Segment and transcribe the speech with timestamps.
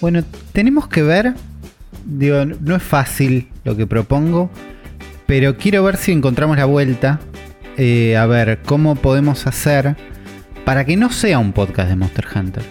[0.00, 1.34] Bueno, tenemos que ver.
[2.04, 4.50] Digo, no es fácil lo que propongo.
[5.26, 7.20] Pero quiero ver si encontramos la vuelta.
[7.76, 9.96] eh, a ver cómo podemos hacer
[10.64, 12.62] para que no sea un podcast de Monster Hunter.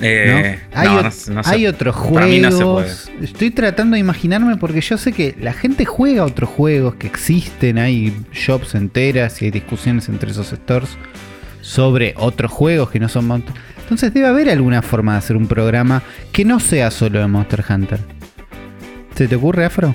[0.00, 0.80] Eh, ¿no?
[0.80, 3.10] Hay, no, no hay otros juegos.
[3.22, 7.78] Estoy tratando de imaginarme porque yo sé que la gente juega otros juegos que existen.
[7.78, 10.90] Hay shops enteras y hay discusiones entre esos stores
[11.64, 13.54] sobre otros juegos que no son Monster.
[13.80, 17.64] Entonces debe haber alguna forma de hacer un programa que no sea solo de Monster
[17.68, 17.98] Hunter.
[19.14, 19.94] ¿Se te ocurre, Afro?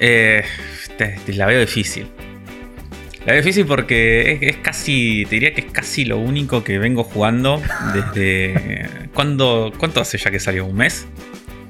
[0.00, 0.42] Eh,
[0.96, 2.06] te- te la veo difícil.
[3.26, 6.78] La veo difícil porque es, es casi, te diría que es casi lo único que
[6.78, 7.60] vengo jugando
[7.94, 8.88] desde...
[9.14, 10.66] ¿cuándo, ¿Cuánto hace ya que salió?
[10.66, 11.06] ¿Un mes?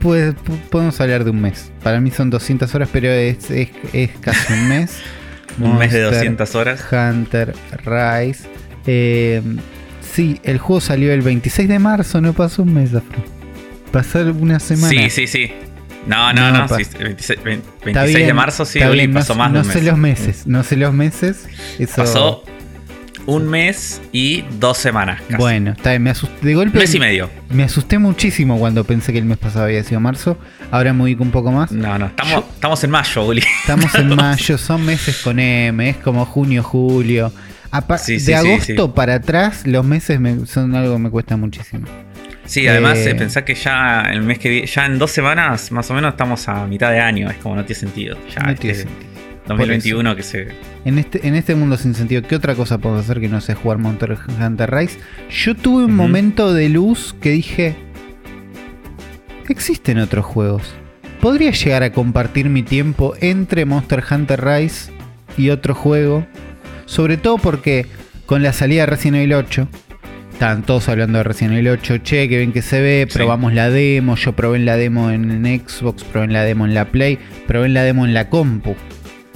[0.01, 0.35] Pues
[0.71, 1.71] podemos hablar de un mes.
[1.83, 5.01] Para mí son 200 horas, pero es, es- es casi un mes.
[5.61, 6.85] Un mes de Monster 200 horas.
[6.91, 8.49] Hunter Rise.
[8.87, 9.43] Eh,
[10.13, 13.23] sí, el juego salió el 26 de marzo, no pasó un mes, Afro.
[13.91, 14.89] Pasó una semana.
[14.89, 15.53] Sí, sí, sí.
[16.07, 16.69] No, no, No, no.
[16.69, 19.67] sí, 26, 20 Está 26 de marzo sí, Oli, bien, no pasó más no de
[19.69, 21.47] un sé los meses, no sé los meses.
[21.79, 22.45] Eso, Pasó
[23.27, 25.23] un mes y dos semanas.
[25.23, 25.37] casi.
[25.37, 26.47] Bueno, está bien, me asusté.
[26.47, 27.31] De golpe mes y medio.
[27.49, 30.37] me asusté muchísimo cuando pensé que el mes pasado había sido marzo.
[30.71, 31.73] Ahora me ubico un poco más.
[31.73, 32.07] No, no.
[32.07, 33.43] Estamos, Yo- estamos en mayo, Uli.
[33.63, 37.33] Estamos en mayo, son meses con M, es como junio, julio.
[37.75, 38.93] Apa- Sí, sí, de agosto sí.
[38.95, 41.87] para atrás, los meses me- son algo que me cuesta muchísimo.
[42.47, 45.73] Sí, además Eh, eh, pensá que ya el mes que viene, ya en dos semanas
[45.73, 47.31] más o menos estamos a mitad de año.
[47.31, 48.17] Es como no tiene sentido.
[48.35, 49.15] Ya No este tiene sentido.
[49.47, 50.49] 2021 que se.
[50.85, 53.55] En este, en este mundo sin sentido, ¿qué otra cosa puedo hacer que no sea
[53.55, 54.99] jugar Monster Hunter Rise?
[55.31, 57.77] Yo tuve un momento de luz que dije:
[59.49, 60.63] Existen otros juegos.
[61.21, 64.91] Podría llegar a compartir mi tiempo entre Monster Hunter Rise
[65.37, 66.27] y otro juego.
[66.95, 67.87] Sobre todo porque
[68.25, 69.69] con la salida de Resident Evil 8,
[70.33, 71.99] estaban todos hablando de Resident Evil 8.
[71.99, 73.19] Che, que bien que se ve, Sí.
[73.19, 74.15] probamos la demo.
[74.15, 77.19] Yo probé en la demo en, Xbox, probé en la demo en la Play,
[77.49, 78.77] probé en la demo en la compu.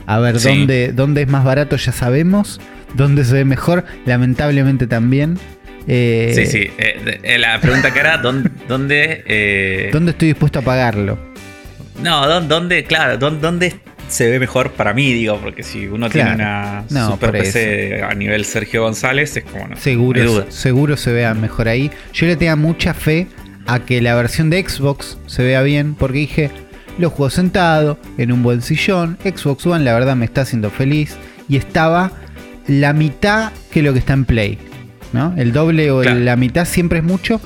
[0.06, 0.48] A ver, Sí.
[0.48, 1.74] ¿dónde, ¿dónde es más barato?
[1.76, 2.60] Ya sabemos.
[2.94, 3.84] ¿Dónde se ve mejor?
[4.06, 5.36] Lamentablemente también.
[5.88, 6.70] Eh, Sí, sí.
[6.78, 8.50] eh, eh, la pregunta que era: ¿dónde?
[8.68, 11.18] dónde, ¿Dónde estoy dispuesto a pagarlo?
[12.02, 12.84] no, ¿dó- ¿dónde?
[12.84, 13.74] Claro, ¿dó- ¿dónde
[14.08, 15.12] se ve mejor para mí?
[15.12, 16.30] Digo, porque si uno Claro.
[16.36, 19.76] tiene una No, super PC a nivel Sergio González, es como no.
[19.76, 20.46] Seguro, no hay duda.
[20.50, 21.90] seguro se vea mejor ahí.
[22.12, 23.26] Yo le tenía mucha fe
[23.66, 26.50] a que la versión de Xbox se vea bien, porque dije,
[26.98, 29.18] lo juego sentado, en un buen sillón.
[29.22, 31.16] Xbox One, la verdad, me está haciendo feliz.
[31.48, 32.10] Y estaba
[32.66, 34.58] la mitad que lo que está en Play.
[35.12, 35.32] ¿no?
[35.38, 37.40] El doble o el- la mitad siempre es mucho.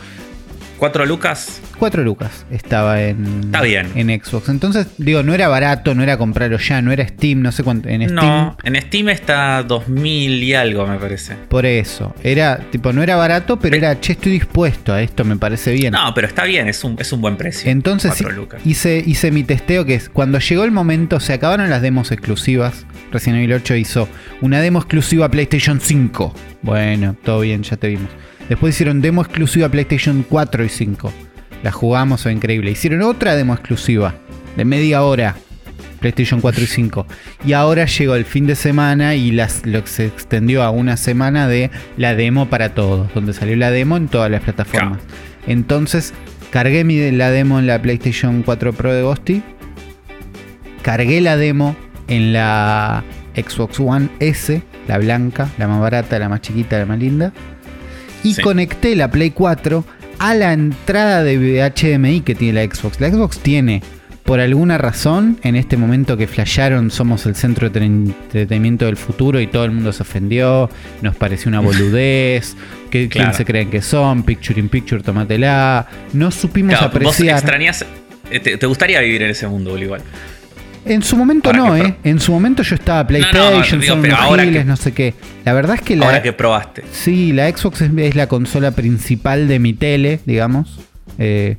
[0.82, 1.60] ¿Cuatro lucas?
[1.78, 3.93] 4 lucas estaba en, Está bien.
[3.94, 4.48] en Xbox.
[4.48, 7.88] Entonces, digo, no era barato, no era comprarlo ya, no era Steam, no sé cuánto.
[7.88, 8.16] En Steam.
[8.16, 11.37] No, en Steam está 2000 y algo, me parece.
[11.37, 12.12] Por eso.
[12.25, 15.93] Era, tipo, no era barato, pero era, che, estoy dispuesto a esto, me parece bien.
[15.93, 17.70] No, pero está bien, es un, es un buen precio.
[17.70, 18.60] Entonces Cuatro lucas.
[18.66, 22.87] hice, hice mi testeo que es cuando llegó el momento, se acabaron las demos exclusivas.
[23.12, 24.09] Resident Evil 8 hizo
[24.41, 26.34] una demo exclusiva a PlayStation 5.
[26.62, 28.09] Bueno, todo bien, ya te vimos.
[28.49, 31.13] Después hicieron demo exclusiva PlayStation 4 y 5.
[31.63, 32.71] La jugamos, fue increíble.
[32.71, 34.15] Hicieron otra demo exclusiva
[34.57, 35.37] de media hora.
[36.01, 37.07] PlayStation 4 y 5.
[37.47, 40.97] Y ahora llegó el fin de semana y las, lo que se extendió a una
[40.97, 44.99] semana de la demo para todos, donde salió la demo en todas las plataformas.
[45.47, 46.13] Entonces,
[46.51, 49.43] cargué mi, la demo en la PlayStation 4 Pro de Ghosty.
[50.83, 51.77] Cargué la demo
[52.09, 53.05] en la
[53.37, 57.33] Xbox One S, la blanca, la más barata, la más chiquita, la más linda.
[58.22, 58.43] Y Sí.
[58.43, 59.84] conecté la Play 4
[60.19, 63.00] a la entrada de HDMI que tiene la Xbox.
[63.00, 63.83] La Xbox tiene,
[64.22, 68.97] por alguna razón, en este momento que flasharon, somos el centro de tre- entretenimiento del
[68.97, 72.55] futuro y todo el mundo se ofendió, nos pareció una boludez,
[72.91, 74.22] que, ¿quién se creen que son?
[74.22, 75.88] Picture in picture, tómatela.
[76.12, 77.38] No supimos Claro, vos apreciar.
[77.38, 77.84] extrañas.
[78.31, 80.03] eh, Te, te gustaría vivir en ese mundo, igual.
[80.84, 81.94] En su momento Ahora no, ¿eh?
[82.03, 84.76] En su momento yo estaba no, PlayStation, digo, son pero unos ahora giles, que- no
[84.76, 85.15] sé qué.
[85.44, 86.82] La verdad es que la, Ahora que probaste.
[86.91, 90.81] Sí, la Xbox es, es la consola principal de mi tele, digamos.
[91.19, 91.58] Eh,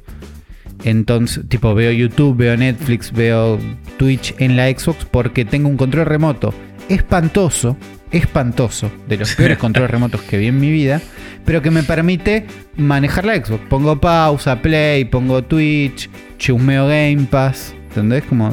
[0.83, 3.57] entonces, tipo, veo YouTube, veo Netflix, veo
[3.97, 6.53] Twitch en la Xbox porque tengo un control remoto
[6.89, 7.77] espantoso,
[8.11, 11.01] espantoso, de los peores controles remotos que vi en mi vida,
[11.45, 12.45] pero que me permite
[12.75, 13.61] manejar la Xbox.
[13.69, 18.23] Pongo pausa, play, pongo Twitch, chusmeo Game Pass, ¿entendés?
[18.23, 18.51] Como,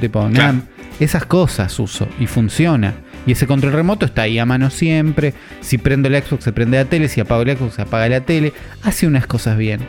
[0.00, 0.58] tipo, nada, Claro.
[1.00, 2.94] esas cosas uso y funciona.
[3.26, 5.34] Y ese control remoto está ahí a mano siempre.
[5.60, 8.20] Si prendo la Xbox se prende la tele, si apago la Xbox se apaga la
[8.22, 8.52] tele.
[8.82, 9.80] Hace unas cosas bien.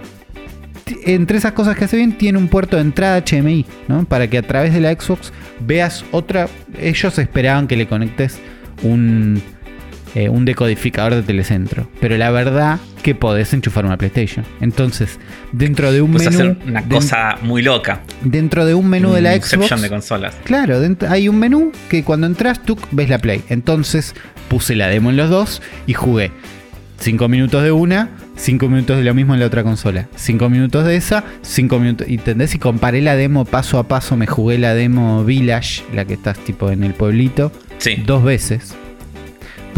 [1.05, 4.05] Entre esas cosas que hace bien, tiene un puerto de entrada HMI, ¿no?
[4.05, 6.47] Para que a través de la Xbox veas otra.
[6.81, 8.39] Ellos esperaban que le conectes
[8.81, 9.41] un
[10.15, 11.88] eh, un decodificador de telecentro.
[12.00, 14.45] Pero la verdad que podés enchufar una PlayStation.
[14.61, 15.19] Entonces,
[15.51, 16.51] dentro de un Puedes menú.
[16.51, 18.01] hacer una cosa muy loca.
[18.23, 19.81] dentro de un menú de la Xbox.
[19.81, 20.35] de consolas.
[20.44, 23.41] Claro, dent- hay un menú que cuando entras tú ves la Play.
[23.50, 24.15] Entonces
[24.50, 26.31] puse la demo en los dos y jugué
[27.00, 30.07] 5 minutos de una, 5 minutos de lo mismo en la otra consola.
[30.15, 32.07] 5 minutos de esa, 5 minutos.
[32.09, 32.53] ¿Entendés?
[32.56, 34.17] Y comparé la demo paso a paso.
[34.17, 38.03] Me jugué la demo Village, la que estás tipo en el pueblito, Sí.
[38.06, 38.75] dos veces.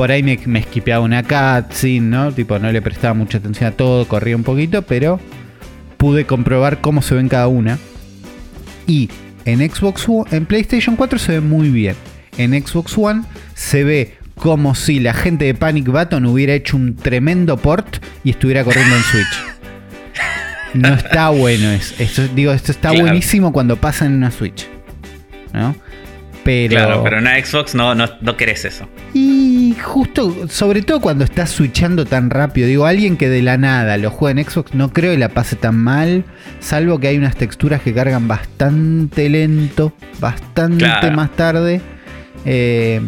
[0.02, 2.32] Por ahí me, me esquipeaba una cutscene, ¿no?
[2.32, 5.20] Tipo, no le prestaba mucha atención a todo, corría un poquito, pero
[5.98, 7.78] pude comprobar cómo se ven cada una.
[8.88, 9.12] Y
[9.46, 11.96] en Xbox One, en PlayStation 4 se ve muy bien.
[12.40, 13.22] En Xbox One
[13.54, 18.32] se ve como si la gente de Panic Button hubiera hecho un tremendo port y
[18.32, 19.40] estuviera corriendo en Switch.
[20.74, 21.94] No está bueno eso.
[22.00, 23.06] Esto, digo, esto está Claro.
[23.06, 24.68] buenísimo cuando pasa en una Switch.
[25.54, 25.76] ¿No?
[26.44, 28.88] Pero, Claro, pero en una Xbox no, no, no querés eso.
[29.14, 33.98] y justo, sobre todo cuando estás switchando tan rápido, digo, alguien que de la nada
[33.98, 36.24] lo juega en Xbox, no creo que la pase tan mal,
[36.60, 41.12] salvo que hay unas texturas que cargan bastante lento, bastante Claro.
[41.12, 41.80] más tarde.
[42.46, 43.02] Eh,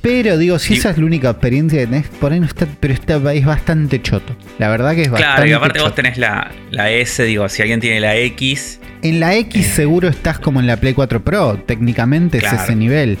[0.00, 2.66] pero digo, si Y- esa es la única experiencia que tenés, por ahí no está,
[2.78, 4.36] pero está, es bastante choto.
[4.58, 5.96] La verdad que es bastante Claro, y aparte vos choto.
[5.96, 9.70] tenés la, la S, digo, si alguien tiene la X, En la X Eh.
[9.70, 12.56] seguro estás como en la Play 4 Pro, técnicamente Claro.
[12.56, 13.18] es ese nivel.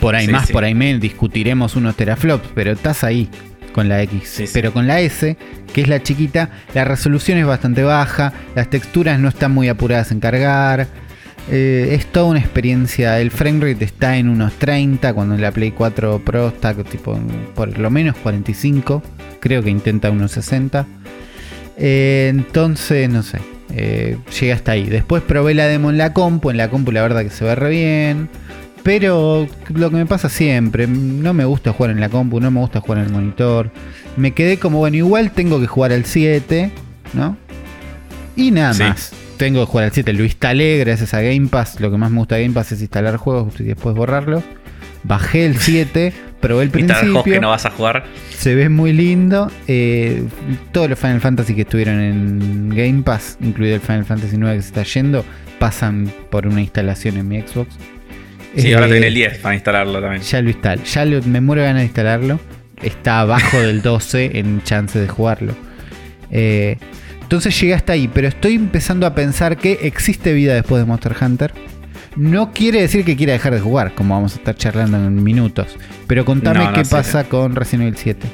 [0.00, 0.52] Por ahí Sí, más, sí.
[0.52, 3.28] por ahí menos, discutiremos unos teraflops, pero estás ahí
[3.72, 4.28] con la X.
[4.28, 4.44] Sí.
[4.52, 5.36] Pero con la S,
[5.72, 10.10] que es la chiquita, la resolución es bastante baja, las texturas no están muy apuradas
[10.12, 10.88] en cargar.
[11.50, 13.18] eh, es toda una experiencia.
[13.18, 17.18] El framerate está en unos 30, cuando en la Play 4 Pro está tipo
[17.56, 19.02] por lo menos 45.
[19.40, 20.86] Creo que intenta unos 60.
[21.76, 23.38] Eh, entonces, no sé.
[23.72, 24.84] Eh, llegué hasta ahí.
[24.84, 26.50] Después probé la demo en la compu.
[26.50, 28.28] En la compu la verdad que se ve re bien.
[28.82, 32.58] Pero lo que me pasa siempre, no me gusta jugar en la compu, no me
[32.60, 33.70] gusta jugar en el monitor.
[34.16, 36.72] Me quedé como, bueno, igual tengo que jugar al 7,
[37.12, 37.36] ¿no?
[38.34, 38.82] Y nada Sí.
[38.82, 39.12] más.
[39.36, 41.78] Tengo que jugar al 7, lo instalé gracias a Game Pass.
[41.80, 44.42] Lo que más me gusta de Game Pass es instalar juegos y después borrarlos.
[45.04, 47.22] Bajé el 7, probé el principio.
[47.24, 48.04] que no vas a jugar.
[48.36, 49.50] Se ve muy lindo.
[49.68, 50.22] eh,
[50.72, 54.62] todos los Final Fantasy que estuvieron en Game Pass, incluido el Final Fantasy 9 que
[54.62, 55.24] se está yendo,
[55.58, 57.74] pasan por una instalación en mi Xbox.
[58.56, 60.22] Sí, Eh, ahora tenés el 10 para instalarlo también.
[60.22, 60.82] Ya lo instalé.
[60.84, 62.38] Ya lo- me muero de ganas de instalarlo.
[62.82, 65.54] Está abajo del 12 en chance de jugarlo.
[66.30, 66.76] Eh,
[67.22, 71.14] entonces llegué hasta ahí, pero estoy empezando a pensar que existe vida después de Monster
[71.20, 71.52] Hunter.
[72.16, 75.76] No quiere decir que quiera dejar de jugar, como vamos a estar charlando en minutos.
[76.06, 78.28] Pero contame No, no, qué sí, pasa con Resident Evil 7.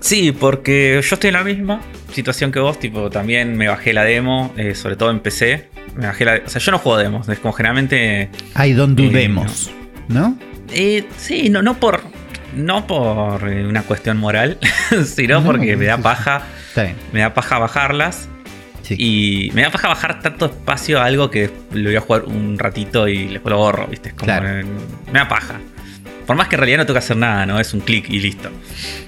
[0.00, 1.80] Sí, porque yo estoy en la misma
[2.12, 5.68] situación que vos, tipo, también me bajé la demo, eh, sobre todo en PC.
[5.96, 9.04] Me bajé la, o sea, yo no juego demos, es como generalmente I don't do
[9.04, 9.70] Eh, demos,
[10.08, 10.38] ¿no?
[10.72, 12.02] Eh, sí, no, no por.
[12.54, 14.58] No por una cuestión moral,
[15.06, 16.42] sino No, porque me da paja.
[16.68, 16.96] Está bien.
[17.12, 18.28] Me da paja bajarlas.
[18.84, 18.96] Sí.
[18.98, 22.58] Y me da paja bajar tanto espacio a algo que lo voy a jugar un
[22.58, 24.10] ratito y después lo borro, ¿viste?
[24.10, 24.26] Es como.
[24.26, 24.48] Claro.
[24.60, 24.64] eh,
[25.12, 25.54] me da paja.
[26.26, 27.60] Por más que en realidad no que hacer nada, ¿no?
[27.60, 28.48] Es un clic y listo.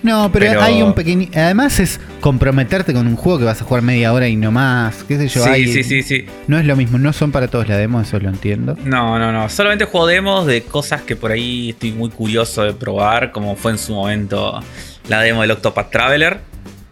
[0.03, 1.29] No, pero, Pero- hay un pequeño.
[1.35, 5.03] Además es comprometerte con un juego que vas a jugar media hora y no más.
[5.05, 5.43] ¿Qué sé yo?
[5.45, 6.27] sí, hay- sí, sí, sí.
[6.47, 8.77] No es lo mismo, no son para todos la demo, eso lo entiendo.
[8.85, 9.49] No, no, no.
[9.49, 13.73] Solamente juego demos de cosas que por ahí estoy muy curioso de probar, como fue
[13.73, 14.61] en su momento
[15.09, 16.41] la demo del Octopath Traveler.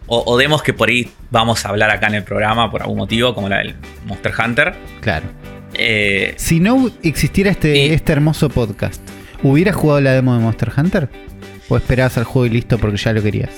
[0.07, 2.97] O, o demos que por ahí vamos a hablar acá en el programa por algún
[2.97, 3.75] motivo, como la del
[4.05, 4.73] Monster Hunter.
[5.01, 5.25] Claro.
[5.73, 9.01] Eh, Si no existiera este, Y- este hermoso podcast,
[9.43, 11.09] ¿hubieras jugado la demo de Monster Hunter?
[11.69, 13.49] ¿O esperabas al juego y listo porque ya lo querías?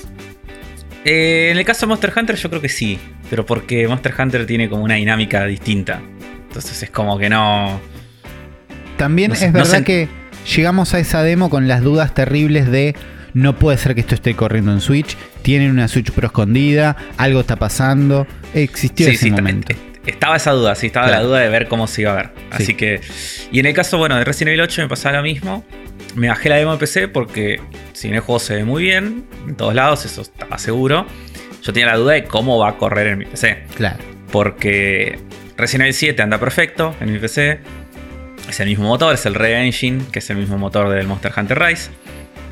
[1.04, 2.98] eh, en el caso de Monster Hunter yo creo que sí,
[3.30, 6.00] pero porque Monster Hunter tiene como una dinámica distinta.
[6.48, 7.80] Entonces es como que no...
[8.96, 10.08] También No es no verdad que
[10.56, 12.96] llegamos a esa demo con las dudas terribles de
[13.40, 17.40] no puede ser que esto esté corriendo en Switch, tienen una Switch Pro escondida, algo
[17.40, 18.26] está pasando.
[18.54, 19.68] Existió Sí, ese sí, momento.
[19.74, 21.22] ta- Estaba esa duda, sí, estaba Claro.
[21.22, 22.30] la duda de ver cómo se iba a ver.
[22.56, 22.62] Sí.
[22.62, 23.00] Así que.
[23.52, 25.64] Y en el caso, bueno, de Resident Evil 8 me pasaba lo mismo.
[26.14, 27.60] Me bajé la demo de PC porque
[27.92, 31.06] si bien el juego se ve muy bien, en todos lados, eso estaba seguro.
[31.62, 33.64] Yo tenía la duda de cómo va a correr en mi PC.
[33.76, 33.98] Claro.
[34.32, 35.18] Porque
[35.58, 37.60] Resident Evil 7 anda perfecto en mi PC.
[38.48, 41.32] Es el mismo motor, es el Red Engine, que es el mismo motor del Monster
[41.36, 41.90] Hunter Rise.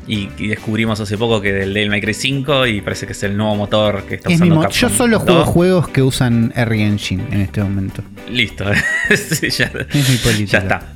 [0.07, 3.23] Y, y descubrimos hace poco que del Devil May Cry 5 y parece que es
[3.23, 5.47] el nuevo motor que está Es usando mo- yo Capcom solo juego 2.
[5.49, 8.03] juegos que usan R Engine en este momento.
[8.31, 8.65] Listo.
[9.15, 10.51] Sí, ya, Es mi política.
[10.51, 10.93] ya está.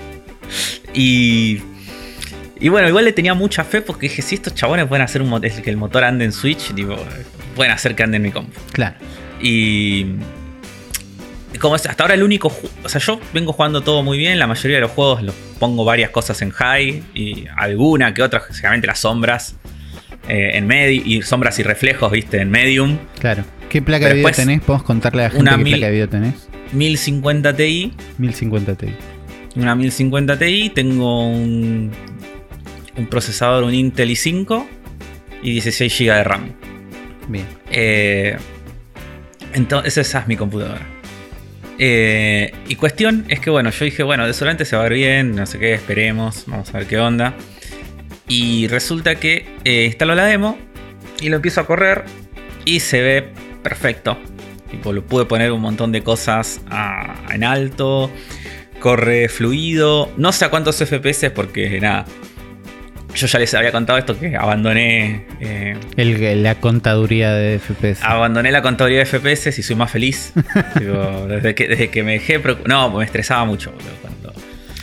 [0.94, 1.62] Y.
[2.60, 5.30] Y bueno, igual le tenía mucha fe porque dije, si estos chabones pueden hacer un
[5.62, 6.96] que el motor ande en Switch, tipo,
[7.56, 8.51] pueden hacer que ande en mi compu.
[8.72, 8.96] Claro.
[9.41, 10.06] Y.
[11.60, 12.51] Como es hasta ahora el único.
[12.84, 14.39] O sea, yo vengo jugando todo muy bien.
[14.39, 17.03] La mayoría de los juegos los pongo varias cosas en high.
[17.13, 19.55] Y alguna que otra, generalmente las sombras.
[20.27, 22.98] eh, en medium y sombras y reflejos, viste, en medium.
[23.20, 23.43] Claro.
[23.70, 24.62] ¿Qué placa de video tenés?
[24.62, 26.48] ¿Podemos contarle a la gente una qué mil- placa de video tenés?
[26.74, 28.88] 1050 Ti, 1050 Ti.
[29.55, 31.91] una 1050 Ti, tengo un,
[32.98, 34.65] un procesador, un Intel i5
[35.41, 36.53] y 16 GB de RAM.
[37.27, 37.46] Bien.
[37.72, 38.38] Eh,
[39.53, 40.86] entonces esa es mi computadora.
[41.80, 44.94] Eh, y cuestión es que bueno, yo dije, bueno, de solamente se va a ver
[44.94, 47.34] bien, no sé qué, esperemos, vamos a ver qué onda.
[48.28, 50.58] Y resulta que eh, instalo la demo
[51.20, 52.04] y lo empiezo a correr
[52.66, 53.30] y se ve
[53.63, 54.18] perfecto.
[54.86, 58.10] Lo pude poner un montón de cosas a- en alto,
[58.80, 62.06] corre fluido, no sé a cuántos FPS porque nada.
[63.15, 68.03] Yo ya les había contado esto que abandoné eh, El- la contaduría de FPS.
[68.03, 70.32] Abandoné la contaduría de FPS y soy más feliz.
[70.80, 72.41] Digo, desde, que, desde que me dejé.
[72.68, 74.34] No, me estresaba mucho, boludo, Cuando,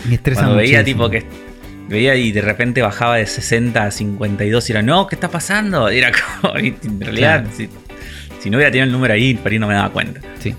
[0.06, 1.08] Me estresa cuando veía muchísimo.
[1.10, 1.48] tipo que.
[1.88, 5.90] Veía y de repente bajaba de 60 a 52 y era, no, ¿qué está pasando?
[5.90, 7.56] Y era como, y en realidad, Claro.
[7.56, 7.68] si,
[8.40, 10.20] si no hubiera tenido el número ahí, por ahí no me daba cuenta.
[10.38, 10.54] Sí.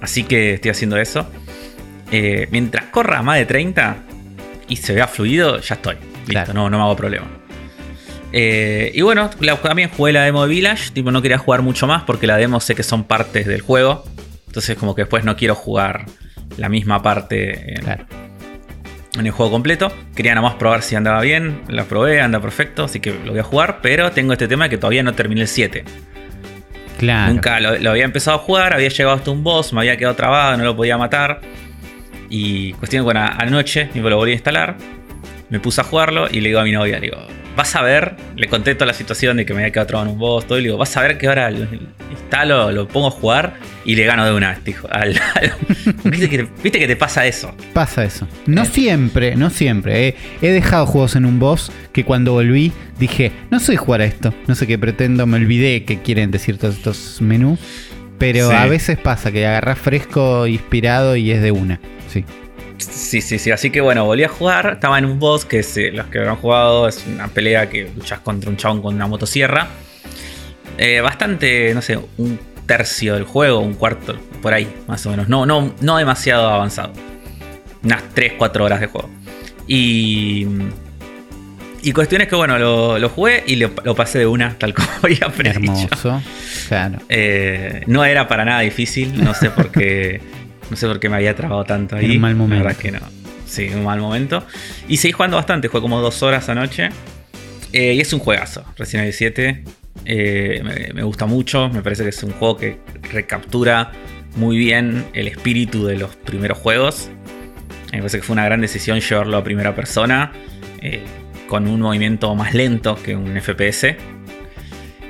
[0.00, 1.30] Así que estoy haciendo eso.
[2.10, 3.98] Eh, mientras corra más de 30
[4.68, 5.96] y se vea fluido, ya estoy.
[6.30, 6.52] Listo, Claro.
[6.54, 7.26] no, no me hago problema.
[8.32, 10.90] Eh, y bueno, la- también jugué la demo de Village.
[10.92, 14.04] Tipo, no quería jugar mucho más porque la demo sé que son partes del juego.
[14.46, 16.06] Entonces, como que después no quiero jugar
[16.56, 18.04] la misma parte en, Claro.
[19.18, 19.92] en el juego completo.
[20.14, 21.62] Quería nada más probar si andaba bien.
[21.68, 22.84] La probé, anda perfecto.
[22.84, 23.80] Así que lo voy a jugar.
[23.82, 25.84] Pero tengo este tema de que todavía no terminé el 7.
[26.98, 27.32] Claro.
[27.32, 30.14] Nunca lo, lo había empezado a jugar, había llegado hasta un boss, me había quedado
[30.16, 31.40] trabado, no lo podía matar.
[32.28, 34.76] Y cuestión bueno, anoche tipo, lo volví a instalar,
[35.50, 37.18] me puse a jugarlo y le digo a mi novia, le digo,
[37.56, 40.14] vas a ver, le conté toda la situación de que me había quedado trabado en
[40.14, 41.66] un boss, todo, y le digo, vas a ver que ahora lo
[42.10, 43.54] instalo, lo pongo a jugar
[43.84, 44.88] y le gano de una vez, dijo.
[44.90, 45.52] Al- al-
[46.04, 47.54] ¿Viste, que, viste que te pasa eso.
[47.72, 48.26] Pasa eso.
[48.46, 48.66] No Eh.
[48.66, 50.08] siempre, no siempre.
[50.08, 50.16] eh.
[50.42, 54.32] He dejado juegos en un boss que cuando volví dije, no sé jugar a esto,
[54.46, 57.58] no sé qué pretendo, me olvidé qué quieren decir todos estos menús.
[58.18, 58.54] Pero Sí.
[58.54, 61.80] a veces pasa que agarrás fresco, inspirado y es de una.
[62.08, 62.24] Sí.
[62.80, 63.50] Sí, sí, sí.
[63.50, 64.70] Así que bueno, volví a jugar.
[64.74, 68.20] Estaba en un boss que se- los que habrán jugado es una pelea que luchas
[68.20, 69.68] contra un chabón con una motosierra.
[70.78, 75.28] Eh, bastante, no sé, un tercio del juego, un cuarto, por ahí, más o menos.
[75.28, 76.92] No, no, no demasiado avanzado.
[77.82, 79.10] Unas 3-4 horas de juego.
[79.66, 80.46] Y.
[81.82, 84.74] Y cuestión es que, bueno, lo, lo jugué y lo, lo pasé de una, tal
[84.74, 85.88] como había predicho.
[85.90, 86.22] Hermoso.
[86.68, 86.98] Claro.
[87.08, 90.20] Eh, no era para nada difícil, no sé por qué,
[90.70, 92.06] no sé por qué me había trabado tanto ahí.
[92.06, 92.64] En un mal momento.
[92.64, 93.00] La verdad que no.
[93.46, 94.44] Sí, un mal momento.
[94.88, 96.90] Y seguí jugando bastante, jugué como dos horas anoche.
[97.72, 99.64] Eh, y es un juegazo, Resident Evil 7.
[100.04, 102.78] Eh, me, me gusta mucho, me parece que es un juego que
[103.12, 103.92] recaptura
[104.36, 107.10] muy bien el espíritu de los primeros juegos.
[107.92, 110.32] Me parece que fue una gran decisión llevarlo a primera persona,
[110.80, 111.02] eh,
[111.48, 113.96] con un movimiento más lento que un FPS.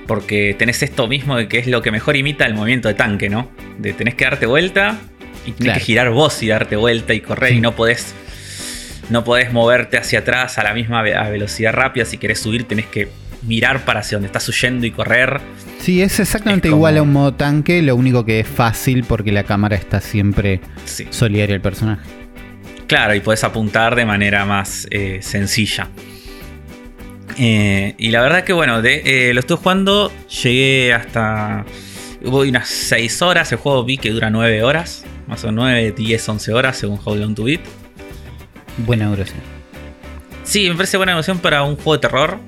[0.06, 3.28] Porque tenés esto mismo de que es lo que mejor imita el movimiento de tanque,
[3.28, 3.50] ¿no?
[3.78, 4.98] De tenés que darte vuelta
[5.46, 5.78] y tenés Claro.
[5.78, 8.14] que girar vos y darte vuelta y correr y no podés.
[9.08, 12.04] No podés moverte hacia atrás a la misma ve- a velocidad rápida.
[12.04, 13.08] Si querés subir, tenés que
[13.42, 15.40] mirar para hacia donde estás huyendo y correr.
[15.80, 19.02] Sí, es exactamente Es como- igual a un modo tanque, lo único que es fácil
[19.04, 21.06] porque la cámara está siempre Sí.
[21.10, 22.02] solidaria al personaje.
[22.86, 25.88] Claro, y podés apuntar de manera más eh, sencilla.
[27.38, 31.64] Eh, y la verdad que bueno, de- eh, lo estoy jugando, llegué hasta...
[32.22, 35.92] Voy unas 6 horas, el juego vi que dura 9 horas, más o menos 9,
[35.96, 37.60] 10, 11 horas según How Long to Beat.
[38.78, 39.40] Buena duración.
[40.44, 42.38] Sí, me parece buena emoción para un juego de terror,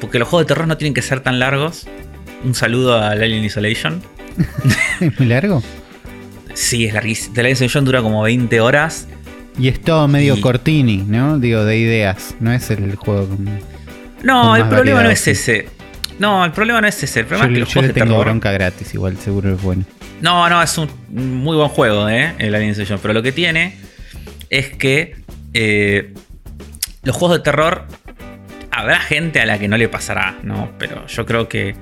[0.00, 1.86] porque los juegos de terror no tienen que ser tan largos.
[2.44, 4.02] Un saludo al Alien Isolation.
[5.00, 5.62] ¿Es muy largo?
[6.54, 7.34] Sí, es larguísimo.
[7.38, 9.06] Alien Isolation dura como 20 horas.
[9.58, 11.38] Y es todo medio Y- cortini, ¿no?
[11.38, 12.34] Digo, de ideas.
[12.40, 13.44] No es el juego con...
[14.22, 15.30] No, Con el problema no es sí.
[15.30, 15.68] ese.
[16.18, 17.20] No, el problema no es ese.
[17.20, 18.24] El problema Yo, es que los yo juegos le de tengo terror.
[18.26, 19.84] bronca gratis, igual, seguro es bueno.
[20.22, 22.32] No, no, es un muy buen juego, ¿eh?
[22.38, 22.98] El Alien Isolation.
[23.02, 23.76] Pero lo que tiene
[24.48, 25.16] es que
[25.52, 26.14] eh,
[27.02, 27.86] los juegos de terror.
[28.74, 30.70] Habrá gente a la que no le pasará, ¿no?
[30.78, 31.74] Pero yo creo que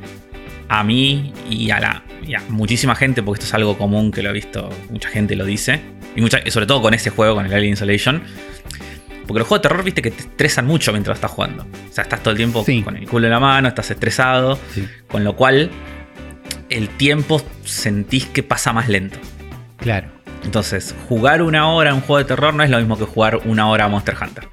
[0.68, 4.22] a mí y a, la, y a muchísima gente, porque esto es algo común que
[4.24, 5.80] lo he visto, mucha gente lo dice.
[6.16, 8.22] Y, mucha, sobre todo con ese juego, con el Alien Isolation.
[9.24, 11.62] Porque los juegos de terror, viste, que te estresan mucho mientras estás jugando.
[11.62, 12.82] O sea, estás todo el tiempo Sí.
[12.82, 14.58] con el culo en la mano, estás estresado.
[14.74, 15.70] Sí, Con lo cual,
[16.70, 19.18] el tiempo sentís que pasa más lento.
[19.78, 20.08] claro.
[20.42, 23.40] Entonces, jugar una hora en un juego de terror no es lo mismo que jugar
[23.44, 24.48] una hora a Monster Hunter.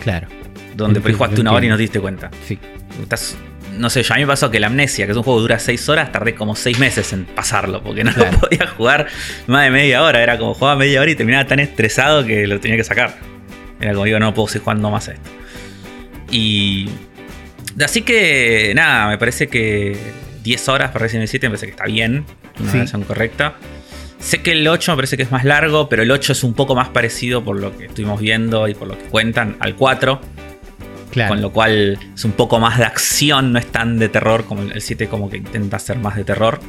[0.00, 0.28] Claro.
[0.76, 2.30] Donde por jugaste una hora y no te diste cuenta.
[2.46, 2.56] Sí.
[3.02, 3.36] Estás-
[3.76, 5.42] no sé, ya a mí me pasó que la amnesia, que es un juego que
[5.42, 8.30] dura 6 horas, tardé como 6 meses en pasarlo, porque no Claro.
[8.32, 9.08] lo podía jugar
[9.48, 10.22] más de media hora.
[10.22, 13.16] Era como jugaba media hora y terminaba tan estresado que lo tenía que sacar.
[13.80, 15.28] Era como digo, no puedo seguir jugando más a esto.
[16.30, 16.88] Y,
[17.84, 19.96] Así que, nada, me parece que
[20.42, 22.24] 10 horas para Resident Evil 7 me parece que está bien,
[22.58, 22.78] una Sí.
[22.78, 23.54] versión correcta.
[24.18, 26.52] Sé que el 8 me parece que es más largo, pero el 8 es un
[26.54, 30.20] poco más parecido por lo que estuvimos viendo y por lo que cuentan al 4.
[31.10, 31.30] Claro.
[31.30, 34.62] Con lo cual es un poco más de acción, no es tan de terror como
[34.62, 36.60] el el 7 como que intenta ser más de terror.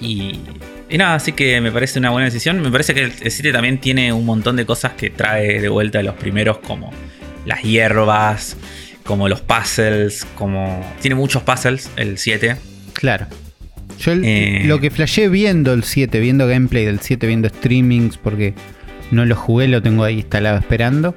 [0.00, 0.40] Y,
[0.88, 2.60] y nada, así que me parece una buena decisión.
[2.60, 5.68] Me parece que el el 7 también tiene un montón de cosas que trae de
[5.68, 6.92] vuelta de los primeros, como
[7.46, 8.56] las hierbas,
[9.08, 10.84] como los puzzles, como...
[11.00, 12.56] Tiene muchos puzzles el 7.
[12.92, 13.26] Claro.
[13.98, 14.62] Yo el- Eh.
[14.66, 18.52] lo que flasheé viendo el 7, viendo gameplay del 7, viendo streamings, porque
[19.10, 21.14] no lo jugué, lo tengo ahí instalado esperando.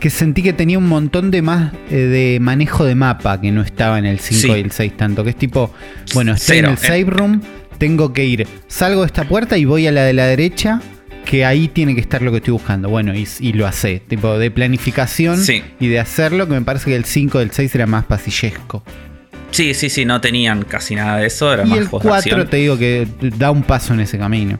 [0.00, 3.60] Que sentí que tenía un montón de más eh, de manejo de mapa que no
[3.60, 4.58] estaba en el 5 Sí.
[4.58, 5.22] y el 6 tanto.
[5.22, 5.70] Que es tipo,
[6.14, 6.86] bueno, estoy Cero, en el eh.
[6.86, 7.42] save room,
[7.76, 10.80] tengo que ir, salgo de esta puerta y voy a la de la derecha,
[11.28, 12.88] que ahí tiene que estar lo que estoy buscando.
[12.88, 14.00] Bueno, y, y lo hace.
[14.00, 15.62] Tipo, de planificación Sí.
[15.78, 18.82] y de hacerlo, que me parece que el 5 y el 6 era más pasillesco.
[19.50, 21.52] Sí, sí, sí, no tenían casi nada de eso.
[21.52, 22.48] Era Y más el juegos de 4 acción.
[22.50, 23.06] te digo que
[23.36, 24.58] da un paso en ese camino.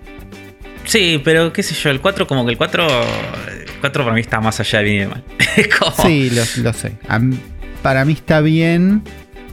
[0.85, 2.87] Sí, pero qué sé yo, el 4 como que el 4...
[2.87, 5.25] El 4 para mí está más allá de bien y de mal.
[5.79, 6.09] Como...
[6.09, 6.93] Sí, lo, lo sé.
[7.21, 7.39] Mí-
[7.83, 9.03] para mí está bien.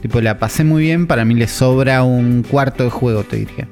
[0.02, 1.06] Tipo, la pasé muy bien.
[1.06, 3.68] Para mí le sobra un cuarto de juego, te diría.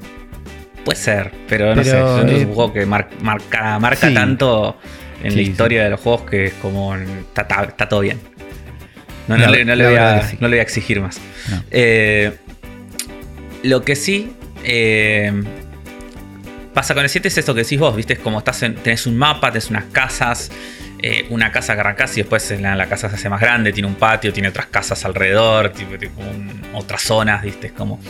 [0.85, 2.21] Puede ser, pero no Pero, sé.
[2.23, 4.15] yo que eh, es un juego que mar- marca, marca sí.
[4.15, 4.77] tanto
[5.23, 5.51] en Sí, la sí.
[5.51, 6.95] historia de los juegos que es como.
[6.95, 8.21] Está, está- está todo bien.
[9.29, 11.19] No, La- no le, no le la voy a, le voy a exigir más.
[11.71, 12.33] Eh,
[13.63, 14.33] lo que sí.
[14.65, 15.33] eh,
[16.75, 18.15] pasa con el 7 es esto que decís vos, ¿viste?
[18.15, 20.51] Es como estás en, tenés un mapa, tenés unas casas.
[21.07, 23.87] Eh, una casa que arrancás y después la, la casa se hace más grande, tiene
[23.89, 27.67] un patio, tiene otras casas alrededor, tipo, tipo un- otras zonas, ¿viste?
[27.67, 28.01] Es como.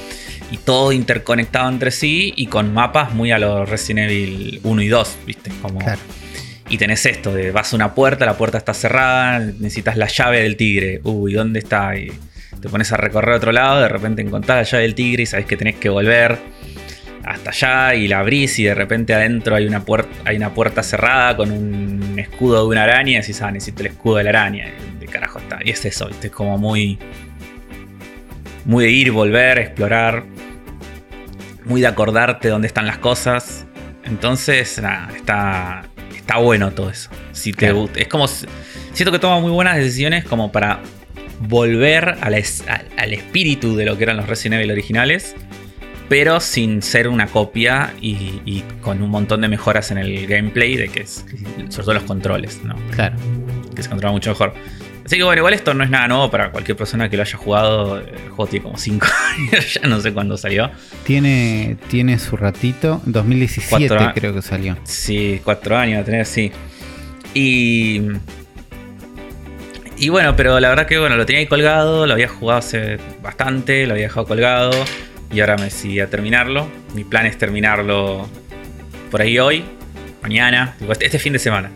[0.53, 4.89] Y todo interconectado entre sí y con mapas muy a los Resident Evil 1 y
[4.89, 5.51] 2, ¿viste?
[5.61, 6.01] Como, Claro.
[6.69, 10.43] y tenés esto de vas a una puerta, la puerta está cerrada, necesitas la llave
[10.43, 11.01] del tigre.
[11.03, 11.97] Uy, ¿dónde está?
[11.97, 12.13] Y
[12.61, 15.47] te pones a recorrer otro lado, de repente encontrás la llave del tigre y sabés
[15.47, 16.39] que tenés que volver
[17.25, 20.83] hasta allá y la abrís y de repente adentro hay una, puerta hay una puerta
[20.83, 24.31] cerrada con un escudo de una araña y decís, ah, necesito el escudo de la
[24.31, 24.67] araña.
[24.91, 25.59] ¿Dónde carajo está?
[25.65, 26.27] Y es eso, ¿viste?
[26.29, 26.99] Es como muy...
[28.65, 30.25] Muy de ir, volver, explorar.
[31.65, 33.67] Muy de acordarte dónde están las cosas.
[34.05, 35.85] Entonces, nada, está,
[36.17, 37.11] está bueno todo eso.
[37.33, 37.77] Si te Claro.
[37.81, 38.01] gusta.
[38.01, 38.27] Es como.
[38.29, 38.47] si-
[38.93, 40.81] Siento que toma muy buenas decisiones como para
[41.41, 45.35] volver a la es- al, al espíritu de lo que eran los Resident Evil originales.
[46.09, 50.77] Pero sin ser una copia y, y con un montón de mejoras en el gameplay,
[50.77, 51.25] de que es,
[51.71, 52.77] sobre todo los controles, ¿no?
[52.91, 53.17] Claro.
[53.75, 54.55] que se controla mucho mejor.
[55.05, 57.37] Así que bueno, igual esto no es nada nuevo para cualquier persona que lo haya
[57.37, 57.99] jugado.
[57.99, 59.07] El juego tiene como 5
[59.53, 60.71] años, ya no sé cuándo salió.
[61.05, 63.03] Tiene, tiene su ratito.
[63.05, 64.79] 2017 Cuatro creo que salió.
[64.85, 66.53] Sí, 4 años va a tener, sí.
[67.35, 68.03] Y.
[69.97, 72.99] Y bueno, pero la verdad que bueno, lo tenía ahí colgado, lo había jugado hace
[73.23, 74.73] bastante, lo había dejado colgado
[75.35, 76.67] y ahora me decidí a terminarlo.
[76.95, 78.29] Mi plan es terminarlo
[79.11, 79.65] por ahí hoy,
[80.23, 81.71] mañana, este, este fin de semana.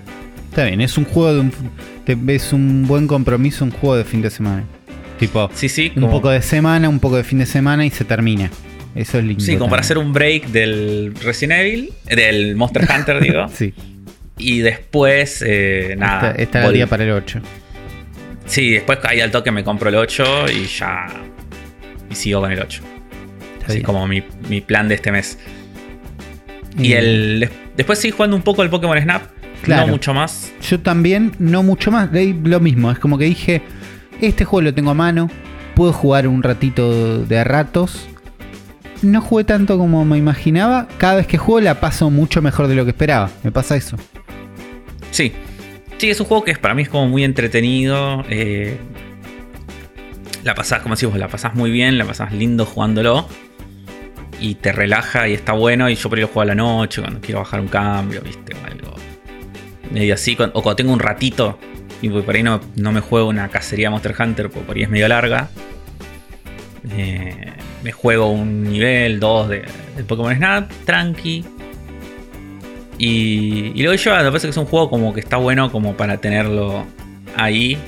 [0.50, 1.52] Está bien, es un juego de un.
[2.30, 4.64] Es un buen compromiso, un juego de fin de semana.
[5.18, 7.90] Tipo, Sí, sí, un como- poco de semana, un poco de fin de semana y
[7.90, 8.50] se termina.
[8.94, 9.44] Eso es lindo.
[9.44, 13.46] Sí, como para hacer un break del Resident Evil, del Monster Hunter, digo.
[13.54, 13.74] Sí,
[14.38, 16.30] Y después, eh, nada.
[16.30, 17.40] está, está el vol- día para el 8.
[18.46, 21.06] Sí, después ahí al toque me compro el 8 y ya.
[22.10, 22.80] Y sigo con el 8.
[23.68, 25.38] Así como mi, mi plan de este mes.
[26.78, 27.40] Y el.
[27.40, 29.22] des- Después sigo jugando un poco el Pokémon Snap.
[29.62, 29.86] Claro.
[29.86, 30.52] No mucho más.
[30.62, 32.10] Yo también, no mucho más.
[32.12, 33.62] de ahí Lo mismo, es como que dije,
[34.20, 35.30] este juego lo tengo a mano,
[35.74, 38.06] puedo jugar un ratito de a ratos.
[39.02, 40.88] No jugué tanto como me imaginaba.
[40.98, 43.30] Cada vez que juego la paso mucho mejor de lo que esperaba.
[43.44, 43.96] Me pasa eso.
[45.12, 45.32] Sí.
[45.98, 48.24] Sí, es un juego que para mí es como muy entretenido.
[48.28, 48.76] eh,
[50.44, 53.28] la pasás, como decimos, la pasás muy bien, la pasás lindo jugándolo.
[54.40, 55.88] Y te relaja y está bueno.
[55.90, 58.54] Y yo por ahí lo juego a la noche cuando quiero bajar un cambio, ¿viste?
[58.54, 58.94] O algo.
[59.90, 60.36] Medio así.
[60.52, 61.58] O cuando tengo un ratito.
[62.00, 64.90] Y por ahí no, no me juego una cacería Monster Hunter, porque por ahí es
[64.90, 65.48] medio larga.
[66.92, 69.64] eh, me juego un nivel 2 de,
[69.96, 71.44] del Pokémon Snap, tranqui.
[72.98, 74.24] Y, y lo voy llevando.
[74.24, 76.86] Me parece que es un juego como que está bueno como para tenerlo
[77.36, 77.78] ahí.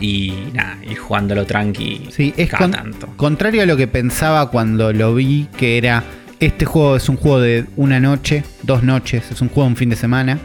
[0.00, 3.08] Y nada, ir jugándolo tranqui Sí, es cada con- tanto.
[3.16, 6.04] contrario a lo que pensaba cuando lo vi, que era,
[6.38, 9.76] este juego es un juego de una noche, dos noches, es un juego de un
[9.76, 10.38] fin de semana.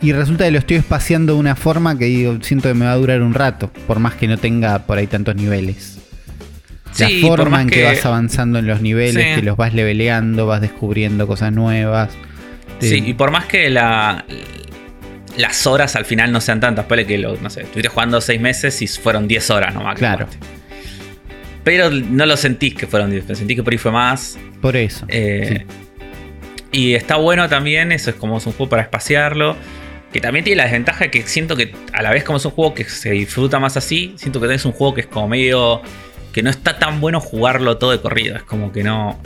[0.00, 2.92] Y resulta que lo estoy espaciando de una forma que digo, siento que me va
[2.92, 5.98] a durar un rato, por más que no tenga por ahí tantos niveles.
[6.98, 9.34] La Sí, forma en que, que- vas avanzando en los niveles, Sí.
[9.40, 12.10] que los vas leveleando, vas descubriendo cosas nuevas.
[12.80, 14.24] Sí, y por más que la,
[15.36, 16.86] las horas al final no sean tantas.
[16.86, 19.98] Puede que, lo, no sé, estuviste jugando 6 meses y fueron 10 horas nomás.
[19.98, 20.26] Claro.
[21.64, 24.38] Pero no lo sentís que fueron 10, sentís que por ahí fue más.
[24.60, 25.04] Por eso.
[25.08, 25.64] Eh,
[26.72, 29.56] Y está bueno también, eso es como es un juego para espaciarlo.
[30.10, 32.74] Que también tiene la desventaja que siento que a la vez como es un juego
[32.74, 35.82] que se disfruta más así, siento que es un juego que es como medio...
[36.32, 38.36] que no está tan bueno jugarlo todo de corrido.
[38.36, 39.20] Es como que no...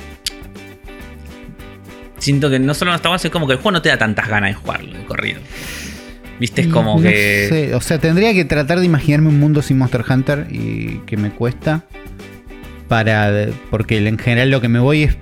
[2.19, 3.99] Siento que no solo no está bueno, es como que el juego no te da
[3.99, 5.41] tantas ganas de jugarlo de corrido.
[6.39, 7.47] Viste, es Y como no que...
[7.49, 11.17] sé, O sea, tendría que tratar de imaginarme un mundo sin Monster Hunter y que
[11.17, 11.85] me cuesta.
[12.89, 13.49] Para.
[13.71, 15.17] Porque en general lo que me voy es.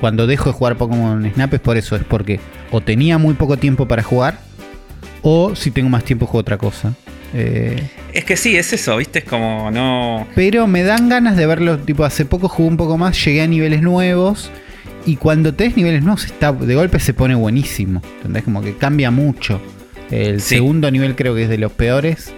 [0.00, 1.96] Cuando dejo de jugar Pokémon Snap es por eso.
[1.96, 4.38] Es porque o tenía muy poco tiempo para jugar.
[5.22, 6.92] O si tengo más tiempo juego otra cosa.
[7.34, 10.26] Eh, Es que sí, es eso, viste, es como no...
[10.34, 11.78] pero me dan ganas de verlo.
[11.78, 13.24] Tipo, hace poco jugué un poco más.
[13.24, 14.50] Llegué a niveles nuevos.
[15.06, 18.02] Y cuando tenés niveles nuevos, está, de golpe se pone buenísimo.
[18.16, 18.42] ¿Entendés?
[18.42, 19.62] Como que cambia mucho.
[20.12, 20.56] El Sí.
[20.56, 22.32] segundo nivel creo que es de los peores.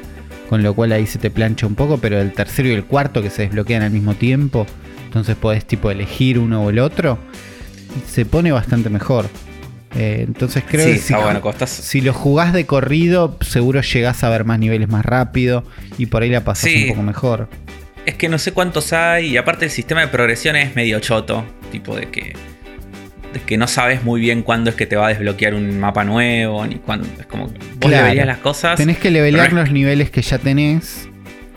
[0.49, 1.99] Con lo cual ahí se te plancha un poco.
[1.99, 4.67] Pero el tercero y el cuarto que se desbloquean al mismo tiempo.
[5.05, 7.19] Entonces podés tipo elegir uno o el otro.
[8.07, 9.27] Se pone bastante mejor.
[9.97, 11.71] Eh, entonces creo sí, que si, está bueno, costas...
[11.71, 15.65] si lo jugás de corrido, seguro llegás a ver más niveles más rápido.
[15.99, 16.85] Y por ahí la pasás Sí.
[16.85, 17.49] un poco mejor.
[18.05, 21.45] Es que no sé cuántos hay y aparte el sistema de progresión es medio choto,
[21.73, 22.35] tipo de que
[23.43, 26.67] que no sabes muy bien cuándo es que te va a desbloquear un mapa nuevo
[26.67, 28.05] ni cuándo es como que vos Claro.
[28.05, 31.09] deberías las cosas, Tenés que levelear los niveles que ya tenés.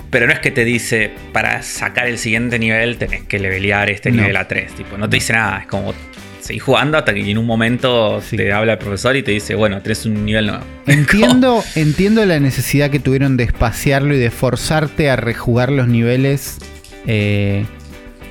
[0.09, 4.09] pero no es que te dice para sacar el siguiente nivel tenés que levelear este
[4.11, 4.21] No.
[4.21, 5.93] nivel a 3, tipo, no te dice nada, es como
[6.39, 8.37] seguís jugando hasta que en un momento Sí.
[8.37, 10.63] te habla el profesor y te dice, bueno, tenés un nivel nuevo.
[10.87, 16.57] Entiendo, entiendo la necesidad que tuvieron de espaciarlo y de forzarte a rejugar los niveles.
[17.05, 17.65] eh,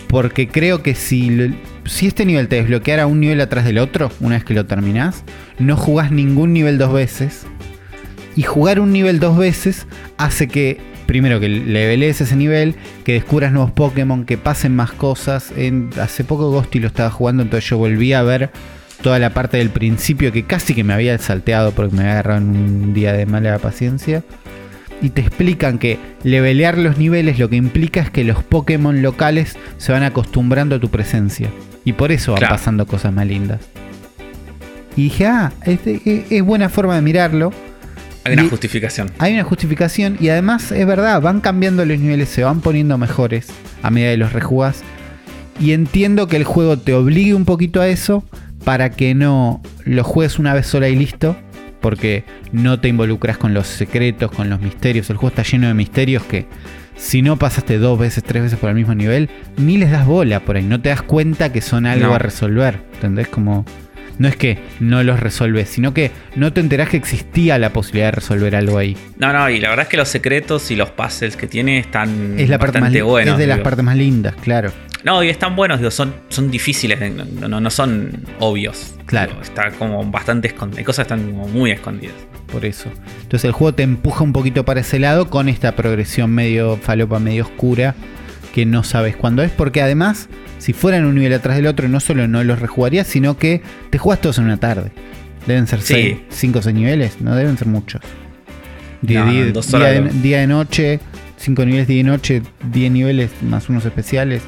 [0.09, 1.51] porque creo que si,
[1.87, 5.25] si este nivel te desbloqueara un nivel atrás del otro, una vez que lo terminás,
[5.59, 7.47] no jugás ningún nivel dos veces.
[8.35, 9.87] Y jugar un nivel dos veces
[10.19, 15.53] hace que, primero, que levelees ese nivel, que descubras nuevos Pokémon, que pasen más cosas.
[15.57, 18.51] En, hace poco Ghosty lo estaba jugando, entonces yo volví a ver
[19.03, 22.41] toda la parte del principio que casi que me había salteado porque me había agarrado
[22.41, 24.23] en un día de mala paciencia.
[25.03, 29.57] Y te explican que levelear los niveles lo que implica es que los Pokémon locales
[29.77, 31.51] se van acostumbrando a tu presencia.
[31.85, 32.55] Y por eso van Claro.
[32.55, 33.61] pasando cosas más lindas.
[34.97, 37.53] Y dije, ah, es, es- es buena forma de mirarlo.
[38.25, 39.11] Hay una Y- justificación.
[39.19, 43.47] Hay una justificación y además es verdad, van cambiando los niveles, se van poniendo mejores
[43.83, 44.83] a medida que los rejugás.
[45.61, 48.25] Y entiendo que el juego te obligue un poquito a eso
[48.65, 51.37] para que no lo juegues una vez sola y listo.
[51.87, 55.09] Porque no te involucras con los secretos, con los misterios.
[55.09, 56.47] El juego está lleno de misterios que
[56.97, 60.41] si no pasaste dos veces, tres veces por el mismo nivel, ni les das bola
[60.41, 60.65] por ahí.
[60.65, 62.15] No te das cuenta que son algo No.
[62.17, 62.81] a resolver.
[62.95, 63.29] ¿Entendés?
[63.29, 63.65] Como...
[64.19, 68.07] No es que no los resolves, sino que no te enterás que existía la posibilidad
[68.09, 68.97] de resolver algo ahí.
[69.19, 72.35] No, no, y la verdad es que los secretos y los puzzles que tiene están
[72.37, 73.35] Es la parte más bastante buenos.
[73.35, 74.73] es de las partes más lindas, claro.
[75.07, 78.95] No, y están buenos, digo, son, son difíciles, de- no, no, no son obvios.
[79.07, 79.31] Claro.
[79.31, 80.81] Digo, está como bastante escondido.
[80.81, 82.17] Hay cosas que están como muy escondidas.
[82.51, 82.91] Por eso.
[83.23, 87.21] Entonces el juego te empuja un poquito para ese lado con esta progresión medio falopa,
[87.21, 87.95] medio oscura,
[88.53, 92.01] que no sabes cuándo es, porque además, si fueran un nivel atrás del otro, no
[92.01, 94.91] solo no los rejugarías, sino que te jugas todos en una tarde.
[95.47, 96.21] Deben ser Sí.
[96.31, 98.01] 5 o 6 niveles, no deben ser muchos.
[99.03, 100.99] Día, No, día- día de, día de noche,
[101.37, 102.43] 5 niveles día y noche,
[102.73, 104.43] 10 niveles más unos especiales.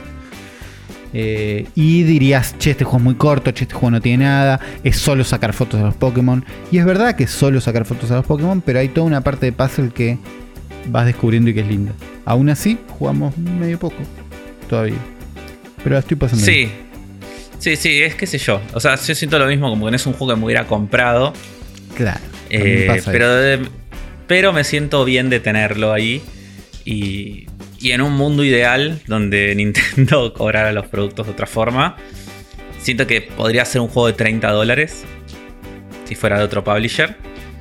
[1.15, 4.61] Eh, y dirías, che, este juego es muy corto, che, este juego no tiene nada,
[4.85, 6.45] es solo sacar fotos de los Pokémon.
[6.71, 9.23] Y es verdad que es solo sacar fotos a los Pokémon, pero hay toda una
[9.23, 10.19] parte de puzzle que
[10.89, 11.93] vas descubriendo y que es linda.
[12.25, 13.97] Aún así, jugamos medio poco
[14.69, 14.99] todavía.
[15.83, 16.69] Pero la estoy pasando bien.
[16.69, 16.75] Sí.
[17.59, 18.61] Sí, sí, es que sé yo.
[18.75, 20.67] O sea, yo siento lo mismo como que no es un juego que me hubiera
[20.67, 21.33] comprado.
[21.97, 22.21] Claro.
[22.51, 23.63] eh, pasa pero, eso.
[23.63, 23.69] de-
[24.29, 26.23] pero me siento bien de tenerlo ahí.
[26.85, 27.47] Y,
[27.79, 31.97] y en un mundo ideal donde Nintendo cobrara los productos de otra forma,
[32.81, 35.05] siento que podría ser un juego de 30 dólares.
[36.05, 37.17] Si fuera de otro publisher.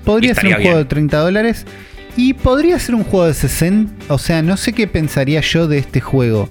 [0.06, 1.65] Podría ser un juego de 30 dólares.
[2.15, 4.13] Y podría ser un juego de 60.
[4.13, 6.49] O sea, no sé qué pensaría yo de este juego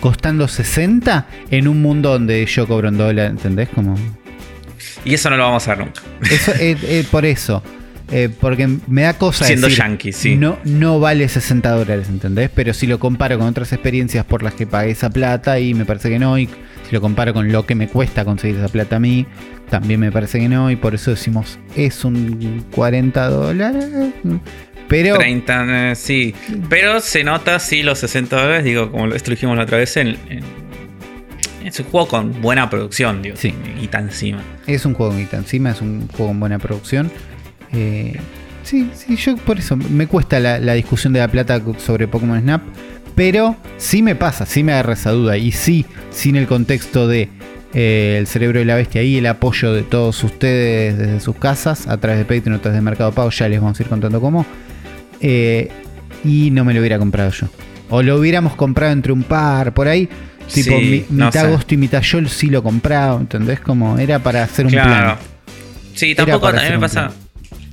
[0.00, 3.68] costando 60 en un mundo donde yo cobro un dólar, ¿entendés?
[3.68, 3.96] Como.
[5.04, 6.02] Y eso no lo vamos a ver nunca.
[6.30, 7.62] Eso, eh, eh, por eso.
[8.10, 10.34] Eh, porque me da cosa Siendo decir, yankee, sí.
[10.36, 12.48] No, no vale 60 dólares, ¿entendés?
[12.54, 15.84] Pero si lo comparo con otras experiencias por las que pagué esa plata, y me
[15.84, 16.38] parece que no.
[16.38, 19.26] Y si lo comparo con lo que me cuesta conseguir esa plata a mí,
[19.68, 20.70] también me parece que no.
[20.70, 23.84] Y por eso decimos, es un 40 dólares.
[24.88, 26.34] Pero 30, eh, sí.
[26.70, 28.64] Pero se nota, sí, los 60 dólares.
[28.64, 30.44] Digo, como esto lo dijimos la otra vez, en, en-
[31.62, 33.36] es un juego con buena producción, digo.
[33.36, 33.52] Sí.
[33.82, 34.40] Y tan encima.
[34.66, 37.10] es un juego con guita encima, es un juego con buena producción.
[37.72, 38.18] Eh,
[38.64, 42.38] Sí, sí, yo por eso me cuesta la, la discusión de la plata sobre Pokémon
[42.38, 42.60] Snap,
[43.14, 47.30] pero sí me pasa, sí me agarra esa duda y sí, sin el contexto de
[47.72, 51.86] eh, el cerebro de la bestia y el apoyo de todos ustedes desde sus casas
[51.86, 53.88] a través de Patreon o a través de Mercado Pago, ya les vamos a ir
[53.88, 54.44] contando cómo.
[55.20, 55.70] eh,
[56.24, 57.46] y no me lo hubiera comprado yo.
[57.88, 60.10] O lo hubiéramos comprado entre un par, por ahí.
[60.52, 61.46] Tipo, Sí, mi- no mitad sé.
[61.46, 63.60] agosto y mitad yo sí lo comprado, ¿entendés?
[63.60, 64.88] Como era para hacer un Claro.
[65.14, 65.16] plan.
[65.94, 67.18] Sí, tampoco hacer me pasa, plan.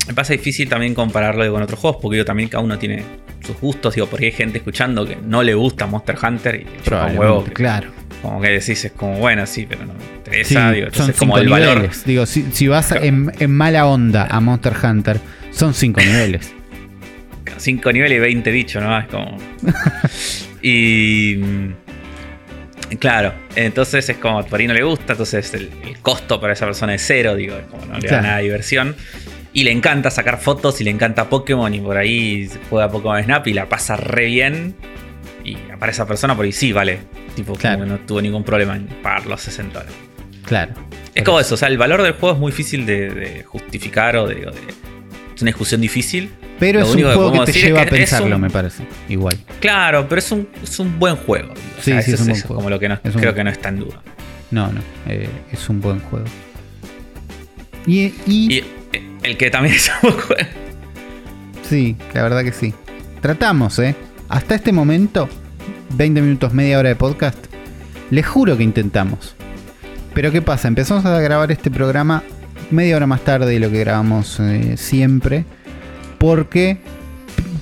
[0.08, 3.04] Me pasa difícil también compararlo con otros juegos, porque yo también cada uno tiene
[3.46, 6.64] sus gustos, digo, porque hay gente escuchando que no le gusta Monster Hunter y le
[6.66, 7.44] chupa un Probablemente, huevo.
[7.46, 7.90] que- claro.
[8.22, 11.16] Como que decís, es como, bueno, sí, pero no me Sí, interesa, digo, son entonces
[11.18, 11.76] como cinco el valor.
[11.76, 12.06] niveles.
[12.06, 13.04] Digo, si, si vas Claro.
[13.06, 15.20] en, en mala onda a Monster Hunter,
[15.52, 16.52] son cinco niveles.
[17.58, 18.98] 5 niveles y 20 bichos, ¿no?
[19.00, 19.38] Es como.
[20.62, 21.40] y.
[23.00, 26.66] Claro, entonces es como por ahí no le gusta, entonces el, el costo para esa
[26.66, 28.96] persona es cero, digo, es como no le da nada de diversión.
[29.56, 33.48] Y le encanta sacar fotos y le encanta Pokémon y por ahí juega Pokémon Snap
[33.48, 34.76] y la pasa re bien.
[35.44, 37.00] Y para esa persona por ahí sí, vale.
[37.36, 37.80] Tipo, Claro.
[37.84, 39.98] que no tuvo ningún problema en pagar los 60 dólares.
[40.46, 40.74] Claro.
[41.16, 44.18] Es como eso, o sea, el valor del juego es muy difícil de, de justificar
[44.18, 44.42] o de,
[45.36, 46.30] Es una discusión difícil.
[46.60, 48.42] Pero Lo es un que juego que podemos te es lleva a que pensarlo, un-
[48.42, 48.84] me parece.
[49.10, 49.38] Igual.
[49.62, 51.52] Claro, pero es un, es un buen juego.
[51.54, 52.60] O Sí, sea, sí, es un buen eso juego.
[52.62, 54.02] como lo que no, Es un- creo que no está en duda.
[54.52, 54.82] No, no.
[55.08, 56.26] eh, es un buen juego.
[57.88, 58.64] Y, y- Y
[59.26, 60.50] el que también es un juego.
[61.68, 62.74] sí, la verdad que sí.
[63.22, 63.96] Tratamos, ¿eh?
[64.30, 65.28] Hasta este momento,
[65.96, 67.38] 20 minutos, media hora de podcast.
[68.12, 69.36] Les juro que intentamos.
[70.14, 70.68] Pero ¿qué pasa?
[70.68, 72.24] Empezamos a grabar este programa
[72.72, 75.46] media hora más tarde de lo que grabamos eh, siempre.
[76.20, 76.78] Porque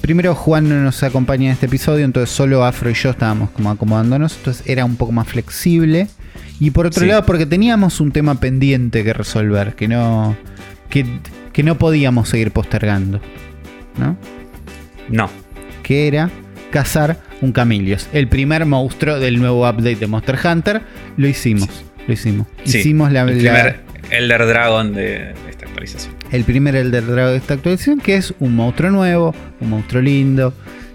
[0.01, 3.71] primero Juan no nos acompaña en este episodio, entonces solo Afro y yo estábamos como
[3.71, 4.35] acomodándonos.
[4.37, 6.07] Entonces era un poco más flexible.
[6.59, 7.07] Y por otro Sí.
[7.07, 10.35] lado, porque teníamos un tema pendiente que resolver, que no.
[10.93, 11.05] Que,
[11.51, 13.19] que no podíamos seguir postergando.
[13.97, 14.15] ¿No?
[15.09, 15.29] No.
[15.83, 16.29] que era
[16.71, 18.07] cazar un Camilios.
[18.13, 20.81] El primer monstruo del nuevo update de Monster Hunter.
[21.17, 21.69] Lo hicimos.
[22.07, 22.47] Lo hicimos.
[22.63, 23.79] Sí, Hicimos la, el la- primer
[24.11, 26.13] Elder Dragon de, esta actualización.
[26.31, 30.53] el primer Elder Dragon de esta actualización, que es un monstruo nuevo, un monstruo lindo.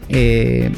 [0.09, 0.71] Eh,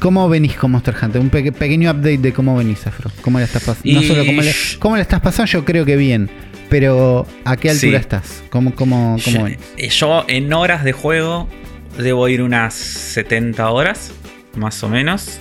[0.00, 1.20] ¿Cómo venís con Monster Hunter?
[1.20, 3.10] Un peque- pequeño update de cómo venís, Afro.
[3.22, 3.92] ¿Cómo la estás pasando?
[3.92, 6.28] No Y- solo cómo le, cómo la estás pasando, yo creo que bien.
[6.72, 8.00] Pero ¿a qué altura Sí.
[8.00, 8.42] estás?
[8.48, 11.46] ¿Cómo, cómo, cómo yo, eh, yo en horas de juego
[11.98, 14.10] debo ir unas 70 horas,
[14.56, 15.38] más o menos.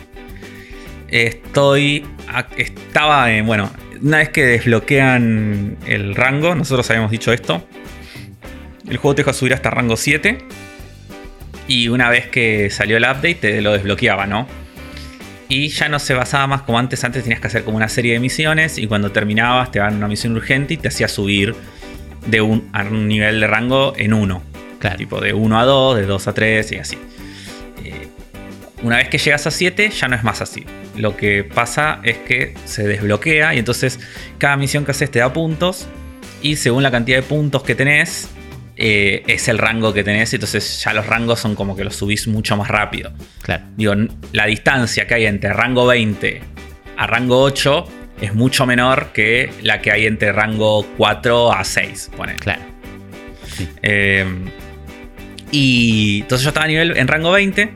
[1.08, 2.06] Estoy.
[2.58, 3.46] Estaba en.
[3.46, 7.66] Bueno, una vez que desbloquean el rango, nosotros habíamos dicho esto.
[8.90, 10.38] El juego te deja subir hasta rango 7.
[11.70, 14.48] Y una vez que salió el update, te lo desbloqueaba, ¿no?
[15.52, 17.04] Y ya no se basaba más como antes.
[17.04, 18.78] Antes tenías que hacer como una serie de misiones.
[18.78, 21.54] Y cuando terminabas, te daban una misión urgente y te hacía subir
[22.26, 24.44] de un, a un nivel de rango en uno.
[24.80, 24.96] Claro.
[24.96, 26.98] Tipo de 1 a 2, de 2 a 3 y así.
[27.84, 28.08] Eh,
[28.82, 30.64] una vez que llegas a 7 ya no es más así.
[30.96, 34.00] Lo que pasa es que se desbloquea y entonces
[34.38, 35.86] cada misión que haces te da puntos
[36.42, 38.30] y según la cantidad de puntos que tenés
[38.84, 40.34] eh, es el rango que tenés.
[40.34, 43.14] Entonces ya los rangos son como que los subís mucho más rápido.
[43.44, 43.66] Claro.
[43.78, 43.94] Digo,
[44.32, 46.42] la distancia que hay entre rango 20
[46.98, 47.86] a rango 8
[48.22, 52.12] es mucho menor que la que hay entre rango 4 a 6.
[52.18, 52.40] Ponele.
[52.40, 52.62] Claro.
[53.84, 54.26] Eh,
[55.52, 57.72] y entonces yo estaba a nivel en rango 20.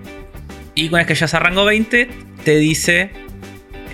[0.74, 2.10] Y una vez que llegas a rango 20,
[2.44, 3.12] te dice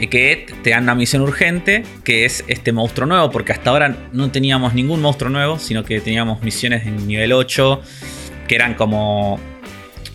[0.08, 4.32] que te dan una misión urgente, que es este monstruo nuevo, porque hasta ahora no
[4.32, 7.82] teníamos ningún monstruo nuevo, sino que teníamos misiones en nivel 8,
[8.48, 9.40] que eran como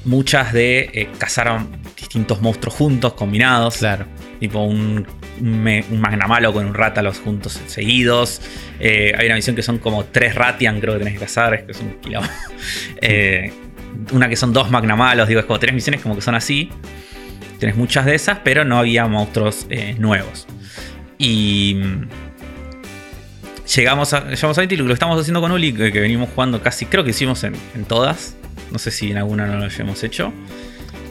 [0.04, 3.78] muchas de eh, cazar distintos monstruos juntos, combinados.
[3.78, 4.06] Claro.
[4.40, 5.06] Tipo un,
[5.40, 8.40] un magnamalo con un rátalos juntos seguidos.
[8.78, 11.62] Eh, hay una misión que son como tres Ratian, creo que tenés que cazar, es
[11.64, 12.28] que es un quilombo.
[13.00, 13.52] Eh,
[14.12, 16.70] una que son dos magnamalos, digo, es como tres misiones como que son así.
[17.58, 20.46] Tenés muchas de esas, pero no había monstruos eh, nuevos.
[21.18, 22.08] Y mm,
[23.74, 26.62] llegamos a, llegamos a 20 y lo estamos haciendo con Uli, que, que venimos jugando
[26.62, 28.36] casi, creo que hicimos en, en todas.
[28.70, 30.32] No sé si en alguna no lo hayamos hecho.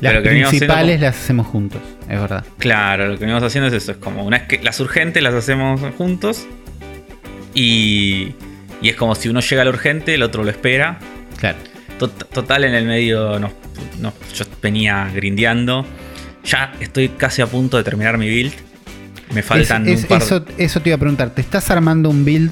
[0.01, 2.43] Las Pero principales como- las hacemos juntos, es verdad.
[2.58, 3.93] Claro, lo que venimos haciendo es eso.
[3.93, 6.45] Es como una vez que las urgentes las hacemos juntos.
[7.53, 8.34] Y,
[8.81, 10.99] y es como si uno llega al urgente, el otro lo espera.
[11.39, 11.58] Claro.
[11.97, 13.53] Tot- total, en el medio nos-
[13.99, 15.86] nos- yo venía grindeando.
[16.45, 18.53] Ya estoy casi a punto de terminar mi build.
[19.34, 21.31] Me faltan Es- es- un par eso, eso te iba a preguntar.
[21.31, 22.51] ¿Te estás armando un build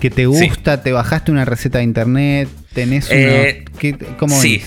[0.00, 0.24] que te Sí.
[0.48, 0.82] gusta?
[0.82, 2.48] ¿Te bajaste una receta de internet?
[2.72, 3.16] ¿Tenés uno?
[3.18, 4.62] Eh, ¿qué- ¿Cómo sí.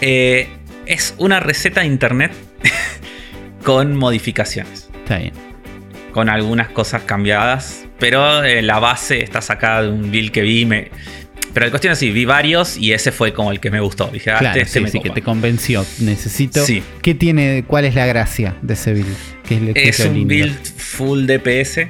[0.00, 0.48] Eh,
[0.86, 2.32] es una receta de internet
[3.64, 4.88] con modificaciones.
[5.02, 5.32] Está bien.
[6.12, 10.64] con algunas cosas cambiadas, pero eh, la base está sacada de un build que vi.
[10.64, 10.92] Me,
[11.54, 14.08] Pero la cuestión es así, vi varios y ese fue como el que me gustó.
[14.08, 15.08] Dije, ah, Claro, este, este sí, me sí, copa.
[15.08, 15.86] que te convenció.
[16.00, 16.64] Necesito.
[16.64, 16.82] Sí.
[17.00, 17.64] ¿Qué tiene?
[17.66, 19.16] ¿Cuál es la gracia de ese build?
[19.48, 20.34] ¿Qué es, Es un lindo?
[20.34, 21.88] build full DPS,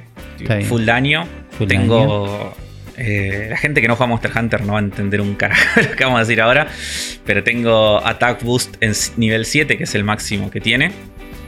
[0.68, 1.26] full daño.
[1.58, 2.54] Full tengo.
[2.96, 5.96] eh, la gente que no juega Monster Hunter no va a entender un carajo lo
[5.96, 6.68] que vamos a decir ahora.
[7.24, 10.92] Pero tengo Attack Boost en nivel 7, que es el máximo que tiene.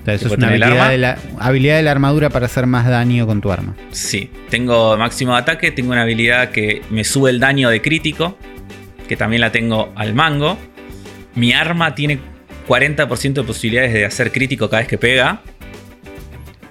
[0.06, 0.90] Sea, eso es una el habilidad arma.
[0.92, 3.74] de, la, habilidad de la armadura para hacer más daño con tu arma.
[3.90, 8.38] Sí, tengo máximo de ataque, tengo una habilidad que me sube el daño de crítico,
[9.08, 10.56] que también la tengo al mango.
[11.34, 12.18] Mi arma tiene
[12.68, 15.42] 40% de posibilidades de hacer crítico cada vez que pega.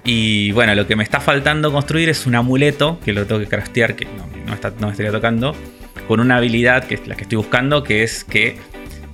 [0.04, 3.48] Y bueno, lo que me está faltando construir es un amuleto, que lo tengo que
[3.48, 5.54] craftear, que no, no está- no me estaría tocando,
[6.06, 8.56] con una habilidad que es la que estoy buscando, que es que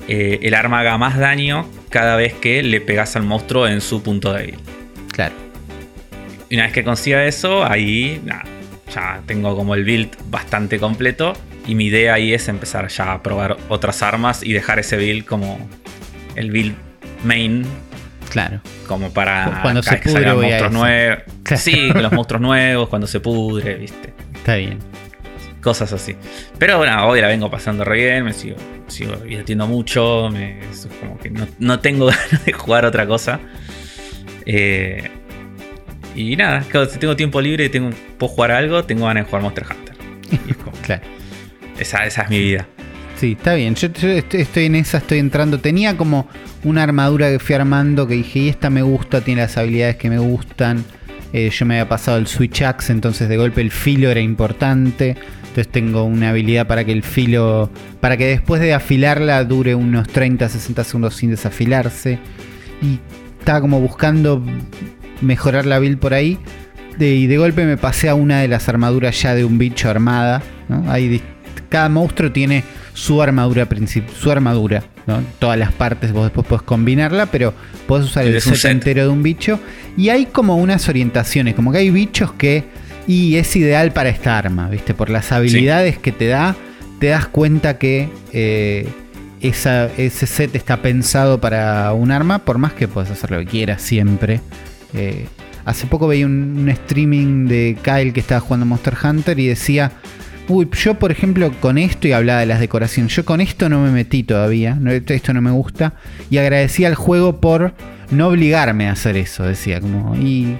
[0.08, 4.02] eh, el arma haga más daño cada vez que le pegas al monstruo en su
[4.02, 4.56] punto débil.
[5.12, 5.34] Claro.
[6.48, 8.20] Y una vez que consiga eso, ahí
[8.94, 11.34] ya tengo como el build bastante completo.
[11.66, 15.24] Y mi idea ahí es empezar ya a probar otras armas y dejar ese build
[15.24, 15.68] como
[16.34, 16.74] el build
[17.24, 17.64] main,
[18.28, 18.60] Claro.
[18.88, 21.18] como para Cuando se pudre monstruos nuevos.
[21.44, 21.62] Claro.
[21.62, 24.12] Sí, los monstruos nuevos, cuando se pudre, viste.
[24.34, 24.78] Está bien.
[25.62, 26.16] Cosas así.
[26.58, 28.56] Pero bueno, hoy la vengo pasando re bien, me sigo,
[28.88, 30.28] sigo divirtiendo mucho.
[30.32, 33.38] me- es como que no, no tengo ganas de jugar otra cosa.
[34.44, 35.08] Eh,
[36.14, 39.30] y nada, claro, si tengo tiempo libre y tengo, puedo jugar algo, tengo ganas de
[39.30, 39.94] jugar Monster Hunter.
[40.30, 41.02] Y es como- Claro.
[41.78, 42.66] esa, esa es mi vida.
[43.16, 43.76] Sí, está bien.
[43.76, 45.60] Yo, yo estoy, estoy en esa, estoy entrando.
[45.60, 46.28] Tenía como
[46.64, 50.10] una armadura que fui armando que dije, y esta me gusta, tiene las habilidades que
[50.10, 50.84] me gustan.
[51.32, 55.16] Eh, yo me había pasado el Switch Axe, entonces de golpe el filo era importante.
[55.52, 60.08] Entonces tengo una habilidad para que el filo, para que después de afilarla dure unos
[60.08, 62.18] 30, 60 segundos sin desafilarse.
[62.80, 62.98] Y
[63.38, 64.42] estaba como buscando
[65.20, 66.38] mejorar la build por ahí.
[66.98, 69.90] De- y de golpe me pasé a una de las armaduras ya de un bicho
[69.90, 70.42] armada.
[70.70, 70.90] ¿no?
[70.90, 71.20] Hay
[71.68, 74.82] cada monstruo tiene su armadura princip- su armadura.
[75.06, 75.22] ¿no?
[75.38, 77.52] Todas las partes vos después podés combinarla, pero
[77.86, 78.70] podés usar el set, set.
[78.70, 79.58] entero de un bicho.
[79.98, 82.64] Y hay como unas orientaciones, como que hay bichos que.
[83.06, 84.94] Y es ideal para esta arma, ¿viste?
[84.94, 86.54] Por las habilidades que te da,
[87.00, 88.86] te das cuenta que eh,
[89.40, 93.46] esa- ese set está pensado para un arma, por más que puedas hacer lo que
[93.46, 94.40] quieras siempre.
[94.94, 95.26] Eh,
[95.64, 99.90] hace poco veía un, un streaming de Kyle que estaba jugando Monster Hunter y decía,
[100.48, 103.80] uy, yo por ejemplo con esto y hablaba de las decoraciones, yo con esto no
[103.82, 105.94] me metí todavía, no, esto no me gusta
[106.30, 107.74] y agradecía al juego por
[108.10, 110.58] no obligarme a hacer eso, decía como y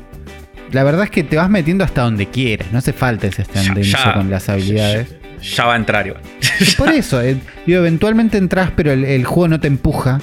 [0.73, 3.45] la verdad es que te vas metiendo hasta donde quieras, no hace falta ese
[3.85, 5.09] ya- con las habilidades.
[5.41, 6.23] Ya, ya va a entrar igual.
[6.61, 10.21] Y por eso, eh, digo, eventualmente entras, pero el, el juego no te empuja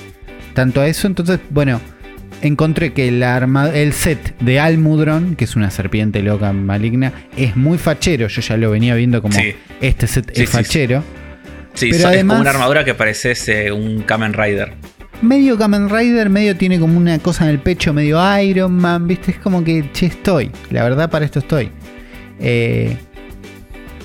[0.53, 1.07] tanto a eso.
[1.07, 1.79] Entonces, bueno,
[2.41, 7.55] encontré que el, arma- el set de Almudron, que es una serpiente loca maligna, es
[7.55, 8.27] muy fachero.
[8.27, 9.53] Yo ya lo venía viendo como Sí.
[9.81, 11.03] este set Sí, es sí, fachero.
[11.73, 14.73] Sí, Pero so- es además- como una armadura que parece eh, un Kamen Rider.
[15.21, 19.31] Medio Kamen Rider, medio tiene como una cosa en el pecho, medio Iron Man, ¿viste?
[19.31, 20.49] Es como que, che, estoy.
[20.69, 21.71] La verdad, para esto estoy.
[22.39, 22.97] Eh,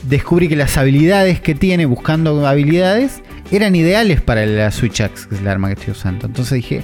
[0.09, 3.23] descubrí que las habilidades que tiene, buscando habilidades,
[3.53, 6.27] eran ideales para la Switch Axe, que es el arma que estoy usando.
[6.27, 6.83] Entonces dije,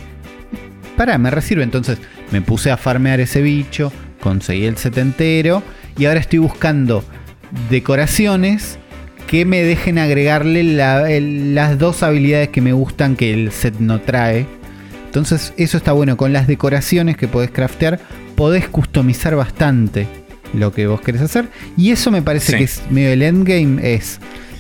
[0.96, 1.64] pará, me resirve.
[1.64, 1.98] Entonces
[2.30, 5.62] me puse a farmear ese bicho, conseguí el set entero
[5.98, 7.04] y ahora estoy buscando
[7.68, 8.78] decoraciones
[9.30, 13.76] que me dejen agregarle la- el- las dos habilidades que me gustan que el set
[13.78, 14.44] no trae.
[15.06, 18.00] Entonces eso está bueno, con las decoraciones que podés craftear,
[18.34, 20.08] podés customizar bastante
[20.52, 21.46] lo que vos querés hacer.
[21.76, 22.58] Y eso me parece Sí.
[22.58, 24.18] que es medio el endgame, es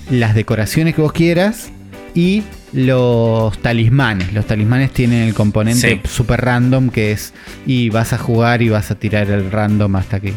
[0.08, 1.70] las decoraciones que vos quieras
[2.14, 4.32] y los talismanes.
[4.32, 6.08] Los talismanes tienen el componente Sí.
[6.08, 7.32] super random que es
[7.66, 10.32] y vas a jugar y vas a tirar el random hasta que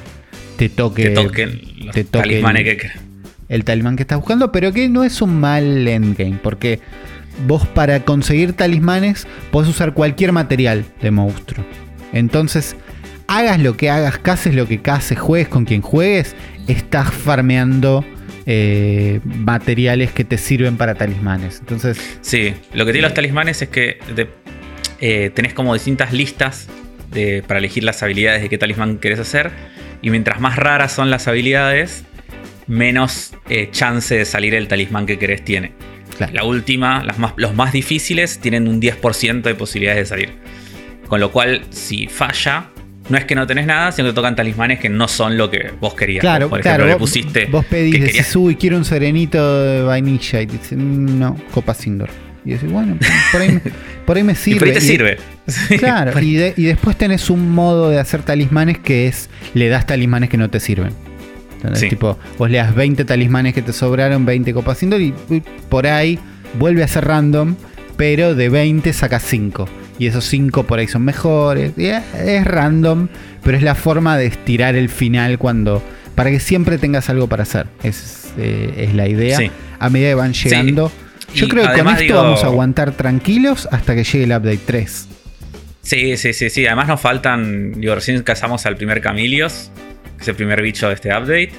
[0.58, 3.12] te toque, Que toquen los te toque talismanes el- que...
[3.54, 6.80] el talismán que estás buscando, pero que no es un mal endgame, porque
[7.48, 11.66] vos para conseguir talismanes podés usar cualquier material de monstruo.
[12.13, 12.76] Entonces,
[13.28, 16.36] hagas lo que hagas, cases lo que cases, juegues con quien juegues,
[16.68, 18.04] estás farmeando
[18.46, 21.60] eh, materiales que te sirven para talismanes.
[21.60, 24.28] Entonces, Sí, lo que tiene los talismanes es que de-
[25.00, 26.68] eh, tenés como distintas listas
[27.12, 29.51] de- para elegir las habilidades de qué talismán querés hacer.
[30.01, 32.04] Y mientras más raras son las habilidades,
[32.68, 35.74] menos eh, chance de salir el talismán que querés tiene.
[36.18, 36.34] claro.
[36.34, 40.30] La última, las más, los más difíciles, tienen un 10% de posibilidades de salir.
[41.07, 42.68] Con lo cual, si falla,
[43.09, 45.72] no es que no tenés nada, sino que tocan talismanes que no son lo que
[45.80, 46.22] vos querías.
[46.22, 46.86] Claro, Por claro.
[46.86, 47.45] ejemplo, le vos, pusiste.
[47.45, 50.41] vos pedís, que decís, uy, quiero un serenito de vainilla.
[50.41, 52.09] Y te dicen, no, copa Sindor.
[52.45, 52.97] Y decís, bueno,
[53.32, 53.61] por ahí, me-
[54.05, 54.59] por ahí me y sirve.
[54.59, 55.18] por ahí te Y- sirve.
[55.78, 59.86] Claro, y, de- y después tenés un modo de hacer talismanes que es le das
[59.86, 60.93] talismanes que no te sirven.
[61.89, 65.14] Tipo, vos le das 20 talismanes que te sobraron, 20 copas y y
[65.70, 66.20] por ahí
[66.59, 67.55] vuelve a ser random,
[67.97, 69.68] pero de 20 sacas 5.
[69.99, 71.74] Y esos 5 por ahí son mejores.
[71.78, 73.07] y es, es random,
[73.43, 75.82] pero es la forma de estirar el final cuando.
[76.16, 77.68] Para que siempre tengas algo para hacer.
[77.84, 79.38] Es, eh, es la idea.
[79.38, 79.49] Sí.
[79.80, 80.91] A medida que van llegando.
[81.34, 84.59] Yo creo que con esto digo- vamos a aguantar tranquilos hasta que llegue el update
[84.66, 85.07] 3.
[85.82, 86.66] Sí, sí, sí, sí.
[86.68, 89.72] Además nos faltan, digo, recién cazamos al primer Camilios,
[90.18, 91.51] que es el primer bicho de este update.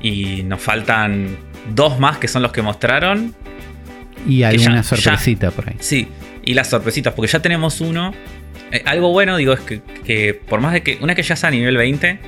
[0.00, 1.36] Y nos faltan
[1.74, 3.34] dos más que son los que mostraron.
[4.28, 5.76] Y alguna ya- sorpresita por ahí.
[5.80, 6.08] Sí,
[6.44, 8.12] y las sorpresitas, porque ya tenemos uno.
[8.70, 11.48] Eh, algo bueno, digo, es que, que por más de que una que ya sea
[11.48, 12.18] a nivel 20,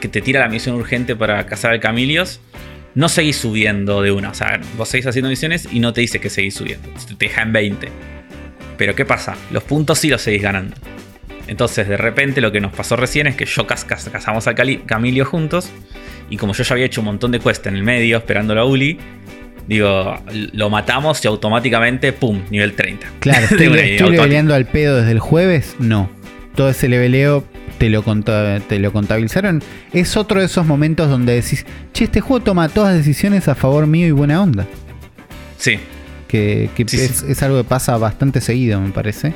[0.00, 2.40] que te tira la misión urgente para cazar al Camilios,
[2.94, 4.30] no seguís subiendo de una.
[4.30, 6.88] O sea, vos seguís haciendo misiones y no te dice que seguís subiendo.
[7.06, 7.88] Te deja en 20.
[8.76, 9.36] Pero ¿qué pasa?
[9.50, 10.76] Los puntos sí los seguís ganando.
[11.48, 14.54] Entonces, de repente, lo que nos pasó recién es que yo cas- cas- cazamos al
[14.54, 15.70] Cali- Camilio juntos.
[16.30, 18.64] Y como yo ya había hecho un montón de quests en el medio, esperando a
[18.64, 18.98] Uli,
[19.66, 20.14] digo,
[20.52, 22.42] lo matamos y automáticamente, ¡pum!
[22.50, 23.06] Nivel 30.
[23.20, 25.74] Claro, estoy, leveleando al pedo desde el jueves.
[25.78, 26.10] No.
[26.54, 27.44] Todo ese leveleo
[27.78, 29.62] te lo, te lo contabilizaron.
[29.92, 33.86] Es otro de esos momentos donde decís, che, este juego toma todas decisiones a favor
[33.86, 34.66] mío y buena onda.
[35.56, 35.78] Sí.
[36.26, 37.26] Que, que Sí, es, sí.
[37.30, 39.32] es algo que pasa bastante seguido, me parece.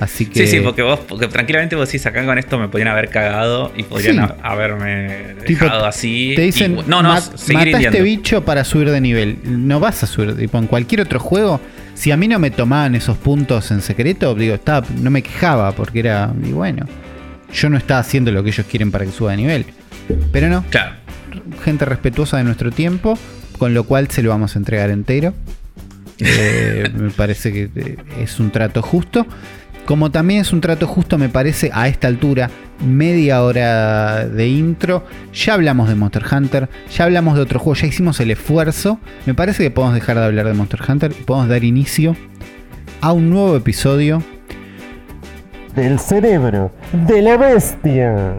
[0.00, 0.46] Así que.
[0.46, 3.72] Sí, sí, porque vos, porque tranquilamente vos decís, acá con esto me podrían haber cagado
[3.76, 4.34] y podrían Sí.
[4.42, 6.34] haberme Tipo, dejado así.
[6.36, 9.38] Te dicen, y- no, no, "Mat- mata a este bicho para subir de nivel.
[9.44, 10.36] No vas a subir.
[10.36, 11.60] Tipo, en cualquier otro juego,
[11.94, 15.72] si a mí no me tomaban esos puntos en secreto, digo, estaba, no me quejaba
[15.72, 16.86] porque era, y bueno,
[17.52, 19.66] yo no estaba haciendo lo que ellos quieren para que suba de nivel.
[20.30, 20.92] Pero no, Claro.
[21.64, 23.18] gente respetuosa de nuestro tiempo,
[23.58, 25.34] con lo cual se lo vamos a entregar entero.
[26.20, 29.26] Eh, me parece que eh, es un trato justo.
[29.88, 32.50] Como también es un trato justo, me parece, a esta altura,
[32.84, 35.02] media hora de intro.
[35.32, 39.00] Ya hablamos de Monster Hunter, ya hablamos de otro juego, ya hicimos el esfuerzo.
[39.24, 42.14] Me parece que podemos dejar de hablar de Monster Hunter y podemos dar inicio
[43.00, 44.22] a un nuevo episodio.
[45.74, 48.34] del cerebro de la bestia.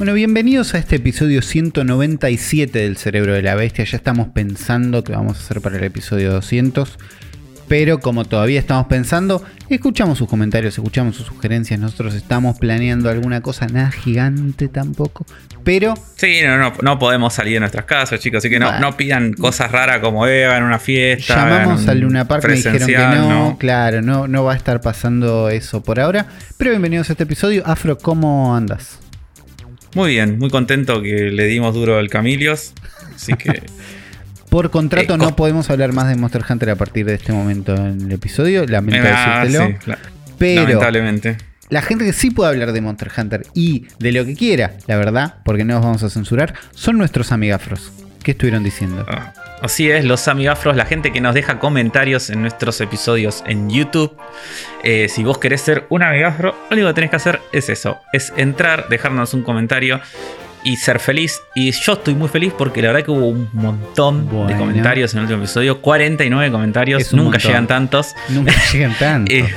[0.00, 3.84] Bueno, bienvenidos a este episodio 197 del Cerebro de la Bestia.
[3.84, 6.98] Ya estamos pensando que vamos a hacer para el episodio 200.
[7.68, 11.78] Pero como todavía estamos pensando, escuchamos sus comentarios, escuchamos sus sugerencias.
[11.78, 15.26] Nosotros estamos planeando alguna cosa, nada gigante tampoco.
[15.64, 18.38] Pero Sí, no, no, no podemos salir de nuestras casas, chicos.
[18.38, 21.34] Así que no, no pidan cosas raras como eh, hagan una fiesta.
[21.34, 24.80] llamamos un Luna Park, me dijeron que presencial, no, Claro, no, no va a estar
[24.80, 26.24] pasando eso por ahora.
[26.56, 27.64] Pero bienvenidos a este episodio.
[27.66, 28.98] Afro, ¿cómo andas?
[29.94, 32.72] Muy bien, muy contento que le dimos duro al Camilios.
[33.14, 33.62] Así que.
[34.50, 37.74] Por contrato Eh, no podemos hablar más de Monster Hunter a partir de este momento
[37.74, 38.66] en el episodio.
[38.66, 39.78] Lamento Ah, decírtelo.
[39.84, 39.92] sí.
[40.38, 41.36] Pero Lamentablemente.
[41.68, 44.96] la gente que sí puede hablar de Monster Hunter y de lo que quiera, la
[44.96, 47.92] verdad, porque no nos vamos a censurar, son nuestros amigafros.
[48.24, 49.06] ¿Qué estuvieron diciendo?
[49.08, 49.32] Ah,
[49.62, 54.16] Así es, los amigafros, la gente que nos deja comentarios en nuestros episodios en YouTube.
[54.82, 57.98] Eh, si vos querés ser un amigafro, lo único que tenés que hacer es eso:
[58.12, 60.00] es entrar, dejarnos un comentario
[60.62, 61.40] y ser feliz.
[61.54, 64.46] Y yo estoy muy feliz porque la verdad que hubo un montón Bueno.
[64.48, 67.40] de comentarios en el último episodio: 49 comentarios, nunca montón.
[67.48, 68.14] llegan tantos.
[68.30, 69.30] Nunca llegan tanto.
[69.32, 69.54] Eh,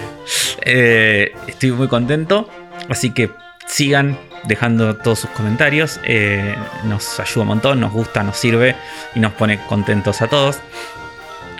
[0.65, 2.49] eh, estoy muy contento.
[2.89, 3.29] Así que
[3.67, 5.99] sigan dejando todos sus comentarios.
[6.03, 6.55] eh,
[6.85, 8.75] nos ayuda un montón, nos gusta, nos sirve
[9.15, 10.59] y nos pone contentos a todos.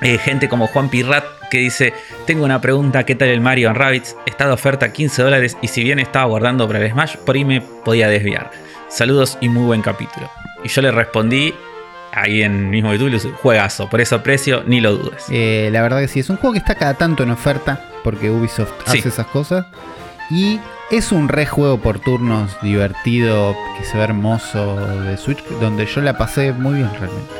[0.01, 1.93] Eh, gente como Juan Pirrat que dice:
[2.25, 4.15] Tengo una pregunta, ¿qué tal el Mario and Rabbids?
[4.25, 7.45] Está de oferta 15 dólares y si bien estaba guardando para el Smash, por ahí
[7.45, 8.51] me podía desviar.
[8.89, 10.29] Saludos y muy buen capítulo.
[10.63, 11.53] Y yo le respondí
[12.11, 15.25] ahí en el mismo YouTube, juegazo, por ese precio, ni lo dudes.
[15.29, 18.29] Eh, la verdad que sí, es un juego que está cada tanto en oferta, porque
[18.29, 18.99] Ubisoft Sí.
[18.99, 19.65] hace esas cosas.
[20.33, 20.59] Y
[20.89, 26.01] es un re juego por turnos divertido, que se ve hermoso de Switch, donde yo
[26.01, 27.33] la pasé muy bien realmente.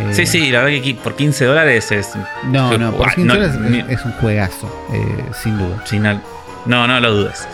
[0.00, 2.10] Eh, Sí, sí, la verdad que por 15 dólares es.
[2.44, 3.56] No, no, por Ah, 15 no, horas
[3.88, 5.82] es, un juegazo, eh, sin duda.
[5.84, 6.20] Sí, no,
[6.66, 7.46] no, no lo dudes.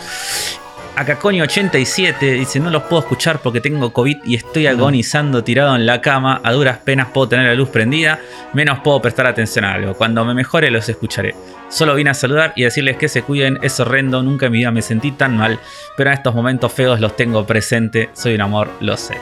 [0.95, 6.01] Acaconi87 dice: No los puedo escuchar porque tengo COVID y estoy agonizando tirado en la
[6.01, 6.39] cama.
[6.43, 8.19] A duras penas puedo tener la luz prendida,
[8.53, 9.93] menos puedo prestar atención a algo.
[9.95, 11.35] Cuando me mejore, los escucharé.
[11.75, 14.23] Solo vine a saludar y decirles que se cuiden, es horrendo.
[14.23, 15.59] Nunca en mi vida me sentí tan mal,
[15.97, 18.09] pero en estos momentos feos los tengo presente.
[18.13, 19.17] Soy un amor, lo sé.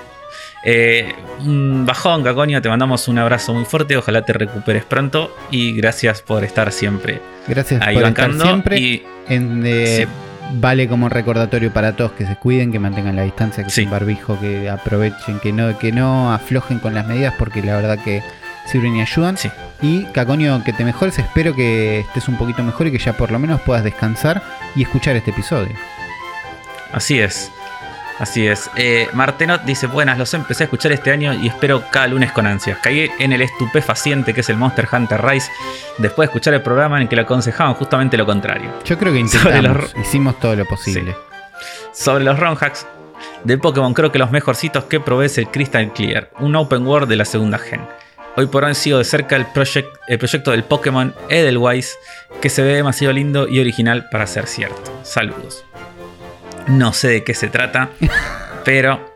[0.63, 3.97] Eh, bajón, Caconio, te mandamos un abrazo muy fuerte.
[3.97, 8.77] Ojalá te recuperes pronto y gracias por estar siempre Gracias ahí por estar siempre.
[8.79, 10.07] Y En, eh, Sí.
[10.55, 13.85] Vale como recordatorio para todos que se cuiden, que mantengan la distancia, que Sí.
[13.85, 18.21] barbijo, que aprovechen, que no, que no aflojen con las medidas porque la verdad que
[18.65, 19.37] sirven y ayudan.
[19.37, 19.49] sí,
[19.81, 23.31] Y Caconio, que te mejores, espero que estés un poquito mejor y que ya por
[23.31, 24.41] lo menos puedas descansar
[24.75, 25.75] y escuchar este episodio.
[26.91, 27.51] así es.
[28.19, 28.69] Así es.
[28.75, 32.45] Eh, Martenot dice: Buenas, los empecé a escuchar este año y espero cada lunes con
[32.45, 32.77] ansias.
[32.77, 35.49] Caí en el estupefaciente que es el Monster Hunter Rise
[35.97, 38.69] después de escuchar el programa en el que lo aconsejaban justamente lo contrario.
[38.85, 41.15] Yo creo que intentamos, los- hicimos todo lo posible.
[41.91, 42.85] Sobre los ROM hacks
[43.43, 47.09] de Pokémon, creo que los mejorcitos que probé es el Crystal Clear, un open world
[47.09, 47.81] de la segunda gen.
[48.35, 51.97] Hoy por hoy sigo de cerca el, project- el proyecto del Pokémon Edelweiss,
[52.41, 55.01] que se ve demasiado lindo y original para ser cierto.
[55.03, 55.63] Saludos.
[56.67, 57.89] No sé de qué se trata,
[58.65, 59.13] pero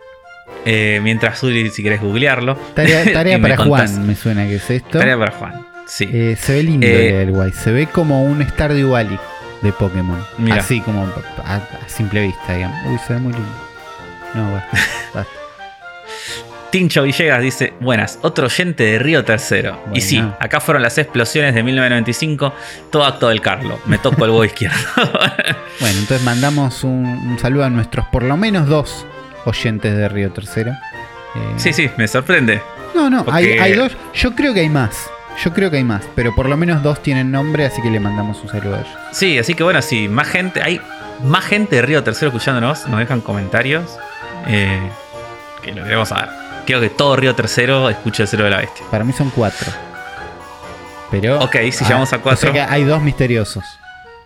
[0.66, 2.56] eh, mientras Zuli, si querés googlearlo.
[2.76, 3.04] Tarea,
[3.42, 3.92] para contás.
[3.92, 5.00] Juan, me suena que es esto.
[5.00, 5.66] Tarea para Juan.
[5.88, 6.08] Sí.
[6.12, 7.56] Eh, se ve lindo Eh, el Edelweiss.
[7.56, 9.18] Se ve como un Stardew Valley
[9.62, 10.24] de Pokémon.
[10.38, 10.58] Mira.
[10.58, 11.04] Así como
[11.44, 12.78] a, a simple vista, digamos.
[12.92, 13.50] Uy, se ve muy lindo.
[14.36, 14.66] No, bueno.
[15.14, 15.32] basta.
[16.78, 19.80] Tincho Villegas dice, buenas, otro oyente de Río Tercero.
[19.96, 22.54] Y sí, acá fueron las explosiones de 1995,
[22.92, 23.80] todo acto del Carlo.
[23.88, 24.78] Me toco el huevo izquierdo.
[25.80, 29.06] Bueno, entonces mandamos un, un saludo a nuestros por lo menos dos
[29.46, 30.72] oyentes de Río Tercero.
[30.72, 32.62] Eh, sí, sí, me sorprende.
[32.94, 33.96] No, no, hay dos.
[34.14, 35.10] Yo creo que hay más.
[35.44, 36.04] Yo creo que hay más.
[36.16, 38.92] Pero por lo menos dos tienen nombre, así que le mandamos un saludo a ellos.
[39.14, 40.80] Sí, así que bueno, sí, más gente, hay
[41.24, 43.98] más gente de Río Tercero escuchándonos, nos dejan comentarios.
[44.48, 44.80] eh,
[45.64, 46.30] que lo queremos saber.
[46.68, 48.86] Quiero que todo Río Tercero escuche el cero de la bestia.
[48.92, 49.72] Para mí son cuatro.
[51.10, 51.40] Pero.
[51.40, 52.50] Ok, si llegamos a cuatro.
[52.52, 53.64] O sea que hay dos misteriosos.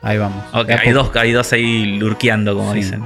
[0.02, 0.44] Ahí vamos.
[0.52, 1.06] Ok, hay poco.
[1.14, 2.80] dos, hay dos ahí lurqueando, como Sí.
[2.80, 3.06] dicen.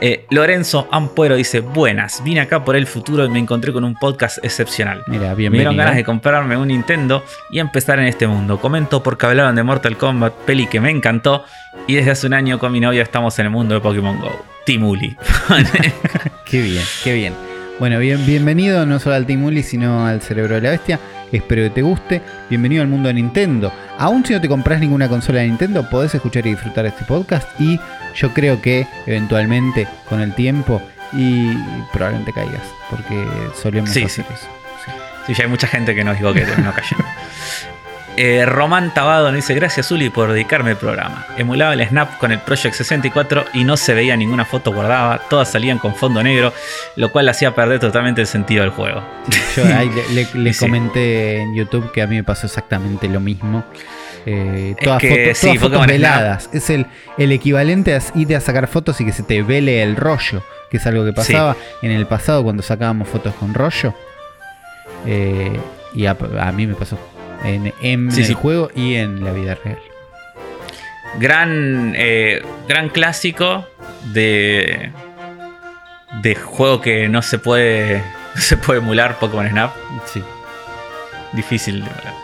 [0.00, 3.94] Eh, Lorenzo Ampuero dice: Buenas, vine acá por el futuro y me encontré con un
[3.94, 5.04] podcast excepcional.
[5.06, 5.70] Mira, Me bienvenido.
[5.70, 8.58] dieron ganas de comprarme un Nintendo y empezar en este mundo.
[8.58, 11.44] Comento porque hablaron de Mortal Kombat, peli que me encantó.
[11.86, 14.42] Y desde hace un año con mi novia estamos en el mundo de Pokémon Go.
[14.64, 15.14] Timuli.
[16.46, 17.51] Qué bien, qué bien.
[17.78, 21.00] Bueno, bien, bienvenido no solo al Timuli, sino al Cerebro de la Bestia.
[21.32, 22.22] Espero que te guste.
[22.48, 23.72] Bienvenido al mundo de Nintendo.
[23.98, 27.48] Aún si no te compras ninguna consola de Nintendo, podés escuchar y disfrutar este podcast.
[27.60, 27.80] Y
[28.14, 30.80] yo creo que eventualmente, con el tiempo,
[31.12, 31.52] y
[31.92, 33.26] probablemente caigas, porque
[33.60, 34.32] solemos Sí, hacer sí.
[34.32, 34.46] eso.
[34.84, 34.92] Sí.
[35.26, 37.04] Sí, ya hay mucha gente que nos dijo que terminó cayendo.
[38.16, 41.24] Eh, Román Tabado nos dice: Gracias, Uli, por dedicarme al programa.
[41.38, 45.50] Emulaba el Snap con el Project 64 y no se veía ninguna foto guardada, todas
[45.50, 46.52] salían con fondo negro,
[46.96, 49.02] lo cual hacía perder totalmente el sentido del juego.
[49.56, 50.60] Yo ahí le, le- le Sí.
[50.60, 53.64] comenté en YouTube que a mí me pasó exactamente lo mismo.
[54.26, 55.90] Eh, Es todas que fotos, sí, todas fotos Pokémon Snap.
[56.18, 56.50] veladas.
[56.52, 56.86] Es el,
[57.16, 60.76] el equivalente a ir a sacar fotos y que se te vele el rollo, que
[60.76, 63.94] es algo que pasaba en el pasado cuando sacábamos fotos con rollo.
[65.06, 65.58] Eh,
[65.94, 66.98] y a, a mí me pasó
[67.44, 68.34] en, en Sí, el sí.
[68.34, 69.78] juego y en la vida real.
[71.18, 73.66] Gran, eh, gran clásico
[74.12, 74.90] de,
[76.22, 78.02] de juego que no se puede,
[78.34, 79.72] no se puede emular Pokémon Snap.
[80.06, 80.22] Sí.
[81.32, 82.14] Difícil de emular.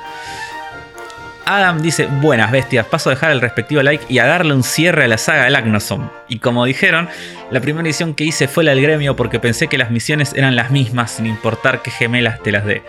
[1.51, 5.05] Adam dice, buenas bestias, paso a dejar el respectivo like y a darle un cierre
[5.05, 6.11] a la saga del Agnosom.
[6.29, 7.09] Y como dijeron,
[7.51, 10.57] la primera edición que hice fue la del gremio porque pensé que las misiones eran
[10.57, 12.83] las mismas sin importar qué gemelas te las dé.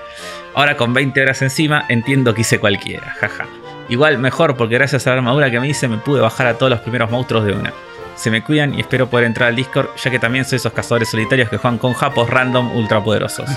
[0.56, 3.46] Ahora con 20 horas encima entiendo que hice cualquiera, jaja.
[3.88, 6.70] Igual mejor porque gracias a la armadura que me hice me pude bajar a todos
[6.70, 7.72] los primeros monstruos de una.
[8.16, 11.08] Se me cuidan y espero poder entrar al Discord ya que también soy esos cazadores
[11.08, 13.50] solitarios que juegan con japos random ultrapoderosos.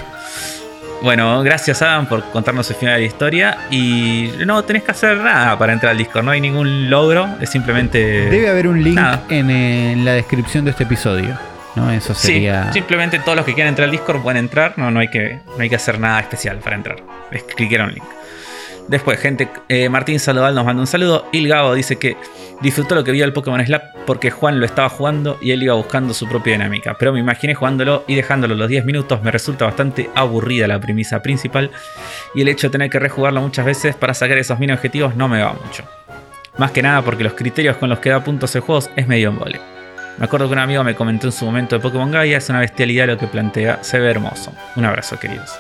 [1.02, 3.58] Bueno, gracias Adam por contarnos el final de la historia.
[3.70, 7.50] Y no tenés que hacer nada para entrar al Discord, no hay ningún logro, es
[7.50, 7.98] simplemente.
[8.30, 8.98] Debe haber un link
[9.28, 11.36] en, en la descripción de este episodio.
[11.74, 11.90] ¿no?
[11.90, 12.70] Eso Sí, sería.
[12.72, 15.62] simplemente todos los que quieran entrar al Discord pueden entrar, no, no, hay, que, no
[15.62, 16.96] hay que hacer nada especial para entrar.
[17.30, 18.04] Es clicar un link.
[18.88, 21.26] Después, gente, eh, Martín Saludal nos manda un saludo.
[21.32, 22.16] Y el Gabo dice que
[22.60, 25.74] disfrutó lo que vio el Pokémon Slap porque Juan lo estaba jugando y él iba
[25.74, 26.96] buscando su propia dinámica.
[26.98, 31.22] Pero me imaginé jugándolo y dejándolo los 10 minutos me resulta bastante aburrida la premisa
[31.22, 31.70] principal.
[32.34, 35.28] Y el hecho de tener que rejugarlo muchas veces para sacar esos mini objetivos no
[35.28, 35.84] me va mucho.
[36.58, 39.30] Más que nada porque los criterios con los que da puntos el juego es medio
[39.30, 39.60] embole.
[40.18, 42.60] Me acuerdo que un amigo me comentó en su momento de Pokémon Gaia, es una
[42.60, 44.52] bestialidad lo que plantea, se ve hermoso.
[44.76, 45.58] Un abrazo, queridos.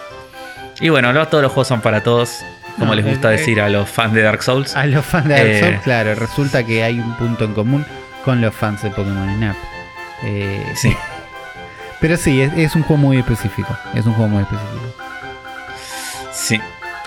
[0.80, 2.44] Y bueno, no todos los juegos son para todos,
[2.76, 4.74] como No, les gusta eh, decir a los fans de Dark Souls.
[4.76, 5.60] A los fans de Dark Eh.
[5.60, 7.84] Souls, claro, resulta que hay un punto en común
[8.24, 9.56] con los fans de Pokémon Snap.
[10.24, 10.96] Eh, Sí.
[12.00, 13.76] Pero sí, es, es un juego muy específico.
[13.94, 14.94] Es un juego muy específico.
[16.32, 16.60] Sí.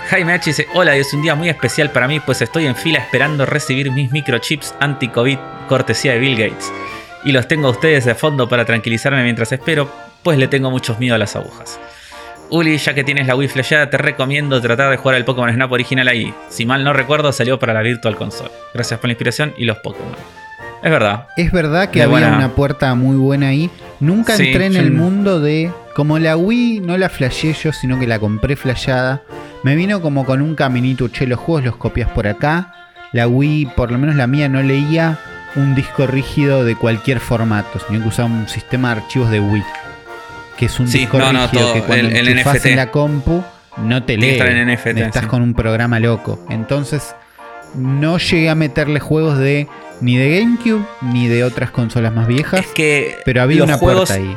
[0.08, 3.00] Jaime H dice, hola, es un día muy especial para mí, pues estoy en fila
[3.00, 5.38] esperando recibir mis microchips anti-COVID
[5.68, 6.72] cortesía de Bill Gates.
[7.24, 9.90] Y los tengo a ustedes de fondo para tranquilizarme mientras espero,
[10.22, 11.80] pues le tengo muchos miedo a las agujas.
[12.50, 15.70] Uli, ya que tienes la Wii flasheada, te recomiendo tratar de jugar al Pokémon Snap
[15.72, 16.32] original ahí.
[16.48, 18.50] Si mal no recuerdo, salió para la Virtual Console.
[18.72, 20.14] Gracias por la inspiración y los Pokémon.
[20.82, 21.26] Es verdad.
[21.36, 23.68] Es verdad que había buena- una puerta muy buena ahí.
[23.98, 25.72] Nunca Sí, entré en el mundo de.
[25.96, 29.22] Como la Wii no la flasheé yo, sino que la compré flasheada.
[29.64, 32.72] Me vino como con un caminito, che, los juegos los copias por acá.
[33.12, 35.18] La Wii, por lo menos la mía, no leía
[35.56, 39.64] un disco rígido de cualquier formato, sino que usaba un sistema de archivos de Wii.
[40.56, 42.66] Que es un Sí, disco no, no, rígido todo, que cuando el- el NFT.
[42.70, 43.44] en la compu
[43.78, 44.38] no te lee.
[44.38, 45.28] en NFT, Estás sí.
[45.28, 46.44] con un programa loco.
[46.48, 47.14] Entonces,
[47.74, 49.68] no llegué a meterle juegos de
[50.00, 52.60] ni de GameCube ni de otras consolas más viejas.
[52.60, 54.36] Es que Pero había una juegos, puerta ahí.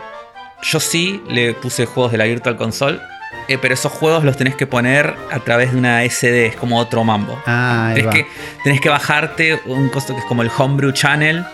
[0.63, 2.99] Yo sí le puse juegos de la Virtual Console,
[3.47, 6.77] eh, pero esos juegos los tenés que poner a través de una SD, es como
[6.79, 7.41] otro mambo.
[7.45, 8.11] Ah, ahí Tenés va.
[8.13, 8.27] que,
[8.65, 11.45] tenés que bajarte un costo que es como el Homebrew Channel.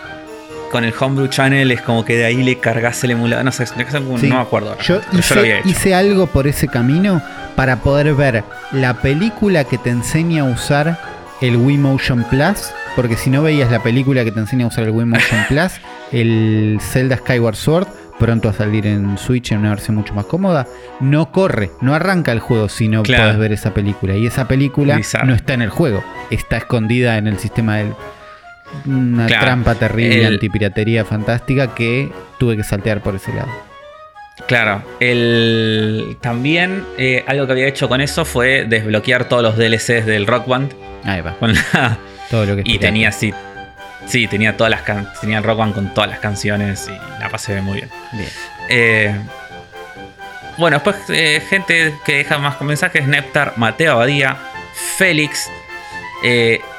[0.70, 3.44] Con el Homebrew Channel es como que de ahí le cargas el emulador.
[3.44, 4.26] No sé, no Sí.
[4.28, 4.70] me acuerdo.
[4.70, 5.68] ahora, Yo pero lo había hice, hecho.
[5.68, 7.22] hice algo por ese camino
[7.54, 10.98] para poder ver la película que te enseña a usar
[11.40, 12.70] el Wii Motion Plus.
[12.96, 15.72] Porque si no veías la película que te enseña a usar el Wii Motion Plus,
[16.12, 17.86] el Zelda Skyward Sword,
[18.18, 20.66] pronto a salir en Switch en una versión mucho más cómoda,
[21.00, 23.24] no corre, no arranca el juego si no Claro.
[23.24, 24.16] puedes ver esa película.
[24.16, 27.94] Y esa película no está en el juego, está escondida en el sistema del.
[28.86, 29.44] Una Claro.
[29.44, 33.48] trampa terrible, El- antipiratería fantástica que tuve que saltear por ese lado.
[34.46, 40.04] Claro, el, también eh, algo que había hecho con eso fue desbloquear todos los DLCs
[40.04, 40.74] del Rock Band.
[41.04, 41.32] Ahí va.
[41.38, 41.98] Con la,
[42.30, 43.32] Todo lo que y tenía así.
[44.06, 47.28] Sí, tenía todas las can- tenía el Rock Band con todas las canciones y la
[47.30, 47.88] pasé muy bien.
[48.12, 48.28] Bien.
[48.68, 49.16] Eh,
[50.58, 54.36] bueno, después eh, gente que deja más mensajes: Neptar, Mateo Abadía,
[54.98, 55.48] Félix,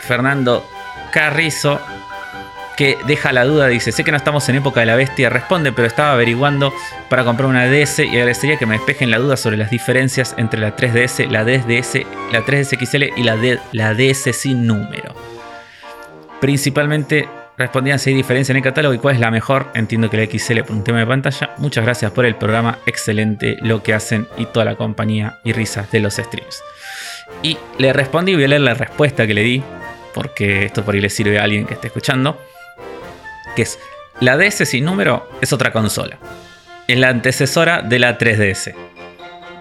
[0.02, 0.68] Fernando
[1.12, 1.80] Carrizo,
[2.78, 5.72] que deja la duda, dice, sé que no estamos en época de la bestia, responde,
[5.72, 6.72] pero estaba averiguando
[7.10, 10.60] para comprar una DS y agradecería que me despejen la duda sobre las diferencias entre
[10.60, 13.36] la 3DS, la 3DS, la 3DS XL y la,
[13.72, 15.16] la DS sin número.
[16.40, 17.28] Principalmente
[17.58, 19.68] respondían si hay diferencia en el catálogo y cuál es la mejor.
[19.74, 21.56] Entiendo que la XL por un tema de pantalla.
[21.58, 25.90] Muchas gracias por el programa, excelente lo que hacen y toda la compañía y risas
[25.92, 26.62] de los streams.
[27.42, 29.64] Y le respondí, voy a leer la respuesta que le di,
[30.18, 32.42] porque esto por ahí le sirve a alguien que esté escuchando.
[33.56, 33.78] Que es,
[34.20, 36.18] la DS sin número es otra consola.
[36.88, 38.74] Es la antecesora de la 3DS.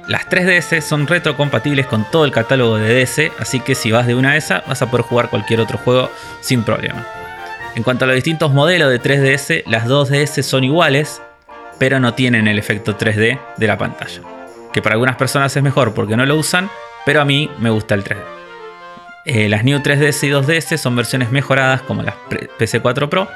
[0.08, 4.14] Las 3DS son retrocompatibles con todo el catálogo de DS, así que si vas de
[4.14, 7.06] una de esas vas a poder jugar cualquier otro juego sin problema.
[7.74, 11.20] En cuanto a los distintos modelos de 3DS, las 2DS son iguales,
[11.78, 14.22] pero no tienen el efecto 3D de la pantalla.
[14.72, 16.70] Que para algunas personas es mejor porque no lo usan,
[17.04, 18.35] pero a mí me gusta el 3D.
[19.26, 23.28] Eh, las New 3DS y 2DS son versiones mejoradas como las pre- PC4 Pro.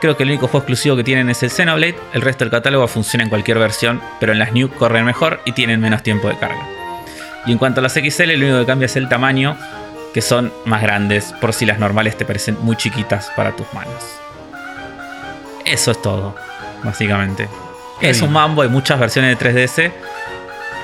[0.00, 2.86] Creo que el único juego exclusivo que tienen es el Xenoblade, el resto del catálogo
[2.88, 6.38] funciona en cualquier versión, pero en las New corren mejor y tienen menos tiempo de
[6.38, 6.66] carga.
[7.46, 9.56] Y en cuanto a las XL, lo único que cambia es el tamaño,
[10.14, 14.02] que son más grandes, por si las normales te parecen muy chiquitas para tus manos.
[15.64, 16.34] Eso es todo,
[16.84, 17.48] básicamente.
[18.00, 18.28] Qué es bien.
[18.28, 19.92] un mambo, hay muchas versiones de 3DS,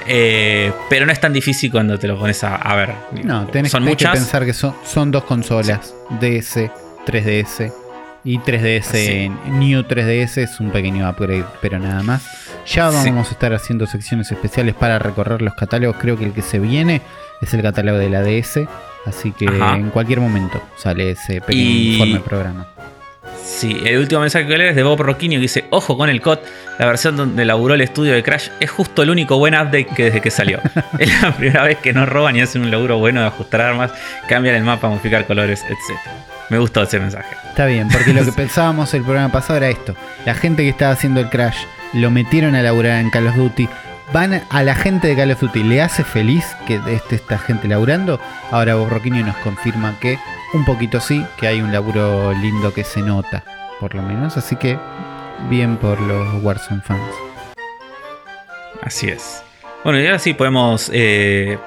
[0.07, 2.94] eh, pero no es tan difícil cuando te lo pones a, a ver.
[3.24, 4.12] No, tenés son tenés muchas.
[4.12, 6.70] que pensar que son, son dos consolas, DS,
[7.07, 7.72] 3DS
[8.24, 8.82] y 3DS.
[8.82, 9.07] Sí.
[9.11, 12.22] en New 3DS es un pequeño upgrade, pero nada más.
[12.66, 13.11] Ya Sí.
[13.11, 15.96] vamos a estar haciendo secciones especiales para recorrer los catálogos.
[16.00, 17.02] Creo que el que se viene
[17.42, 18.66] es el catálogo de la DS.
[19.07, 19.76] Así que Ajá.
[19.76, 22.66] en cualquier momento sale ese pequeño Y- informe programa.
[23.55, 26.20] Sí, el último mensaje que leo es de Bob Rocchini que dice: Ojo con el
[26.20, 26.40] COD,
[26.80, 30.07] la versión donde laburó el estudio de Crash es justo el único buen update que
[30.07, 30.61] desde que salió.
[30.98, 33.92] es la primera vez que no roban y hacen un laburo bueno de ajustar armas,
[34.28, 35.98] cambian el mapa, modificar colores, etc.
[36.50, 37.36] Me gustó ese mensaje.
[37.48, 39.94] Está bien, porque lo que pensábamos el programa pasado era esto.
[40.26, 41.59] La gente que estaba haciendo el Crash
[41.92, 43.68] lo metieron a laburar en Call of Duty.
[44.12, 47.66] Van a la gente de Call of Duty, ¿le hace feliz que esté esta gente
[47.66, 48.20] laburando?
[48.52, 50.18] Ahora Borroquinio nos confirma que
[50.52, 53.42] un poquito sí, que hay un laburo lindo que se nota,
[53.80, 54.36] por lo menos.
[54.36, 54.78] Así que
[55.50, 57.02] bien por los Warzone fans.
[58.82, 59.42] Así es.
[59.82, 61.59] Bueno, y ahora sí podemos eh,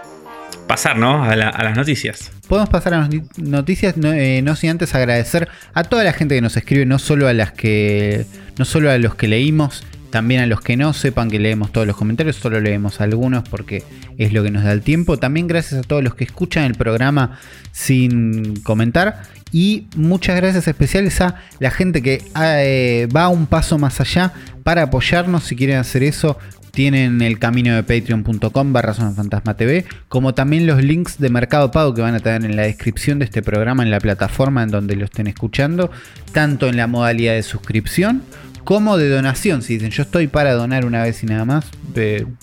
[0.67, 1.23] pasar, ¿no?
[1.23, 2.31] A, la- a las noticias.
[2.47, 6.13] Podemos pasar a las noti- noticias, no, eh, no sin antes agradecer a toda la
[6.13, 8.25] gente que nos escribe, no solo a las que.
[8.57, 9.83] no solo a los que leímos,
[10.18, 13.84] también a los que no sepan que leemos todos los comentarios, solo leemos algunos porque
[14.18, 15.20] es lo que nos da el tiempo.
[15.20, 17.38] También gracias a todos los que escuchan el programa
[17.72, 24.01] sin comentar Y muchas gracias especiales a la gente que eh, va un paso más
[24.01, 25.43] allá para apoyarnos.
[25.43, 26.39] Si quieren hacer eso,
[26.72, 31.93] tienen el camino de patreon.com barra fantasma TV, como también los links de Mercado Pago
[31.93, 34.95] que van a tener en la descripción de este programa en la plataforma en donde
[34.95, 35.91] lo estén escuchando,
[36.32, 38.24] tanto en la modalidad de suscripción
[38.68, 39.61] como de donación.
[39.61, 41.68] Si dicen yo estoy para donar una vez y nada más,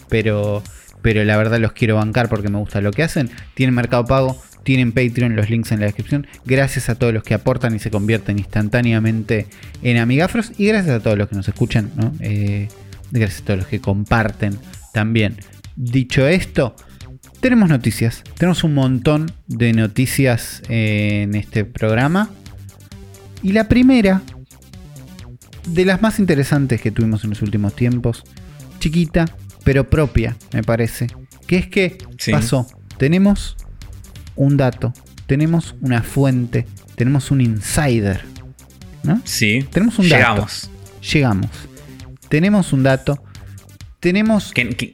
[0.08, 0.62] pero,
[1.02, 4.42] pero la verdad los quiero bancar porque me gusta lo que hacen, tienen Mercado Pago,
[4.62, 6.26] tienen Patreon, los links en la descripción.
[6.46, 9.48] Gracias a todos los que aportan y se convierten instantáneamente
[9.82, 10.52] en amigafros.
[10.56, 11.90] Y gracias a todos los que nos escuchan.
[12.20, 12.68] Eh,
[13.10, 14.56] Gracias a todos los que comparten
[14.94, 15.36] también.
[15.76, 16.74] Dicho esto,
[17.40, 18.24] tenemos noticias.
[18.38, 22.30] Tenemos un montón de noticias en este programa.
[23.42, 24.22] Y la primera,
[25.66, 28.24] de las más interesantes que tuvimos en los últimos tiempos,
[28.80, 29.26] chiquita,
[29.64, 31.08] pero propia, me parece.
[31.46, 31.98] Que es que
[32.30, 32.66] pasó.
[32.96, 33.56] Tenemos
[34.36, 34.92] un dato,
[35.26, 38.24] tenemos una fuente, tenemos un insider.
[39.02, 39.20] ¿No?
[39.24, 39.66] Sí.
[39.70, 40.46] Tenemos un dato.
[41.12, 41.50] Llegamos
[42.34, 43.22] tenemos un dato,
[44.00, 44.52] tenemos...
[44.52, 44.92] Que,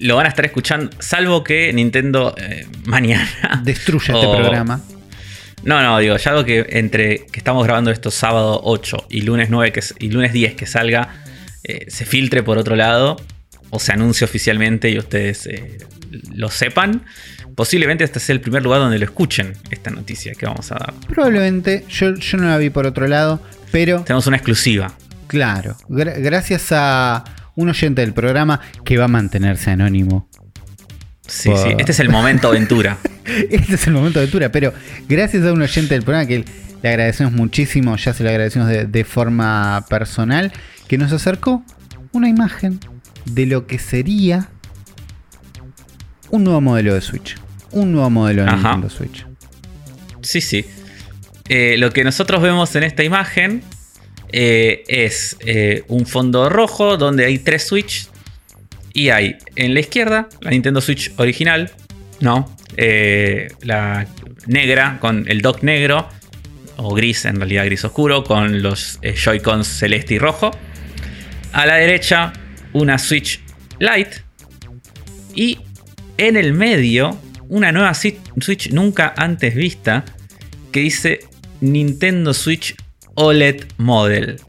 [0.00, 3.62] lo van a estar escuchando, salvo que Nintendo eh, mañana...
[3.64, 4.82] Destruya este programa.
[5.62, 9.48] No, no, digo, ya algo que entre que estamos grabando esto sábado 8 y lunes
[9.50, 11.08] 9 que, y lunes 10 que salga,
[11.62, 13.16] eh, se filtre por otro lado
[13.70, 15.78] o se anuncie oficialmente y ustedes eh,
[16.34, 17.04] lo sepan.
[17.54, 20.94] Posiblemente este sea el primer lugar donde lo escuchen, esta noticia que vamos a dar.
[21.08, 23.40] Probablemente, yo, yo no la vi por otro lado,
[23.70, 24.02] pero...
[24.02, 24.92] Tenemos una exclusiva.
[25.28, 27.24] Claro, gracias a
[27.56, 30.28] un oyente del programa que va a mantenerse anónimo.
[31.26, 32.98] Sí, sí, este es el momento aventura.
[33.24, 34.72] este es el momento aventura, pero
[35.08, 36.44] gracias a un oyente del programa que
[36.82, 40.52] le agradecemos muchísimo, ya se lo agradecemos de, forma personal,
[40.86, 41.64] que nos acercó
[42.12, 42.78] una imagen
[43.24, 44.50] de lo que sería
[46.28, 47.36] un nuevo modelo de Switch.
[47.70, 49.26] Un nuevo modelo de Nintendo Switch.
[50.20, 50.66] Sí, sí.
[51.48, 53.62] Eh, lo que nosotros vemos en esta imagen
[54.30, 58.08] eh, es eh, un fondo rojo donde hay tres Switch.
[58.94, 61.70] Y hay en la izquierda la Nintendo Switch original,
[62.20, 62.56] ¿no?
[62.76, 64.06] Eh, la
[64.46, 66.08] negra con el dock negro,
[66.76, 70.52] o gris, en realidad gris oscuro, con los Joy-Cons celeste y rojo.
[71.52, 72.32] A la derecha,
[72.72, 73.40] una Switch
[73.78, 74.22] Lite.
[75.34, 75.58] Y
[76.16, 77.18] en el medio,
[77.48, 80.04] una nueva Switch nunca antes vista
[80.72, 81.20] que dice
[81.60, 82.76] Nintendo Switch
[83.14, 84.40] OLED Model,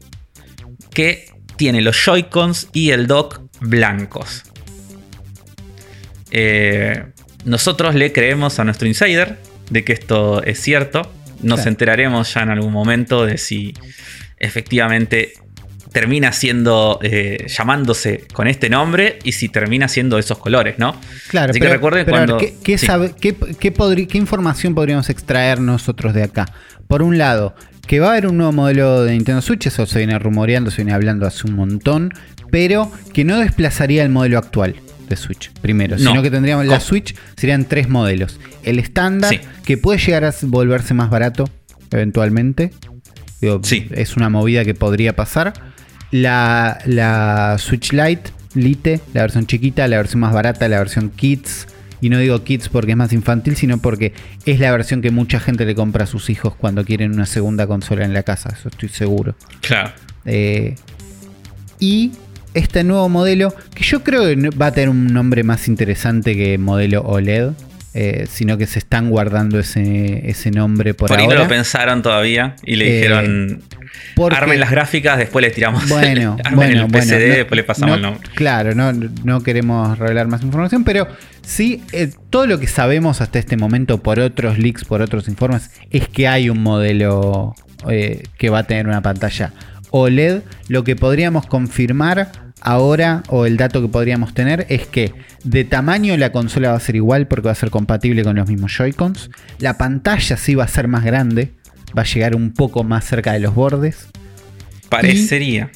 [0.92, 4.42] que tiene los Joy-Cons y el dock blancos.
[6.30, 7.04] Eh,
[7.44, 9.38] nosotros le creemos a nuestro insider
[9.70, 11.12] de que esto es cierto.
[11.42, 13.74] Nos enteraremos ya en algún momento de si
[14.38, 15.34] efectivamente
[15.92, 20.94] termina siendo eh, llamándose con este nombre y si termina siendo esos colores, ¿no?
[21.28, 22.36] Claro, Así que recuerden cuando.
[22.36, 26.46] ¿qué, ¿Qué información podríamos extraer nosotros de acá?
[26.86, 27.54] Por un lado,
[27.86, 30.78] que va a haber un nuevo modelo de Nintendo Switch, eso se viene rumoreando, se
[30.78, 32.12] viene hablando hace un montón,
[32.50, 34.76] pero que no desplazaría el modelo actual
[35.08, 38.40] de Switch primero, sino que tendríamos la Switch, serían tres modelos.
[38.62, 41.48] El estándar, que puede llegar a volverse más barato
[41.90, 42.72] eventualmente.
[43.92, 45.52] Es una movida que podría pasar.
[46.10, 51.66] La, la Switch Lite, Lite, la versión chiquita, la versión más barata, la versión Kids
[52.00, 54.12] y no digo kids porque es más infantil, sino porque
[54.44, 57.66] es la versión que mucha gente le compra a sus hijos cuando quieren una segunda
[57.66, 59.34] consola en la casa, eso estoy seguro.
[59.60, 59.92] Claro.
[60.24, 60.74] Eh,
[61.78, 62.12] y
[62.54, 66.56] este nuevo modelo, que yo creo que va a tener un nombre más interesante que
[66.58, 67.50] modelo OLED.
[67.98, 72.02] Eh, sino que se están guardando ese, ese nombre por, por ahí no lo pensaron
[72.02, 73.62] todavía y le eh, dijeron
[74.30, 78.28] armen las gráficas, después les tiramos bueno, bueno, el PCD, después le pasamos el nombre.
[78.34, 81.08] Claro, no, no queremos revelar más información, pero
[81.40, 85.70] sí, eh, todo lo que sabemos hasta este momento por otros leaks, por otros informes,
[85.90, 87.54] es que hay un modelo
[87.88, 89.54] que va a tener una pantalla
[89.88, 90.42] OLED.
[90.68, 95.14] Lo que podríamos confirmar ahora, o el dato que podríamos tener, es que
[95.44, 98.48] de tamaño la consola va a ser igual porque va a ser compatible con los
[98.48, 99.30] mismos Joy-Cons.
[99.60, 101.52] La pantalla sí va a ser más grande,
[101.96, 104.08] va a llegar un poco más cerca de los bordes.
[104.88, 105.70] Parecería.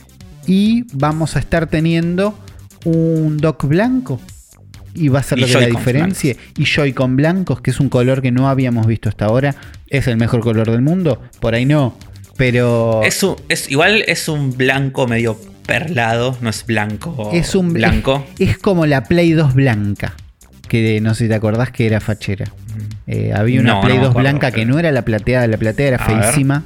[0.46, 2.36] Y, vamos a estar teniendo
[2.84, 4.20] un dock blanco.
[4.92, 6.34] Y va a ser lo que la diferencia.
[6.58, 9.54] Y Joy-Con blancos, que es un color que no habíamos visto hasta ahora.
[9.86, 11.22] ¿Es el mejor color del mundo?
[11.38, 11.96] Por ahí no.
[12.36, 13.02] Pero.
[13.04, 15.38] Es, es igual es un blanco medio
[15.70, 17.30] perlado, no es blanco.
[17.32, 18.26] Es un blanco.
[18.38, 20.14] Es, como la Play 2 blanca.
[20.68, 22.46] Que no sé si te acordás que era fachera.
[22.46, 22.80] Mm.
[23.06, 26.64] Eh, había una Play 2 blanca que no era la plateada, la plateada era feísima.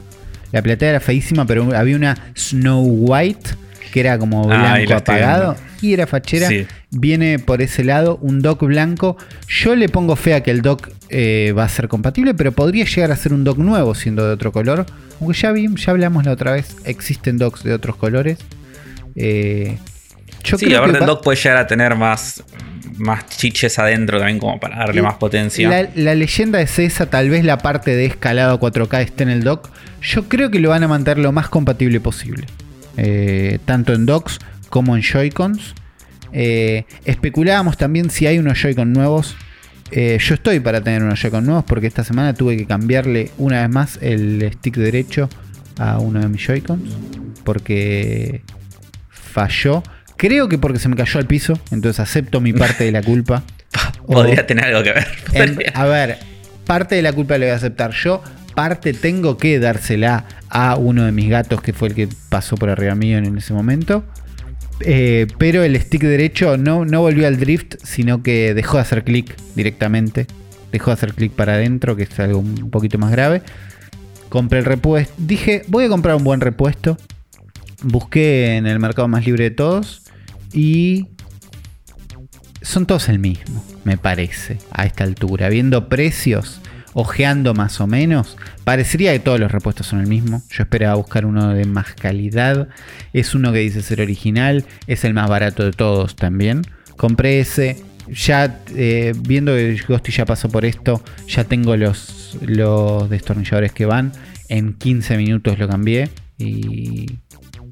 [0.52, 3.50] La plateada era feísima, pero había una Snow White
[3.92, 5.56] que era como Ah, blanco apagado.
[5.80, 6.48] Y era fachera.
[6.48, 6.66] Sí.
[6.90, 9.18] Viene por ese lado un dock blanco.
[9.46, 12.86] Yo le pongo fe a que el dock eh, va a ser compatible, pero podría
[12.86, 14.86] llegar a ser un dock nuevo siendo de otro color.
[15.20, 18.38] Aunque ya, vi, ya hablamos la otra vez, existen docks de otros colores.
[19.16, 19.78] Eh,
[20.42, 22.42] yo sí, creo aparte el dock puede llegar a tener más,
[22.96, 25.68] más chiches adentro también como para darle más potencia.
[25.68, 29.30] La, la leyenda es esa, tal vez la parte de escalado a 4K esté en
[29.30, 29.70] el dock.
[30.02, 32.46] Yo creo que lo van a mantener lo más compatible posible.
[32.96, 34.38] Eh, tanto en docks
[34.68, 35.74] como en Joy-Cons.
[36.32, 39.36] Eh, especulábamos también si hay unos Joy-Con nuevos.
[39.90, 43.60] Eh, yo estoy para tener unos Joy-Con nuevos porque esta semana tuve que cambiarle una
[43.60, 45.28] vez más el stick derecho
[45.78, 46.96] a uno de mis Joy-Cons.
[47.44, 48.42] Porque
[49.34, 49.82] falló.
[50.16, 51.58] Creo que porque se me cayó al piso.
[51.72, 53.42] Entonces acepto mi parte de la culpa.
[54.06, 55.06] Podría O- tener algo que ver.
[55.32, 56.18] en- a ver,
[56.64, 58.22] parte de la culpa la voy a aceptar yo,
[58.54, 62.70] parte tengo que dársela a uno de mis gatos que fue el que pasó por
[62.70, 64.04] arriba mío en ese momento.
[64.80, 69.02] Eh, pero el stick derecho no, no volvió al drift, sino que dejó de hacer
[69.04, 70.26] clic directamente.
[70.72, 73.42] Dejó de hacer clic para adentro, que es algo un poquito más grave.
[74.28, 75.12] Compré el repuesto.
[75.16, 76.96] Dije, voy a comprar un buen repuesto.
[77.84, 80.02] Busqué en el mercado más libre de todos.
[80.52, 81.08] Y
[82.62, 85.48] son todos el mismo, me parece, a esta altura.
[85.48, 86.60] Viendo precios,
[86.94, 90.42] ojeando más o menos, parecería que todos los repuestos son el mismo.
[90.50, 92.68] Yo esperaba buscar uno de más calidad.
[93.12, 96.62] Es uno que dice ser original, es el más barato de todos también.
[96.96, 97.82] Compré ese.
[98.08, 103.86] Ya eh, viendo que Ghosty ya pasó por esto, ya tengo los, los destornilladores que
[103.86, 104.12] van.
[104.48, 107.06] En 15 minutos lo cambié y,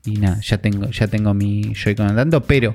[0.05, 2.43] y nada, ya tengo, ya tengo mi Joy-Con andando.
[2.45, 2.75] Pero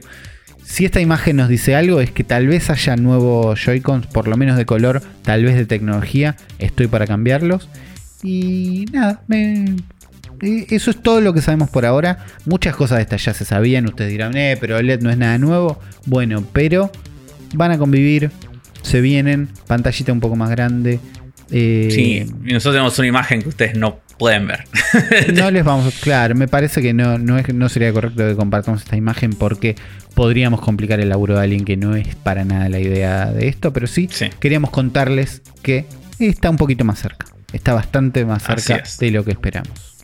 [0.64, 4.38] si esta imagen nos dice algo es que tal vez haya nuevos Joy-Cons, por lo
[4.38, 6.36] menos de color, tal vez de tecnología.
[6.60, 7.70] Estoy para cambiarlos.
[8.24, 9.76] Y nada, me-
[10.42, 12.26] eh, eso es todo lo que sabemos por ahora.
[12.46, 13.86] Muchas cosas de estas ya se sabían.
[13.86, 15.80] Ustedes dirán, eh, pero LED no es nada nuevo.
[16.06, 16.92] Bueno, pero
[17.54, 18.32] van a convivir.
[18.84, 19.50] Se vienen.
[19.68, 21.00] Pantallita un poco más grande.
[21.52, 24.64] Eh, Sí, y nosotros tenemos una imagen que ustedes no pueden ver.
[25.34, 28.82] no les vamos claro me parece que no, no, es, no sería correcto que compartamos
[28.82, 29.76] esta imagen porque
[30.16, 33.72] podríamos complicar el laburo de alguien que no es para nada la idea de esto
[33.74, 34.30] pero sí, Sí.
[34.40, 35.86] queríamos contarles que
[36.18, 39.98] está un poquito más cerca está bastante más cerca de lo que esperamos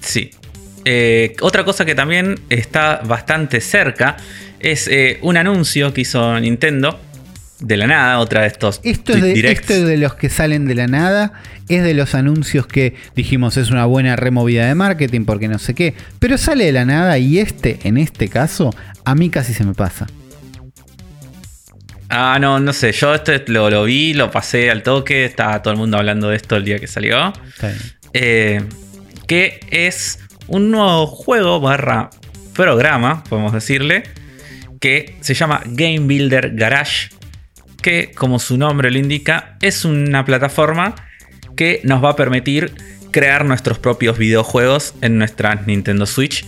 [0.00, 0.30] Sí.
[0.84, 4.16] Eh, otra cosa que también está bastante cerca
[4.58, 7.00] es eh, un anuncio que hizo Nintendo
[7.62, 9.60] de la nada, otra de estos esto es, de, directs.
[9.60, 11.32] esto es de los que salen de la nada
[11.68, 15.74] es de los anuncios que dijimos es una buena removida de marketing porque no sé
[15.74, 19.64] qué pero sale de la nada y este en este caso a mí casi se
[19.64, 20.06] me pasa
[22.14, 22.92] Ah, no, no sé.
[22.92, 25.24] Yo esto lo, lo vi, lo pasé al toque.
[25.24, 27.32] Estaba todo el mundo hablando de esto el día que salió.
[28.12, 28.62] Eh,
[29.26, 32.10] que es un nuevo juego barra
[32.52, 34.02] programa, podemos decirle,
[34.78, 37.08] que se llama Game Builder Garage,
[37.82, 40.94] que como su nombre lo indica, es una plataforma
[41.56, 42.72] que nos va a permitir
[43.10, 46.46] crear nuestros propios videojuegos en nuestra Nintendo Switch,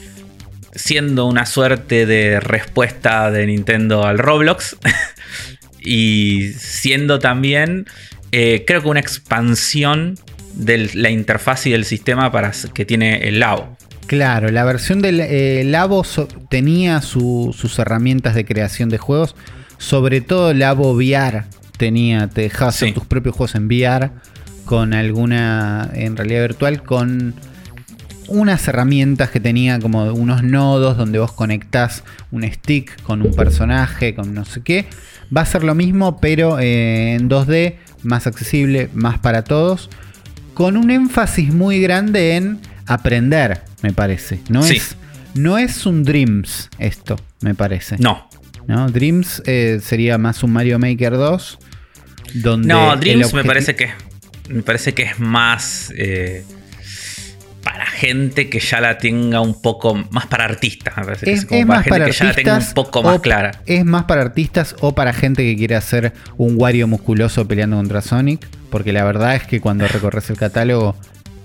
[0.74, 4.76] siendo una suerte de respuesta de Nintendo al Roblox
[5.80, 7.87] y siendo también,
[8.32, 10.18] eh, creo que una expansión
[10.55, 13.76] de la interfaz y del sistema para que tiene el Labo.
[14.07, 16.05] Claro, la versión del eh, Labo
[16.51, 19.35] tenía su- sus herramientas de creación de juegos.
[19.85, 21.45] Sobre todo Labo VR
[21.76, 22.95] tenía, te dejaba hacer Sí.
[22.95, 24.11] tus propios juegos en VR
[24.64, 27.35] con alguna, en realidad virtual, con
[28.28, 34.14] unas herramientas que tenía como unos nodos donde vos conectás un stick con un personaje,
[34.14, 34.87] con no sé qué.
[35.37, 39.91] Va a ser lo mismo, pero eh, en 2D, más accesible, más para todos,
[40.55, 44.41] con un énfasis muy grande en aprender, me parece.
[44.49, 44.76] No, Sí.
[44.76, 44.97] es,
[45.35, 47.97] no es un Dreams esto, me parece.
[47.99, 48.26] No,
[48.66, 48.88] ¿no?
[48.90, 51.58] Dreams eh, sería más un Mario Maker 2.
[52.34, 53.90] Donde no, Dreams me parece que
[54.48, 56.44] me parece que es más eh,
[57.62, 61.40] para gente que ya la tenga un poco más para artistas, me parece que Es,
[61.40, 63.22] es como es para más gente para que ya la tenga un poco más o-
[63.22, 63.62] clara.
[63.66, 68.02] Es más para artistas o para gente que quiere hacer un Wario musculoso peleando contra
[68.02, 68.46] Sonic.
[68.70, 70.96] Porque la verdad es que cuando recorres el catálogo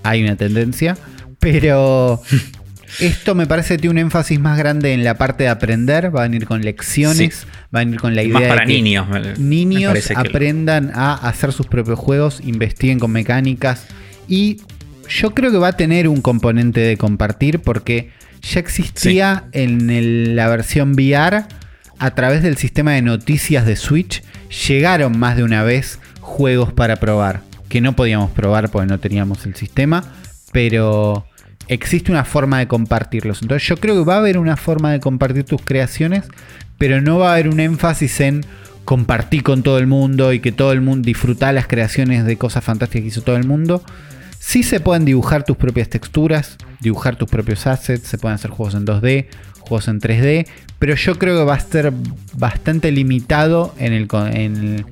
[0.02, 0.98] hay una tendencia.
[1.38, 2.20] Pero
[2.98, 6.14] esto me parece que tiene un énfasis más grande en la parte de aprender.
[6.14, 7.46] Va a venir con lecciones.
[7.74, 9.06] Va a venir con la idea Más de para que niños.
[9.38, 13.86] niños que- aprendan a hacer sus propios juegos, investiguen con mecánicas
[14.28, 14.58] y
[15.08, 18.10] yo creo que va a tener un componente de compartir porque
[18.42, 21.44] ya existía en el- la versión VR
[21.98, 24.22] a través del sistema de noticias de Switch
[24.68, 29.44] llegaron más de una vez juegos para probar que no podíamos probar porque no teníamos
[29.46, 30.04] el sistema
[30.52, 31.26] pero
[31.70, 33.42] existe una forma de compartirlos.
[33.42, 36.24] Entonces yo creo que va a haber una forma de compartir tus creaciones,
[36.78, 38.44] pero no va a haber un énfasis en
[38.84, 42.64] compartir con todo el mundo y que todo el mundo disfruta las creaciones de cosas
[42.64, 43.84] fantásticas que hizo todo el mundo.
[44.40, 48.74] Sí se pueden dibujar tus propias texturas, dibujar tus propios assets, se pueden hacer juegos
[48.74, 49.26] en 2D,
[49.60, 50.48] juegos en 3D,
[50.80, 51.92] pero yo creo que va a estar
[52.32, 54.86] bastante limitado en, el, en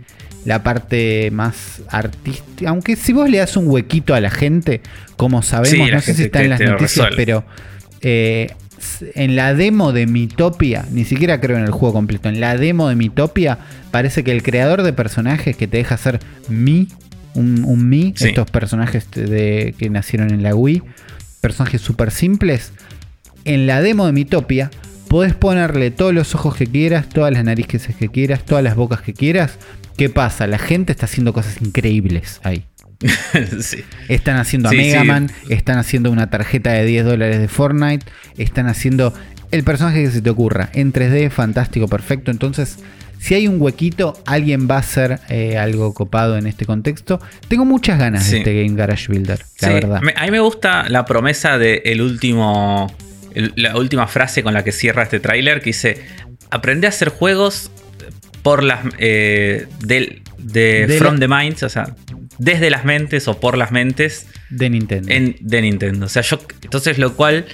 [0.48, 2.70] la parte más artística.
[2.70, 4.80] Aunque si vos le das un huequito a la gente,
[5.16, 7.44] como sabemos, no sé si está en las noticias, pero
[8.00, 8.50] eh,
[9.14, 12.88] en la demo de Mitopia, ni siquiera creo en el juego completo, en la demo
[12.88, 13.58] de Mitopia
[13.90, 16.18] parece que el creador de personajes que te deja hacer
[16.48, 16.88] Mi,
[17.34, 20.82] un, un Mi, estos personajes de, que nacieron en la Wii,
[21.42, 22.72] personajes súper simples,
[23.44, 24.70] en la demo de Mitopia
[25.08, 29.00] podés ponerle todos los ojos que quieras, todas las narices que quieras, todas las bocas
[29.00, 29.58] que quieras.
[29.96, 30.46] ¿Qué pasa?
[30.46, 32.64] La gente está haciendo cosas increíbles ahí.
[34.08, 38.04] Están haciendo a Mega Man, están haciendo una tarjeta de 10 dólares de Fortnite,
[38.38, 39.14] están haciendo
[39.52, 42.32] el personaje que se te ocurra en 3D, fantástico, perfecto.
[42.32, 42.78] Entonces,
[43.20, 47.20] si hay un huequito, alguien va a hacer eh, algo copado en este contexto.
[47.48, 50.00] Tengo muchas ganas de este Game Garage Builder, la verdad.
[50.16, 52.92] A mí me gusta la promesa del último.
[53.56, 56.04] La última frase con la que cierra este tráiler que dice:
[56.50, 57.70] Aprende a hacer juegos
[58.42, 58.80] por las.
[58.98, 61.94] Eh, de, From the Minds, o sea,
[62.38, 65.08] desde las mentes o por las mentes de Nintendo.
[65.40, 66.06] de Nintendo.
[66.06, 67.44] O sea, yo, entonces lo cual,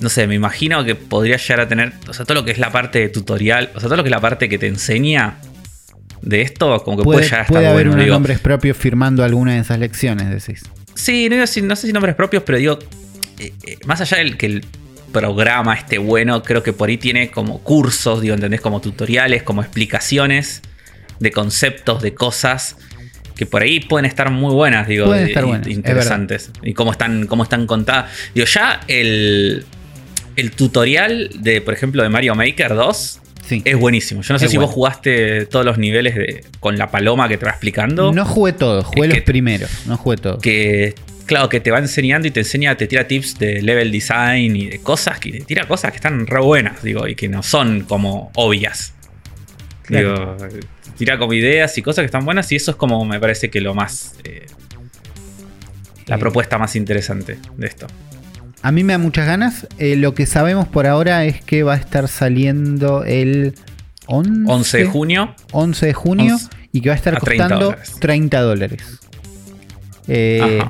[0.00, 2.58] no sé, me imagino que podría llegar a tener, o sea, todo lo que es
[2.58, 5.38] la parte de tutorial, o sea, todo lo que es la parte que te enseña
[6.22, 9.54] de esto, como que puede, llegar a estar puede haber unos nombres propios firmando alguna
[9.54, 10.62] de esas lecciones, decís.
[10.94, 12.78] Sí, no, no sé si nombres propios, pero digo,
[13.38, 14.64] eh, eh, más allá del que el
[15.14, 18.60] programa esté bueno, creo que por ahí tiene como cursos, digo, ¿entendés?
[18.60, 20.60] Como tutoriales, como explicaciones
[21.20, 22.76] de conceptos, de cosas
[23.34, 26.50] que por ahí pueden estar muy buenas, digo, pueden estar buenas, interesantes.
[26.62, 28.12] Y cómo están, cómo están contadas.
[28.34, 29.64] Digo, ya el,
[30.36, 33.20] el tutorial de, por ejemplo, de Mario Maker 2
[33.64, 34.22] es buenísimo.
[34.22, 37.44] Yo no sé si vos jugaste todos los niveles de, con la paloma que te
[37.44, 38.12] va explicando.
[38.12, 40.40] No jugué todos, jugué los primeros, no jugué todos.
[40.40, 40.94] Que
[41.26, 44.66] claro, que te va enseñando y te enseña, te tira tips de level design y
[44.68, 47.82] de cosas, que te tira cosas que están re buenas, digo, y que no son
[47.82, 48.94] como obvias.
[49.88, 50.36] Digo,
[50.96, 53.60] tira como ideas y cosas que están buenas y eso es como me parece que
[53.60, 54.16] lo más...
[54.24, 54.46] Eh,
[56.06, 57.86] la propuesta más interesante de esto.
[58.60, 59.66] A mí me da muchas ganas.
[59.78, 63.54] Eh, lo que sabemos por ahora es que va a estar saliendo el
[64.06, 65.34] 11, de junio.
[65.52, 66.38] 11 de junio
[66.72, 69.00] y que va a estar costando 30 dólares.
[70.08, 70.62] Eh,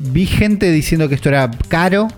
[0.00, 2.08] vi gente diciendo que esto era caro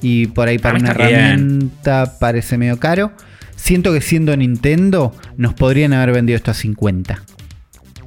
[0.00, 3.12] y por ahí para una herramienta parece medio caro.
[3.56, 7.22] Siento que siendo Nintendo nos podrían haber vendido esto a 50.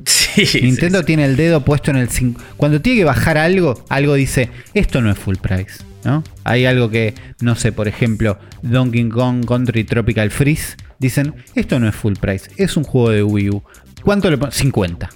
[0.08, 2.40] Sí, Nintendo tiene el dedo puesto en el 5.
[2.58, 5.84] Cuando tiene que bajar algo, algo dice, esto no es full price.
[6.06, 6.24] ¿no?
[6.44, 10.76] Hay algo que, no sé, por ejemplo, Donkey Kong Country Tropical Freeze.
[11.00, 13.64] Dicen, esto no es full price, es un juego de Wii U.
[14.04, 14.52] ¿Cuánto le ponen?
[14.52, 15.10] 50.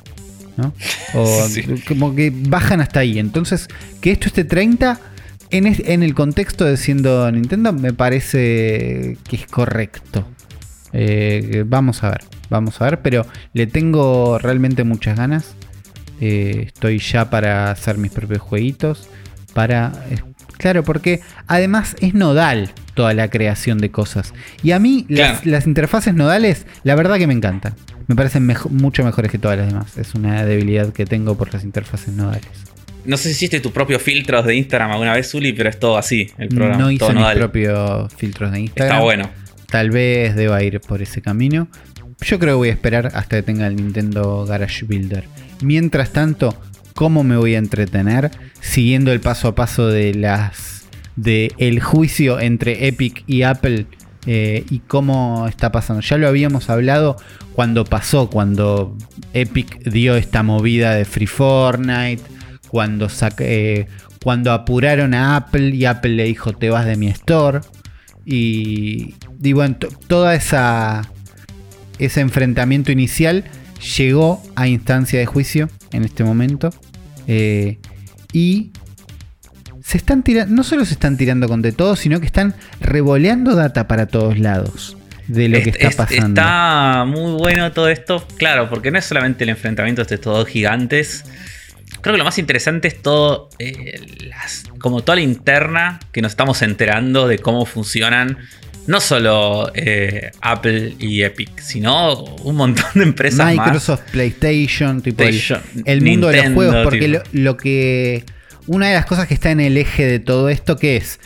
[0.58, 0.74] ¿No?
[1.14, 1.48] O
[1.88, 3.20] como que bajan hasta ahí.
[3.20, 3.68] Entonces,
[4.02, 5.00] que esto esté 30
[5.52, 10.26] en, el contexto de siendo Nintendo me parece que es correcto.
[10.94, 15.56] Eh, vamos a ver, vamos a ver, pero le tengo realmente muchas ganas.
[16.20, 19.10] Eh, estoy ya para hacer mis propios jueguitos.
[19.54, 19.92] Para.
[20.58, 24.34] claro, porque además es nodal toda la creación de cosas.
[24.64, 27.76] Y a mí las, interfaces nodales, la verdad que me encantan.
[28.12, 29.98] Me parecen mucho mejores que todas las demás.
[29.98, 32.46] Es una debilidad que tengo por las interfaces nodales.
[33.06, 35.98] No sé si hiciste tus propios filtros de Instagram alguna vez, Zuli, pero es todo
[35.98, 36.78] así, el programa.
[36.78, 38.92] No hice mis propios filtros de Instagram.
[38.92, 39.30] Está bueno.
[39.68, 41.70] Tal vez deba ir por ese camino.
[42.20, 45.24] Yo creo que voy a esperar hasta que tenga el Nintendo Garage Builder.
[45.62, 46.62] Mientras tanto,
[46.94, 50.84] ¿cómo me voy a entretener siguiendo el paso a paso de las
[51.16, 53.86] de el juicio entre Epic y Apple
[54.26, 56.02] eh, y cómo está pasando?
[56.02, 57.18] Ya lo habíamos hablado
[57.54, 58.98] cuando pasó, cuando
[59.34, 62.24] Epic dio esta movida de Free Fortnite
[62.72, 63.10] cuando,
[63.40, 63.88] eh,
[64.24, 67.60] cuando apuraron a Apple y Apple le dijo te vas de mi store.
[68.24, 69.76] Y, y bueno,
[70.08, 71.02] toda esa
[72.00, 73.44] ese enfrentamiento inicial
[73.98, 76.70] llegó a instancia de juicio en este momento.
[77.28, 77.78] Eh,
[78.32, 78.72] y
[79.92, 83.56] se están tirando, no solo se están tirando con de todo, sino que están revoleando
[83.56, 84.96] data para todos lados
[85.28, 86.40] de lo que está pasando.
[86.40, 90.48] Está muy bueno todo esto, claro, porque no es solamente el enfrentamiento de estos dos
[90.48, 91.26] gigantes,
[92.00, 94.00] Creo que lo más interesante es todo, eh,
[94.80, 98.38] como toda la interna que nos estamos enterando de cómo funcionan
[98.88, 105.24] no solo eh, Apple y Epic, sino un montón de empresas Microsoft, PlayStation, tipo
[105.86, 108.24] el, mundo de los juegos, porque lo, que
[108.68, 111.20] una de las cosas que está en el eje de todo esto, que es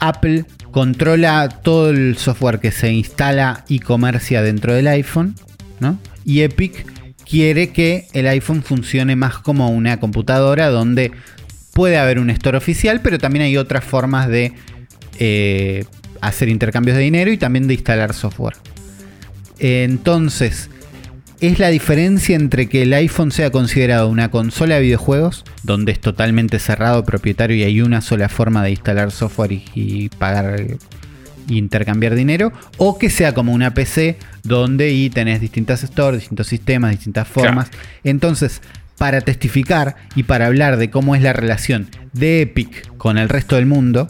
[0.00, 5.36] Apple controla todo el software que se instala y comercia dentro del iPhone,
[5.80, 5.98] ¿no?
[6.24, 6.84] Y Epic
[7.24, 11.12] quiere que el iPhone funcione más como una computadora donde
[11.72, 14.52] puede haber un store oficial, pero también hay otras formas de
[15.18, 15.84] eh,
[16.20, 18.56] hacer intercambios de dinero y también de instalar software.
[19.58, 20.70] Entonces,
[21.40, 26.00] es la diferencia entre que el iPhone sea considerado una consola de videojuegos, donde es
[26.00, 30.78] totalmente cerrado, propietario y hay una sola forma de instalar software y, y pagar e
[31.48, 36.92] intercambiar dinero, o que sea como una PC, donde y tenés distintas stores, distintos sistemas,
[36.92, 37.70] distintas formas.
[38.02, 38.62] Entonces,
[38.98, 43.56] para testificar y para hablar de cómo es la relación de Epic con el resto
[43.56, 44.08] del mundo,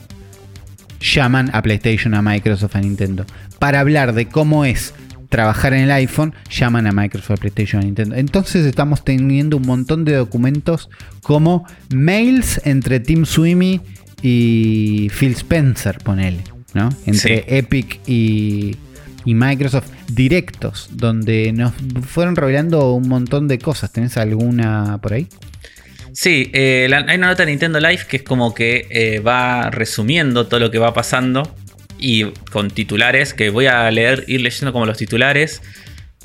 [1.01, 3.27] llaman a PlayStation, a Microsoft, a Nintendo.
[3.59, 4.95] Para hablar de cómo es
[5.35, 8.15] trabajar en el iPhone, llaman a Microsoft, PlayStation, Nintendo.
[8.15, 10.89] Entonces estamos teniendo un montón de documentos
[11.23, 13.81] como mails entre Tim Sweeney
[14.23, 16.89] y Phil Spencer, ponele, ¿no?
[17.05, 17.45] Entre Sí.
[17.49, 18.77] Epic y,
[19.25, 21.73] y Microsoft directos, donde nos
[22.07, 23.91] fueron revelando un montón de cosas.
[23.91, 25.27] ¿Tenés alguna por ahí?
[26.13, 29.69] Sí, eh, la- hay una nota de Nintendo Live que es como que eh, va
[29.71, 31.43] resumiendo todo lo que va pasando
[32.05, 35.63] y con titulares que voy a leer, ir leyendo como los titulares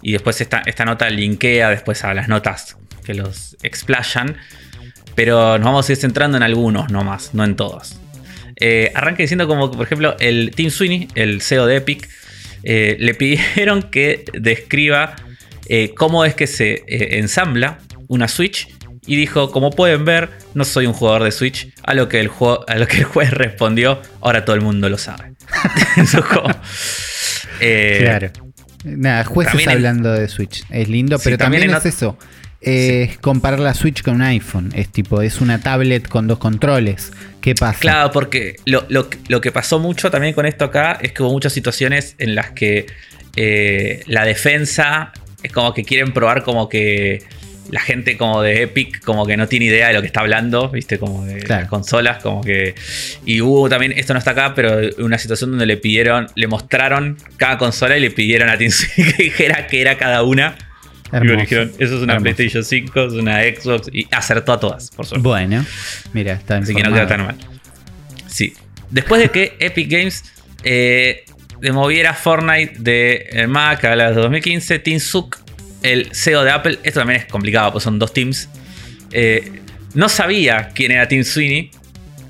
[0.01, 2.75] y después esta, esta nota linkea después a las notas
[3.05, 4.35] que los explayan,
[5.15, 7.97] pero nos vamos a ir centrando en algunos nomás, no en todos.
[8.57, 12.09] Eh, arranca diciendo como por ejemplo, el Tim Sweeney, el CEO de Epic,
[12.63, 15.15] eh, le pidieron que describa
[15.69, 17.77] eh, cómo es que se eh, ensambla
[18.09, 18.67] una Switch
[19.07, 22.29] y dijo, como pueden ver, no soy un jugador de Switch, a lo que el,
[22.67, 25.38] a lo que el juez respondió, ahora todo el mundo lo sabe.
[25.97, 26.49] Eso es como,
[27.59, 28.31] eh, Claro.
[28.85, 30.63] Nada, jueces también hablando de Switch.
[30.69, 32.17] Es lindo, Sí, pero también es eso.
[32.61, 34.71] Es comparar la Switch con un iPhone.
[34.73, 37.11] Es tipo, es una tablet con dos controles.
[37.41, 37.79] ¿Qué pasa?
[37.79, 41.31] Claro, porque lo, lo- lo que pasó mucho también con esto acá es que hubo
[41.31, 42.85] muchas situaciones en las que
[43.35, 45.11] eh, la defensa
[45.43, 47.23] es como que quieren probar como que
[47.69, 50.69] la gente como de Epic como que no tiene idea de lo que está hablando,
[50.69, 51.61] viste, como de Claro.
[51.61, 52.75] las consolas, como que...
[53.25, 57.17] Y hubo también, esto no está acá, pero una situación donde le pidieron, le mostraron
[57.37, 60.55] cada consola y le pidieron a Tim que dijera que era cada una.
[61.11, 62.35] Y le dijeron, eso es una Hermoso.
[62.35, 65.27] PlayStation 5, es una Xbox, y acertó a todas, por suerte.
[65.27, 65.65] Bueno,
[66.13, 67.35] mira, está Así que no queda tan mal.
[68.27, 68.53] Sí.
[68.91, 70.23] Después de que Epic Games
[70.63, 71.25] eh,
[71.61, 75.37] demoviera Fortnite de eh, Mac a las 2015, Tim Cook,
[75.83, 78.49] el CEO de Apple, esto también es complicado, pues son dos teams,
[79.11, 79.61] eh,
[79.93, 81.71] no sabía quién era Tim Sweeney,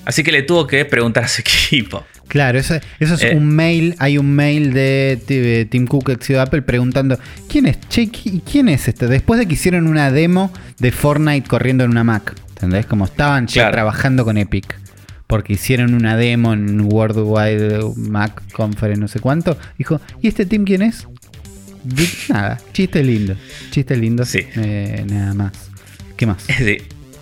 [0.06, 2.06] así que le tuvo que preguntar a su equipo.
[2.28, 3.34] Claro, eso, eso es Eh.
[3.36, 3.96] un mail.
[3.98, 7.18] Hay un mail de, Tim Cook, ex CEO de Apple, preguntando:
[7.50, 7.80] ¿Quién es?
[7.90, 9.08] Che, ¿qui- ¿quién es este?
[9.08, 12.36] Después de que hicieron una demo de Fortnite corriendo en una Mac.
[12.50, 12.86] ¿Entendés?
[12.86, 13.72] Como estaban ya Claro.
[13.72, 14.76] trabajando con Epic.
[15.26, 19.58] Porque hicieron una demo en Worldwide Mac Conference, no sé cuánto.
[19.80, 21.08] Dijo: ¿Y este team quién es?
[22.30, 23.36] Nada, chiste lindo.
[23.72, 24.26] Chiste lindo.
[24.26, 24.46] Sí.
[24.56, 25.52] eh, nada más.
[26.18, 26.44] ¿Qué más?
[26.58, 26.78] Sí.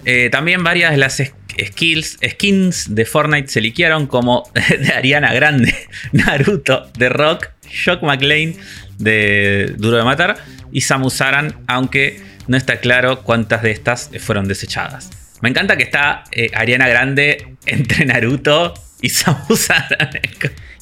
[0.05, 1.21] Eh, también varias de las
[1.65, 5.75] skills, skins de Fortnite se liquearon como de Ariana Grande,
[6.13, 8.55] Naruto, de Rock, Shock McLean
[8.97, 10.37] de Duro de Matar
[10.71, 15.09] y Samus Aran, aunque no está claro cuántas de estas fueron desechadas.
[15.41, 20.09] Me encanta que está eh, Ariana Grande entre Naruto y Samus Aran.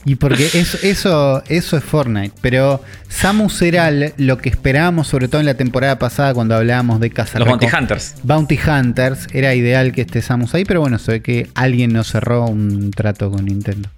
[0.05, 2.35] Y porque eso, eso, eso es Fortnite.
[2.41, 7.09] Pero Samus era lo que esperábamos, sobre todo en la temporada pasada, cuando hablábamos de
[7.09, 8.15] cazar Los Bounty Hunters.
[8.23, 9.27] Bounty Hunters.
[9.33, 12.91] Era ideal que esté Samus ahí, pero bueno, se ve que alguien no cerró un
[12.91, 13.89] trato con Nintendo.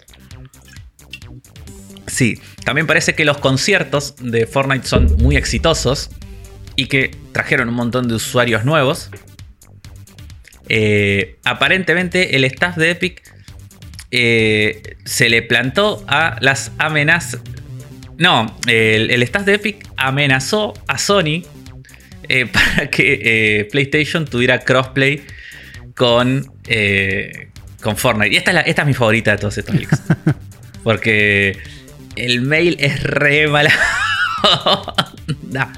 [2.08, 6.10] Sí, también parece que los conciertos de Fortnite son muy exitosos
[6.78, 9.10] y que trajeron un montón de usuarios nuevos.
[10.70, 13.37] Eh, aparentemente el staff de Epic
[14.12, 17.42] eh, se le plantó a las amenazas.
[18.18, 21.44] No, el, el staff de Epic amenazó a Sony
[22.30, 23.20] eh, para que
[23.60, 25.24] eh, PlayStation tuviera crossplay
[25.96, 26.46] con,
[27.82, 28.34] con Fortnite.
[28.34, 30.02] Y esta es, la- esta es mi favorita de todos estos leaks.
[30.84, 31.58] Porque
[32.16, 33.72] el mail es re mala.
[35.28, 35.74] onda.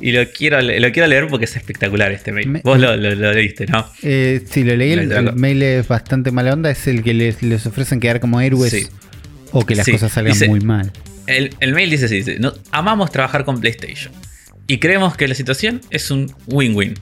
[0.00, 2.48] Y lo quiero, lo quiero leer porque es espectacular este mail.
[2.48, 3.86] Me- Vos lo, lo- lo leíste, ¿no?
[4.02, 6.70] Eh, si lo leí, el, mail es bastante mala onda.
[6.70, 8.86] Es el que les, les ofrecen quedar como héroes Sí.
[9.52, 10.92] o que las Sí, cosas salgan dice- muy mal.
[11.26, 14.12] El, el mail dice así: dice, "No- amamos trabajar con PlayStation.
[14.66, 16.94] Y creemos que la situación es un win-win.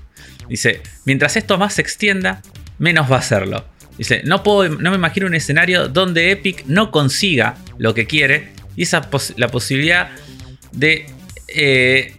[0.48, 2.40] Dice, mientras esto más se extienda,
[2.78, 3.64] menos va a serlo.
[3.98, 8.48] Dice, no, puedo, no me imagino un escenario donde Epic no consiga lo que quiere.
[8.76, 10.10] Y esa pos- la posibilidad
[10.72, 11.06] de.
[11.48, 12.12] eh,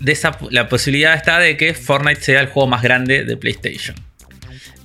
[0.00, 3.96] de esa, la posibilidad está de que Fortnite sea el juego más grande de PlayStation.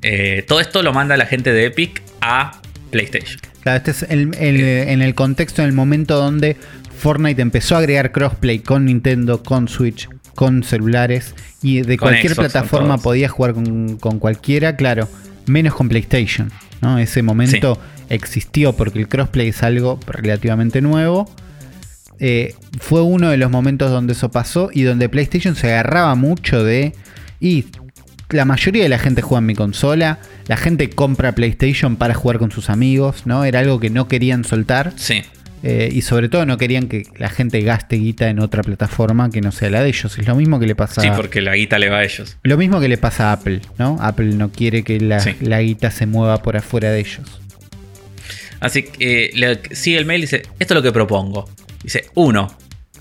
[0.02, 2.62] Eh, todo esto lo manda la gente de Epic a
[2.92, 3.40] PlayStation.
[3.62, 6.58] Claro, este es el- el- en el contexto, en el momento donde
[6.98, 12.52] Fortnite empezó a agregar crossplay con Nintendo, con Switch, con celulares y de cualquier Xbox,
[12.52, 15.08] plataforma podías jugar con, con cualquiera, claro,
[15.46, 16.52] menos con PlayStation.
[16.82, 16.98] ¿no?
[17.00, 17.80] Ese momento
[18.10, 21.34] existió porque el crossplay es algo relativamente nuevo.
[22.26, 26.64] Eh, fue uno de los momentos donde eso pasó y donde PlayStation se agarraba mucho
[26.64, 26.94] de...
[27.42, 27.66] Y
[28.30, 32.40] la mayoría de la gente juega en mi consola, la gente compra PlayStation para jugar
[32.40, 33.44] con sus amigos, ¿no?
[33.44, 35.22] Era algo que no querían soltar Sí.
[35.64, 39.42] eh, y sobre todo no querían que la gente gaste guita en otra plataforma que
[39.42, 40.18] no sea la de ellos.
[40.18, 42.38] Es lo mismo que le pasa Sí, porque la guita le va a ellos.
[42.44, 43.98] lo mismo que le pasa a Apple, ¿no?
[44.00, 45.36] Apple no quiere que la, Sí.
[45.42, 47.42] la guita se mueva por afuera de ellos.
[48.62, 51.50] Así que eh, le- sigue el mail y dice, esto es lo que propongo.
[51.84, 52.56] Dice, uno,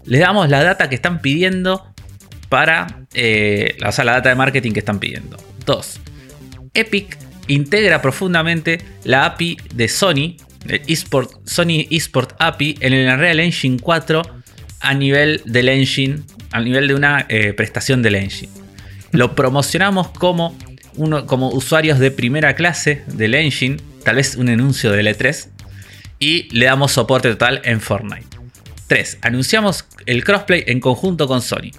[0.04, 1.86] le damos la data que están pidiendo
[2.48, 5.36] para, eh, la data de marketing que están pidiendo.
[5.64, 6.00] Dos,
[6.74, 7.18] Epic
[7.48, 10.36] integra profundamente la API de Sony,
[10.68, 10.82] el
[11.44, 14.22] Sony eSport API, en el Unreal Engine 4
[14.80, 18.52] a nivel del engine, a nivel de una eh, prestación del engine.
[19.12, 20.56] Lo promocionamos como
[21.52, 25.48] usuarios de primera clase del engine, tal vez un anuncio del E3,
[26.18, 28.31] y le damos soporte total en Fortnite.
[28.93, 29.20] 3.
[29.23, 31.70] Anunciamos el crossplay en conjunto con Sony.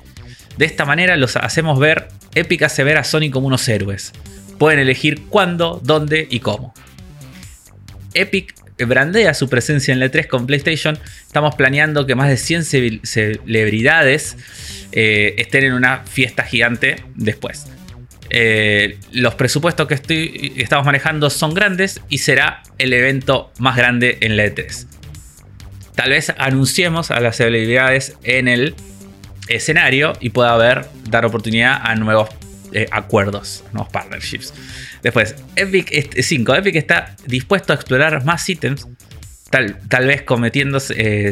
[0.58, 4.14] De esta manera los hacemos ver, Epic hace ver a Sony como unos héroes.
[4.58, 6.74] Pueden elegir cuándo, dónde y cómo.
[8.16, 10.98] Epic brandea su presencia en la E3 con PlayStation.
[11.28, 14.36] Estamos planeando que más de 100 civil- celebridades
[14.92, 17.68] eh, estén en una fiesta gigante después.
[18.32, 24.36] Eh, los presupuestos que estamos manejando son grandes y será el evento más grande en
[24.36, 24.88] la E3.
[25.96, 28.76] Tal vez anunciemos a las celebridades en el
[29.48, 32.30] escenario y pueda haber, dar oportunidad a nuevos
[32.72, 34.54] eh, acuerdos, nuevos partnerships.
[35.04, 36.56] Después, Epic 5.
[36.56, 38.88] Epic está dispuesto a explorar más ítems,
[39.50, 40.24] tal, tal vez
[40.96, 41.32] eh,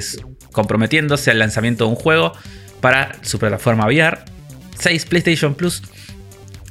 [0.51, 2.33] comprometiéndose al lanzamiento de un juego
[2.79, 4.19] para su plataforma VR.
[4.77, 5.05] 6.
[5.05, 5.81] PlayStation Plus.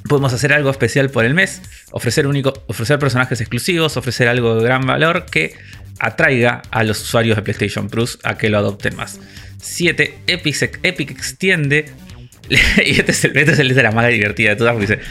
[0.09, 4.65] Podemos hacer algo especial por el mes, ofrecer, único, ofrecer personajes exclusivos, ofrecer algo de
[4.65, 5.55] gran valor que
[6.01, 9.21] atraiga a los usuarios de PlayStation Plus a que lo adopten más.
[9.61, 10.21] 7.
[10.27, 11.87] Epic, Epic extiende.
[12.51, 14.73] y este es, el, este es el de la más divertida de todas.
[14.75, 15.07] porque Dice: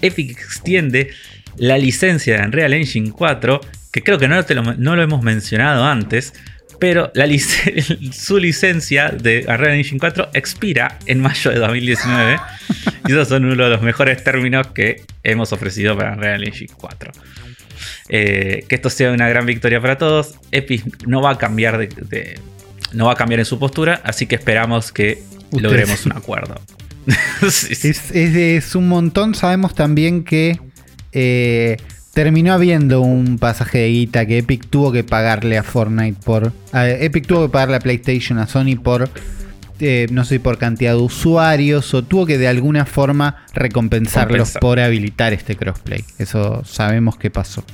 [0.00, 1.10] Epic extiende
[1.56, 3.60] la licencia de Unreal Engine 4.
[3.92, 6.32] Que creo que no, te lo, no lo hemos mencionado antes.
[6.78, 12.38] Pero la lic- su licencia de Unreal Engine 4 expira en mayo de 2019.
[13.08, 17.10] y esos son uno de los mejores términos que hemos ofrecido para Unreal Engine 4.
[18.08, 20.34] Eh, que esto sea una gran victoria para todos.
[20.52, 22.38] Epic no va a cambiar de, de-
[22.92, 26.60] no va a cambiar en su postura, así que esperamos que Ustedes- logremos un acuerdo.
[27.50, 27.88] Sí, sí.
[27.90, 29.34] Es, es- es un montón.
[29.34, 30.58] Sabemos también que
[31.12, 31.76] eh,
[32.12, 36.52] terminó habiendo un pasaje de guita que Epic tuvo que pagarle a Fortnite por.
[36.72, 39.08] a Epic tuvo que pagarle a PlayStation, a Sony por.
[39.80, 44.60] Eh, no sé por cantidad de usuarios o tuvo que de alguna forma recompensarlos Compensar.
[44.60, 46.04] por habilitar este crossplay.
[46.18, 47.64] Eso sabemos que pasó.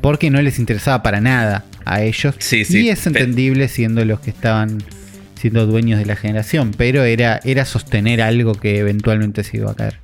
[0.00, 2.34] Porque no les interesaba para nada a ellos.
[2.38, 2.86] Sí, sí.
[2.86, 4.82] Y es entendible siendo los que estaban
[5.34, 6.72] siendo dueños de la generación.
[6.76, 9.98] Pero era, era sostener algo que eventualmente se iba a caer.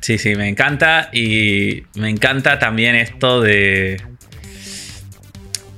[0.00, 1.10] Sí, sí, me encanta.
[1.12, 4.00] Y me encanta también esto de.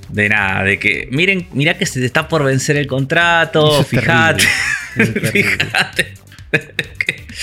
[0.09, 1.07] De nada, de que.
[1.11, 3.81] Miren, mira que se te está por vencer el contrato.
[3.81, 4.43] Es Fíjate.
[4.95, 5.31] terrible.
[5.31, 6.13] Fíjate.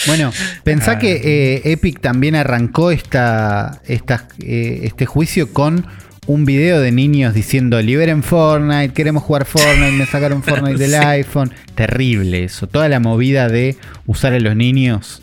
[0.06, 0.32] Bueno,
[0.64, 0.98] pensá Ah.
[0.98, 1.12] que
[1.56, 5.86] eh, Epic también arrancó esta, esta, eh, este juicio con
[6.26, 10.96] un video de niños diciendo liberen Fortnite, queremos jugar Fortnite, me sacaron Fortnite del Sí.
[10.96, 11.52] iPhone.
[11.74, 12.66] Terrible eso.
[12.68, 13.76] Toda la movida de
[14.06, 15.22] usar a los niños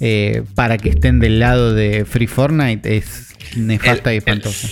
[0.00, 4.68] eh, para que estén del lado de Free Fortnite es nefasta El- y espantosa.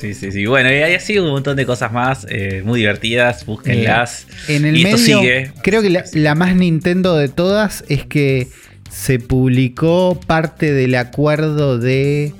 [0.00, 0.46] Sí, sí, sí.
[0.46, 3.44] Bueno, y hay así un montón de cosas más eh, muy divertidas.
[3.46, 4.26] Búsquenlas.
[4.48, 5.52] Eh, en el y esto medio, sigue.
[5.62, 8.48] creo que la, la más Nintendo de todas es que
[8.90, 12.34] se publicó parte del acuerdo de.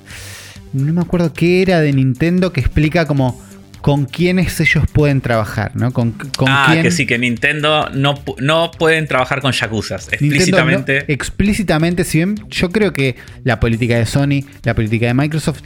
[0.73, 3.41] No me acuerdo qué era de Nintendo que explica como
[3.81, 5.91] con quiénes ellos pueden trabajar, ¿no?
[5.93, 6.83] Con, con ah, quién.
[6.83, 10.07] que sí, que Nintendo no, no pueden trabajar con Yakuzas.
[10.07, 11.11] No- Explícitamente.
[11.11, 15.61] explícitamente, si bien yo creo que la política de Sony, la política de Microsoft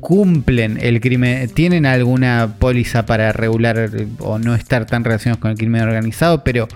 [0.00, 5.56] cumplen el crimen, tienen alguna póliza para regular o no estar tan relacionados con el
[5.56, 6.68] crimen organizado, pero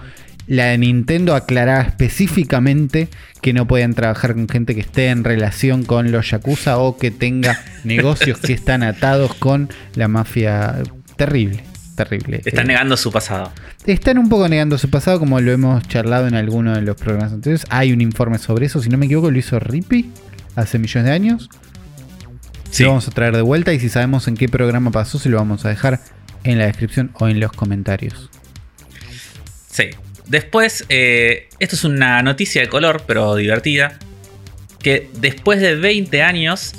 [0.47, 3.09] la de Nintendo aclaraba específicamente
[3.41, 7.11] que no podían trabajar con gente que esté en relación con los Yakuza o que
[7.11, 10.75] tenga negocios que están atados con la mafia.
[11.17, 11.63] Terrible,
[11.97, 12.43] terrible.
[12.45, 13.53] Están Eh, negando su pasado.
[13.87, 17.33] están un poco negando su pasado, como lo hemos charlado en alguno de los programas
[17.33, 17.65] anteriores.
[17.71, 20.11] Hay un informe sobre eso, si no me equivoco, lo hizo Rippy
[20.57, 21.51] hace millones de años.
[22.73, 22.85] Sí.
[22.85, 25.37] Lo vamos a traer de vuelta y si sabemos en qué programa pasó, se lo
[25.37, 26.01] vamos a dejar
[26.43, 28.31] en la descripción o en los comentarios.
[29.71, 29.91] Sí.
[30.27, 33.99] Después, eh, esto es una noticia de color, pero divertida.
[34.79, 36.73] Que después de 20 años,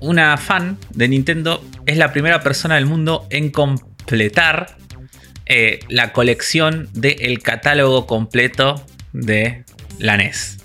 [0.00, 4.78] una fan de Nintendo es la primera persona del mundo en completar
[5.44, 9.64] eh, la colección del catálogo completo de
[9.98, 10.63] la NES.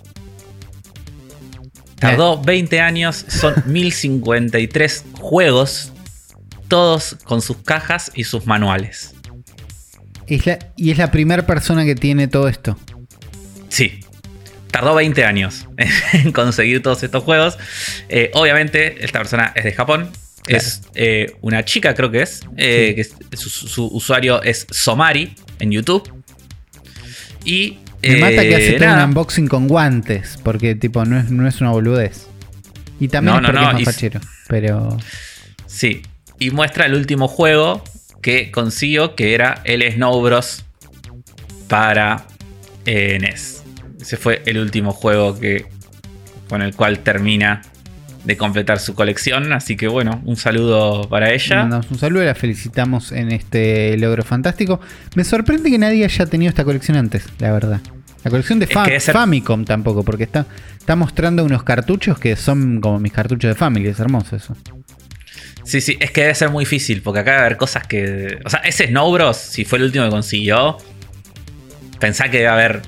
[2.00, 5.92] Tardó 20 años, son 1053 juegos,
[6.68, 9.14] todos con sus cajas y sus manuales.
[10.28, 12.78] Es la- y es la primera persona que tiene todo esto.
[13.70, 14.00] Sí.
[14.72, 15.68] Tardó 20 años
[16.14, 17.58] en conseguir todos estos juegos.
[18.08, 20.12] Eh, obviamente, esta persona es de Japón.
[20.44, 20.64] Claro.
[20.64, 22.42] Es eh, una chica, creo que es.
[22.58, 22.96] eh, Sí.
[22.96, 26.12] que es- su, su usuario es Somari en YouTube.
[27.46, 27.80] Y.
[28.02, 29.04] Me mata que eh, hace todo nada.
[29.04, 32.28] un unboxing con guantes, porque tipo no es, no es una boludez.
[33.00, 34.20] Y también No, es no, porque no, es más fachero.
[34.48, 34.98] Pero
[35.66, 36.02] Sí.
[36.40, 37.84] Y muestra el último juego
[38.22, 40.66] que consiguió, que era el Snow Bros.
[41.68, 42.26] para
[42.86, 43.64] eh, NES.
[44.02, 45.66] Ese fue el último juego que,
[46.48, 47.62] con el cual termina
[48.24, 49.54] de completar su colección.
[49.54, 51.58] Así que bueno, un saludo para ella.
[51.58, 54.80] mandamos un saludo y la felicitamos en este logro fantástico.
[55.16, 57.80] Me sorprende que nadie haya tenido esta colección antes, la verdad.
[58.24, 60.46] La colección de ser- Famicom tampoco, porque está,
[60.78, 63.88] está mostrando unos cartuchos que son como mis cartuchos de Family.
[63.88, 64.58] Es hermoso eso.
[65.64, 68.40] Sí, sí, es que debe ser muy difícil porque acá debe haber cosas que.
[68.44, 70.78] O sea, ese Snow Bros, si fue el último que consiguió,
[72.00, 72.82] pensá que debe haber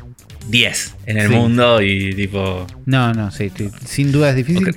[0.50, 1.34] 10 en el Sí.
[1.34, 2.66] mundo y tipo.
[2.86, 3.52] No, no, sí,
[3.86, 4.76] sin duda es difícil.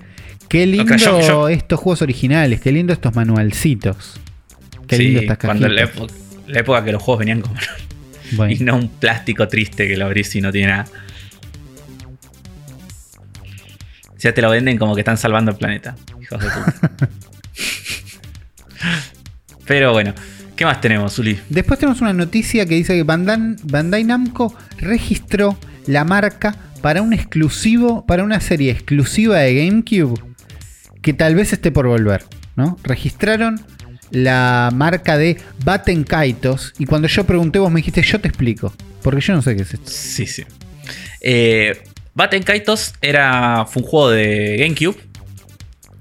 [0.55, 4.21] Qué lindo Ok, yo- yo- estos juegos originales, qué lindo estos manualcitos.
[4.87, 6.15] Qué sí, lindo estas cuando la, época,
[6.47, 7.43] la época que los juegos venían.
[8.37, 8.55] Bueno.
[8.55, 10.85] Y no un plástico triste que lo abrís y no tiene nada.
[14.19, 15.97] Ya te lo venden como que están salvando el planeta.
[16.23, 17.09] Hijos de puta.
[19.67, 20.15] Pero bueno,
[20.55, 21.39] ¿qué más tenemos, Uli?
[21.49, 27.13] Después tenemos una noticia que dice que Bandai, Bandai Namco registró la marca para un
[27.13, 30.34] exclusivo, para una serie exclusiva de GameCube
[31.05, 32.25] que tal vez esté por volver,
[32.57, 32.79] ¿no?
[32.83, 33.61] Registraron
[34.11, 38.73] la marca de Batten Kaitos y cuando yo pregunté vos me dijiste yo te explico,
[39.03, 39.91] porque yo no sé qué es esto.
[39.91, 40.45] Sí, sí.
[41.21, 41.83] Eh,
[42.15, 44.97] Batten Kaitos era, fue un juego de GameCube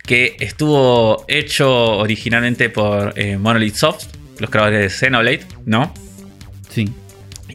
[0.04, 4.06] que estuvo hecho originalmente por eh, Monolith Soft,
[4.40, 5.94] los creadores de Xenoblade, ¿no?
[6.70, 6.90] Sí.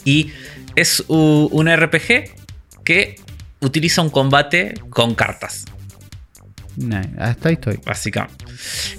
[0.05, 0.33] Y
[0.77, 2.31] es un RPG
[2.85, 3.17] que
[3.61, 5.65] utiliza un combate con cartas,
[6.79, 7.81] Nah, hasta ahí estoy.
[7.85, 8.45] básicamente.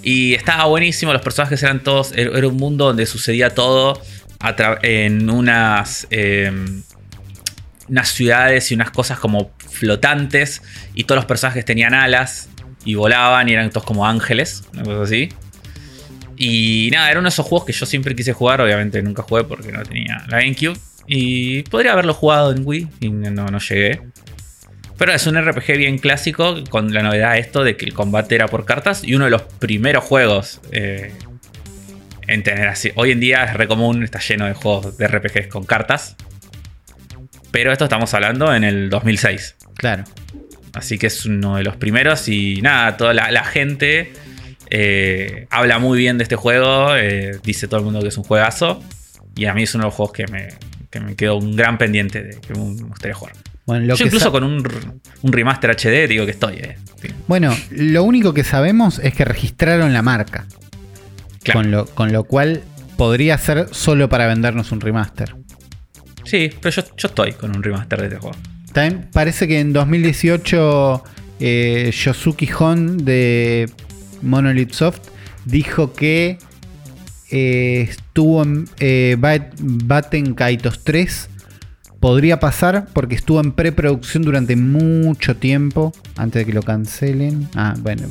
[0.04, 2.12] Y estaba buenísimo, los personajes eran todos.
[2.14, 4.02] Era era un mundo donde sucedía todo
[4.84, 6.08] en unas.
[6.10, 6.52] eh,
[7.88, 10.62] unas ciudades y unas cosas como flotantes.
[10.94, 12.50] Y todos los personajes tenían alas
[12.86, 15.30] y volaban y eran todos como ángeles, una cosa así.
[16.38, 18.62] Y nada, era uno de esos juegos que yo siempre quise jugar.
[18.62, 20.78] Obviamente nunca jugué porque no tenía la GameCube.
[21.08, 24.02] Y podría haberlo jugado en Wii y no, no llegué.
[25.00, 28.50] Pero es un RPG bien clásico con la novedad esto de que el combate era
[28.50, 31.14] por cartas y uno de los primeros juegos eh,
[32.28, 32.92] en tener así.
[32.96, 36.18] Hoy en día es re común, está lleno de juegos de RPGs con cartas.
[37.52, 39.56] Pero esto estamos hablando en el 2006.
[39.76, 40.04] Claro.
[40.74, 44.12] Así que es uno de los primeros y nada, toda la, la gente
[44.70, 48.26] eh, habla muy bien de este juego, eh, dice todo el mundo que es un
[48.26, 48.84] juegazo
[49.36, 50.50] y a mí es uno de los juegos que me,
[50.90, 53.34] que me quedó un gran pendiente de que me gustaría jugar.
[53.70, 54.68] Bueno, lo Yo que incluso con un,
[55.22, 56.56] un remaster HD digo que estoy.
[56.56, 56.76] eh.
[57.02, 60.46] Sí, Bueno, lo único que sabemos es que registraron la marca.
[61.44, 61.60] claro.
[61.62, 62.64] Con, lo, con lo cual
[62.98, 65.36] podría ser solo para vendernos un remaster.
[66.26, 68.36] Sí, pero yo, yo estoy con un remaster de este juego.
[68.74, 71.04] También parece que en 2018
[71.40, 73.70] eh, Yosuke Hon de
[74.24, 75.00] Monolith Soft
[75.46, 76.38] dijo que
[77.32, 81.29] eh, estuvo en eh, Bat- Batten Kaitos 3.
[82.00, 87.50] Podría pasar porque estuvo en preproducción durante mucho tiempo antes de que lo cancelen.
[87.56, 88.08] Ah, bueno,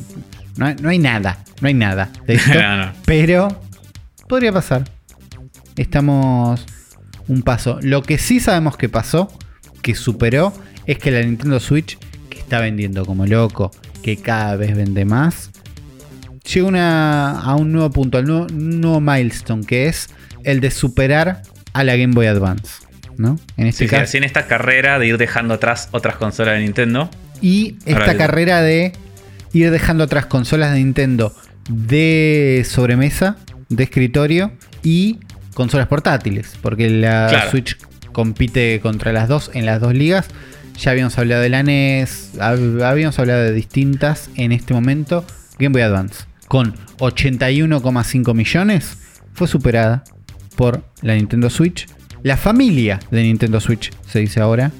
[0.56, 2.54] no hay, no hay nada, no hay nada de esto.
[2.54, 2.92] No, no.
[3.06, 3.48] Pero
[4.28, 4.84] podría pasar.
[5.76, 6.64] Estamos
[7.28, 7.78] un paso.
[7.82, 9.32] Lo que sí sabemos que pasó,
[9.82, 10.52] que superó,
[10.86, 11.98] es que la Nintendo Switch,
[12.28, 13.70] que está vendiendo como loco,
[14.02, 15.50] que cada vez vende más,
[16.52, 20.08] llega una- a un nuevo punto, al nuevo, un nuevo milestone, que es
[20.44, 21.42] el de superar
[21.72, 22.82] a la Game Boy Advance.
[23.18, 23.38] ¿No?
[23.58, 24.02] En este Sí, sí, caso.
[24.04, 27.10] así en esta carrera de ir dejando atrás otras consolas de Nintendo.
[27.42, 28.92] Y esta Ahora, carrera de
[29.52, 31.34] ir dejando otras consolas de Nintendo
[31.68, 33.36] de sobremesa,
[33.68, 35.18] de escritorio y
[35.54, 36.52] consolas portátiles.
[36.62, 37.50] Porque la Claro.
[37.50, 37.76] Switch
[38.12, 40.26] compite contra las dos en las dos ligas.
[40.78, 45.24] Ya habíamos hablado de la NES, hab- habíamos hablado de distintas en este momento.
[45.58, 46.24] Game Boy Advance.
[46.46, 48.96] con 81,5 millones,
[49.34, 50.04] fue superada
[50.56, 51.86] por la Nintendo Switch.
[52.22, 54.70] La familia de Nintendo Switch, se dice ahora,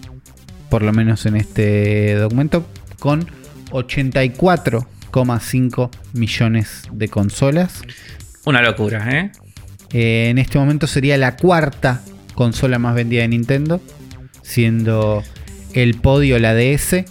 [0.71, 2.67] por lo menos en este documento,
[2.99, 3.27] con
[3.71, 7.83] 84,5 millones de consolas.
[8.45, 9.31] Una locura, ¿eh?
[9.93, 12.03] Eh, en este momento sería la cuarta
[12.35, 13.81] consola más vendida de Nintendo,
[14.43, 15.23] siendo
[15.75, 17.05] el podio la DS,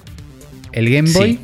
[0.72, 1.34] el Game Boy.
[1.34, 1.40] Sí.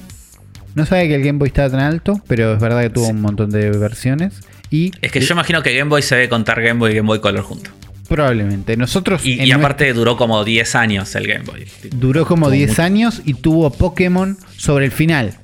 [0.76, 3.12] No sabía que el Game Boy estaba tan alto, pero es verdad que tuvo Sí.
[3.12, 4.40] un montón de versiones.
[4.70, 7.08] Y Es que yo imagino que Game Boy se debe contar Game Boy y Game
[7.08, 7.74] Boy Color juntos.
[8.14, 11.66] Probablemente nosotros Y, aparte duró como 10 años el Game Boy.
[11.96, 12.82] Duró como Tuvo 10 mucho.
[12.84, 15.38] años y tuvo Pokémon sobre el final.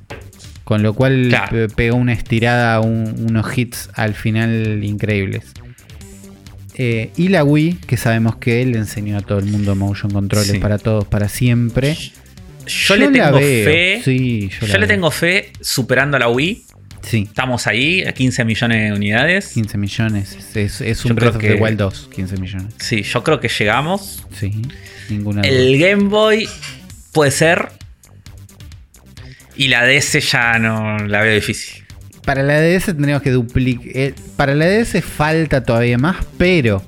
[0.63, 1.49] Con lo cual Claro.
[1.49, 5.45] pe- pegó una estirada, un- unos hits al final increíbles.
[6.75, 10.51] Eh, y la Wii, que sabemos que le enseñó a todo el mundo motion controles
[10.51, 10.59] Sí.
[10.59, 11.97] para todos, para siempre.
[12.67, 13.65] Yo, le tengo veo.
[13.65, 14.01] fe.
[14.05, 14.87] Sí, yo, le veo.
[14.87, 16.63] tengo fe superando a la Wii.
[17.01, 19.47] Sí, Estamos ahí a 15 millones de unidades.
[19.53, 20.37] 15 millones.
[20.55, 22.73] Es, un Breath of the que- Wild 2, 15 millones.
[22.79, 24.23] Sí, yo creo que llegamos.
[24.37, 24.61] Sí,
[25.09, 25.49] ninguna duda.
[25.51, 26.47] El Game Boy
[27.13, 27.69] puede ser.
[29.55, 31.83] Y la DS ya no la veo difícil.
[32.25, 34.13] Para la DS tendríamos que duplicar.
[34.35, 36.83] para la DS falta todavía más, pero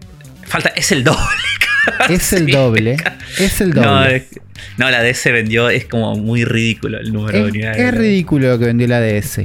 [0.46, 1.20] Falta, es el doble.
[2.10, 2.98] es el doble.
[3.40, 3.88] Es el doble.
[3.88, 4.24] No, es-
[4.78, 7.82] no, la DS vendió, es como muy ridículo el número de Es, unidades.
[7.82, 9.42] es ridículo lo que vendió la DS.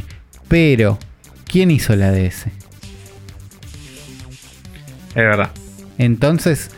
[0.48, 0.98] Pero,
[1.44, 2.46] ¿quién hizo la DS?
[5.10, 5.50] Es verdad.
[5.98, 6.70] Entonces,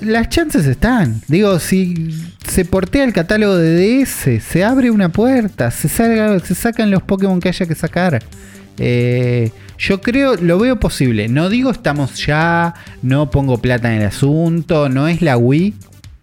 [0.00, 1.22] las chances están.
[1.28, 2.10] Digo, si
[2.46, 7.02] se portea el catálogo de DS, se abre una puerta, se, salga- se sacan los
[7.02, 8.22] Pokémon que haya que sacar.
[8.78, 11.28] Eh, yo creo, lo veo posible.
[11.28, 15.74] No digo estamos ya, no pongo plata en el asunto, no es la Wii,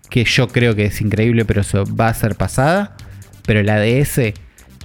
[0.09, 2.95] que yo creo que es increíble, pero eso va a ser pasada.
[3.45, 4.33] Pero la DS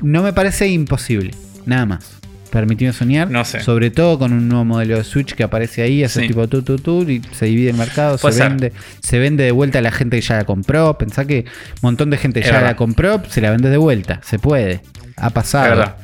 [0.02, 1.32] no me parece imposible,
[1.66, 2.10] nada más.
[2.50, 3.60] Permíteme soñar, No sé.
[3.60, 6.26] sobre todo con un nuevo modelo de Switch que aparece ahí, hace Sí.
[6.28, 8.48] tipo tu tu tu y se divide el mercado, se ser.
[8.48, 10.98] vende, se vende de vuelta a la gente que ya la compró.
[10.98, 12.66] Pensá que un montón de gente Es ya verdad.
[12.70, 14.80] la compró, se la vende de vuelta, se puede.
[15.16, 15.64] Ha pasado.
[15.66, 15.96] Es verdad.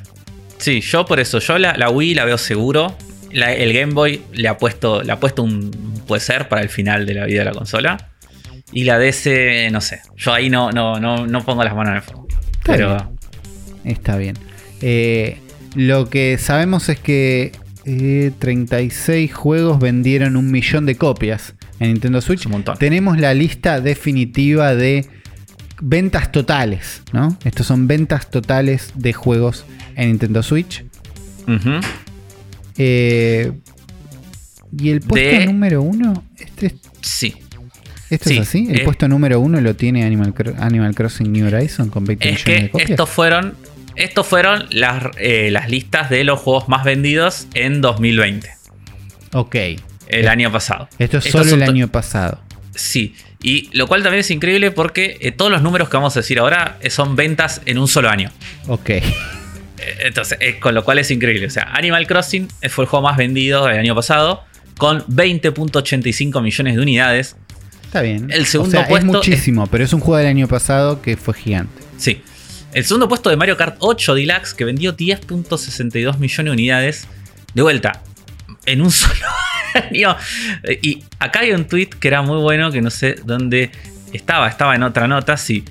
[0.58, 2.96] Sí, yo por eso, yo la, la Wii la veo seguro.
[3.32, 5.70] La- el Game Boy le ha puesto, le ha puesto un
[6.06, 8.10] puede ser para el final de la vida de la consola.
[8.72, 10.00] Y la DS, no sé.
[10.16, 12.28] Yo ahí no, no, no, no pongo las manos en el fuego.
[12.30, 13.94] Está Pero bien.
[13.96, 14.38] Está bien.
[14.80, 15.38] Eh,
[15.76, 17.52] lo que sabemos es que
[17.84, 22.40] eh, 36 juegos vendieron un millón de copias en Nintendo Switch.
[22.40, 22.76] Es un montón.
[22.78, 25.06] Tenemos la lista definitiva de
[25.80, 27.36] ventas totales, ¿no?
[27.44, 30.84] Estos son ventas totales de juegos en Nintendo Switch.
[32.78, 33.52] Eh,
[34.78, 37.36] y el puesto De- número uno, este, sí.
[38.10, 38.66] ¿esto Sí, es así?
[38.68, 38.84] El eh.
[38.84, 42.62] puesto número uno lo tiene Animal, Cro- Animal Crossing New Horizon con 20 Es millones
[42.64, 42.90] de copias.
[42.90, 43.54] estos fueron,
[43.96, 48.50] estos fueron las, eh, las listas de los juegos más vendidos en 2020.
[49.32, 49.56] Ok.
[50.08, 50.88] El año pasado.
[50.98, 52.40] Esto es Estos solo el año pasado.
[52.74, 56.20] Sí, y lo cual también es increíble porque eh, todos los números que vamos a
[56.20, 58.30] decir ahora eh, son ventas en un solo año.
[58.68, 58.90] Ok.
[58.90, 61.46] Eh, Entonces, eh, con lo cual es increíble.
[61.46, 64.42] O sea, Animal Crossing eh, fue el juego más vendido el año pasado
[64.76, 67.36] con 20.85 millones de unidades.
[67.84, 68.28] Está bien.
[68.30, 71.16] El segundo o sea, puesto es muchísimo, pero es un juego del año pasado que
[71.16, 71.82] fue gigante.
[71.98, 72.20] Sí.
[72.76, 77.08] El segundo puesto de Mario Kart 8 Deluxe que vendió 10.62 millones de unidades.
[77.54, 78.02] De vuelta,
[78.66, 79.14] en un solo
[79.72, 80.14] año.
[80.82, 83.70] Y acá hay un tweet que era muy bueno, que no sé dónde
[84.12, 85.64] estaba, estaba en otra nota, sí.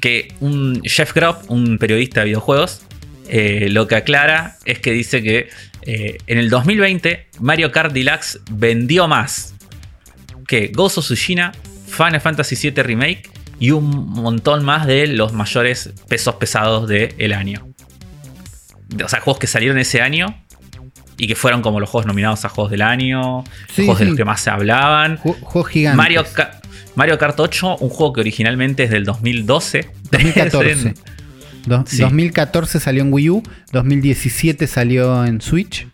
[0.00, 2.80] Que un Jeff Grubb, un periodista de videojuegos,
[3.28, 5.50] eh, lo que aclara es que dice que
[5.82, 9.54] eh, en el 2020 Mario Kart Deluxe vendió más
[10.46, 11.52] que Ghost of Tsushima,
[11.88, 17.66] Final Fantasy VII Remake y un montón más de los mayores pesos pesados del año.
[19.04, 20.34] O sea, juegos que salieron ese año
[21.16, 23.44] y que fueron como los juegos nominados a juegos del año,
[23.74, 25.18] Sí, juegos de los que más se hablaban.
[25.18, 25.96] Ju- Juegos gigantes.
[25.96, 26.60] Mario, Ka-
[26.94, 29.90] Mario Kart 8, un juego que originalmente es del 2012.
[30.12, 30.94] 2014.
[31.66, 31.98] Do- Sí.
[32.00, 35.86] 2014 salió en Wii U, 2017 salió en Switch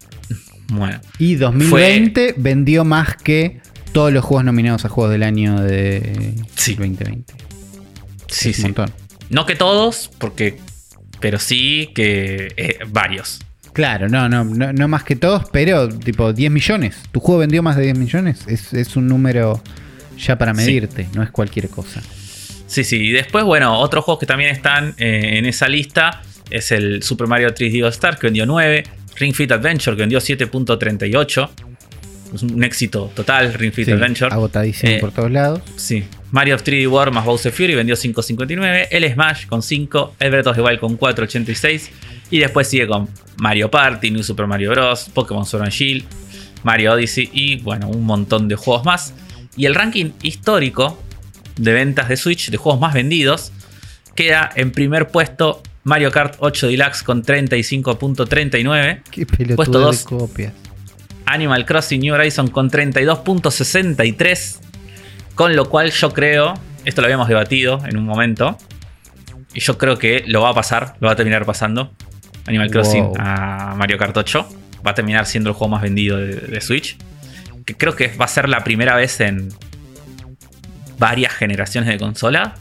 [0.69, 3.61] bueno, y 2020 vendió más que
[3.93, 6.75] todos los juegos nominados a Juegos del Año de Sí.
[6.75, 7.35] 2020.
[8.37, 8.63] Sí, es sí.
[8.63, 8.93] un montón.
[9.31, 10.59] No que todos, porque.
[11.21, 13.41] Pero sí que eh, varios.
[13.73, 16.97] Claro, no, no, no, no más que todos, pero tipo 10 millones.
[17.11, 18.41] ¿Tu juego vendió más de 10 millones?
[18.47, 19.63] Es, es un número
[20.19, 20.59] ya para Sí.
[20.65, 22.01] medirte, no es cualquier cosa.
[22.67, 22.97] Sí, sí.
[22.97, 27.27] Y después, bueno, otros juegos que también están eh, en esa lista es el Super
[27.27, 28.85] Mario 3D All Star, que vendió 9.
[29.17, 31.51] Ring Fit Adventure, que vendió 7.38.
[32.35, 34.33] Es un éxito total, Ring Fit Sí, Adventure.
[34.33, 35.61] agotadísimo Eh, por todos lados.
[35.77, 36.05] Sí.
[36.35, 38.89] Mario 3D World más Bowser Fury vendió 5.59.
[38.91, 40.17] El Smash con 5.
[40.19, 41.91] El Breath of the Wild con 4.86.
[42.31, 46.05] Y después sigue con Mario Party, New Super Mario Bros., Pokémon Sword and Shield,
[46.65, 49.15] Mario Odyssey y bueno, un montón de juegos más.
[49.57, 51.01] Y el ranking histórico
[51.55, 53.53] de ventas de Switch, de juegos más vendidos,
[54.17, 59.03] queda en primer puesto Mario Kart 8 Deluxe con 35.39.
[59.09, 60.03] Qué pelotudo Puesto de dos.
[60.03, 60.53] copias.
[61.27, 64.65] Animal Crossing New Horizon con 32.63.
[65.35, 66.55] Con lo cual yo creo,
[66.85, 68.57] esto lo habíamos debatido en un momento,
[69.53, 71.93] y yo creo que lo va a pasar, lo va a terminar pasando.
[72.47, 73.17] Animal Crossing Wow.
[73.19, 74.49] a Mario Kart 8
[74.87, 76.99] va a terminar siendo el juego más vendido de, de Switch.
[77.65, 79.49] Que creo que va a ser la primera vez en
[80.99, 82.55] varias generaciones de consola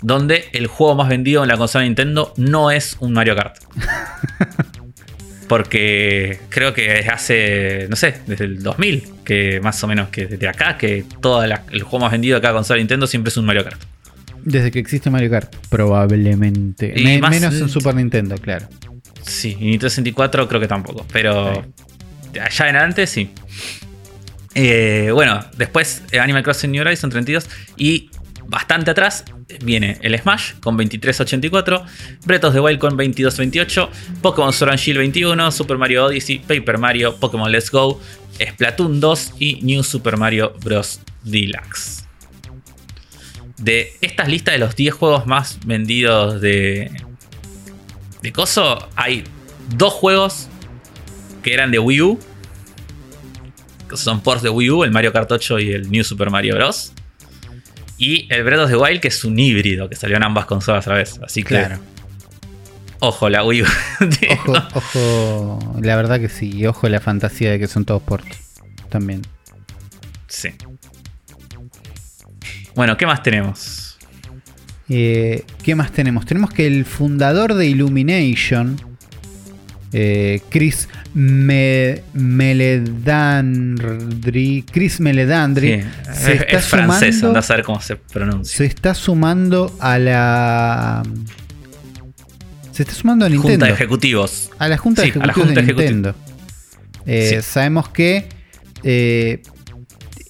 [0.00, 3.56] donde el juego más vendido en la consola de Nintendo no es un Mario Kart.
[5.48, 10.46] Porque creo que hace, no sé, desde el 2000, que más o menos que desde
[10.48, 13.64] acá, que todo el juego más vendido de cada consola Nintendo siempre es un Mario
[13.64, 13.80] Kart.
[14.44, 16.92] Desde que existe Mario Kart, probablemente.
[16.94, 18.68] Y Me- más- menos en Super Nintendo, claro.
[19.22, 21.50] Sí, y Nintendo 64 creo que tampoco, pero
[22.40, 23.30] allá en adelante sí.
[24.54, 28.10] Eh, bueno, después Animal Crossing New Horizon 32 y
[28.48, 29.24] bastante atrás
[29.62, 31.84] viene el Smash con 2384,
[32.24, 33.90] Breath of the Wild con 2228,
[34.22, 38.00] Pokémon Sword and Shield 21, Super Mario Odyssey, Paper Mario, Pokémon Let's Go,
[38.40, 41.00] Splatoon 2 y New Super Mario Bros.
[41.24, 42.04] Deluxe.
[43.58, 46.90] De estas listas de los 10 juegos más vendidos de,
[48.22, 49.24] de Coso, hay
[49.76, 50.48] dos juegos
[51.42, 52.18] que eran de Wii U.
[53.90, 56.54] Que son ports de Wii U, el Mario Kart 8 y el New Super Mario
[56.54, 56.92] Bros.
[57.98, 60.86] Y el Breath of the Wild, que es un híbrido, que salió en ambas consolas
[60.86, 61.18] a la vez.
[61.24, 61.78] Así que, Claro.
[63.00, 63.66] ojo, la Wii U.
[64.46, 66.50] Ojo, ojo, la verdad que sí.
[66.54, 68.38] Y ojo la fantasía de que son todos ports.
[68.88, 69.22] También.
[70.28, 70.50] sí.
[72.74, 73.98] Bueno, ¿qué más tenemos?
[74.88, 76.24] Eh, ¿Qué más tenemos?
[76.24, 78.80] Tenemos que el fundador de Illumination,
[79.92, 82.02] eh, Chris Me-
[83.28, 88.56] Meledandri, Chris Meledandri, Sí, se es, está es francés, anda a saber cómo se pronuncia.
[88.58, 91.02] se está sumando a la,
[92.72, 94.50] se está sumando a Nintendo, Junta de Ejecutivos.
[94.58, 95.90] a la junta de Sí, ejecutivos junta de ejecutiva.
[95.90, 96.14] Nintendo.
[97.06, 97.42] Eh, Sí.
[97.42, 98.28] Sabemos que
[98.84, 99.42] eh,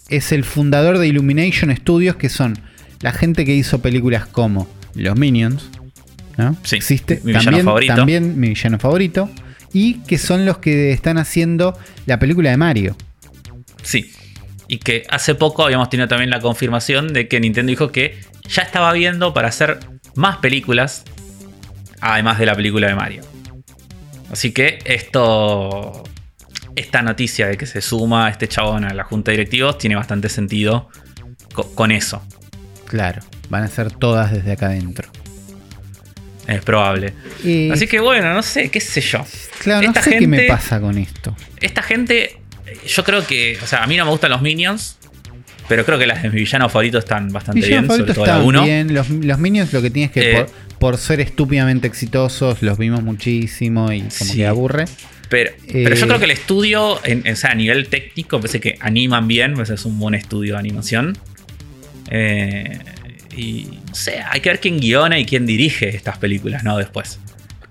[0.09, 2.59] es el fundador de Illumination Studios, que son
[3.01, 5.69] la gente que hizo películas como Los Minions,
[6.37, 6.57] ¿no?
[6.63, 7.95] Sí, Existe mi villano también, favorito.
[7.95, 9.29] también mi villano favorito.
[9.73, 11.77] Y que son los que están haciendo
[12.07, 12.97] la película de Mario.
[13.83, 14.11] Sí.
[14.67, 18.19] Y que hace poco habíamos tenido también la confirmación de que Nintendo dijo que
[18.49, 19.79] ya estaba viendo para hacer
[20.15, 21.05] más películas,
[22.01, 23.23] además de la película de Mario.
[24.31, 26.03] Así que esto,
[26.77, 30.29] esta noticia de que se suma este chabón a la junta de directivos tiene bastante
[30.29, 30.91] sentido
[31.55, 32.23] co- con eso.
[32.87, 35.11] Claro, van a ser todas desde acá adentro.
[36.49, 37.13] Es probable.
[37.45, 39.25] Eh, Así que bueno, no sé, qué sé yo.
[39.61, 41.37] claro, no esta sé qué me gente- pasa con esto.
[41.61, 42.39] Esta gente,
[42.87, 44.97] yo creo que, o sea, a mí no me gustan los Minions,
[45.69, 48.65] pero creo que las de mi villano favorito están bastante Villano bien, sobre todo 1.
[48.65, 48.95] bien.
[48.95, 53.03] Los, los Minions lo que tienes que Eh, por, por ser estúpidamente exitosos, los vimos
[53.03, 54.37] muchísimo y como Sí.
[54.39, 54.87] que aburre.
[55.29, 58.41] Pero, pero yo Eh, creo que el estudio, en, en- o sea, a nivel técnico,
[58.41, 61.19] parece que animan bien, pues es un buen estudio de animación.
[62.11, 62.79] Eh,
[63.39, 66.77] y no sé, hay que ver quién guiona y quién dirige estas películas, ¿no?
[66.77, 67.19] Después.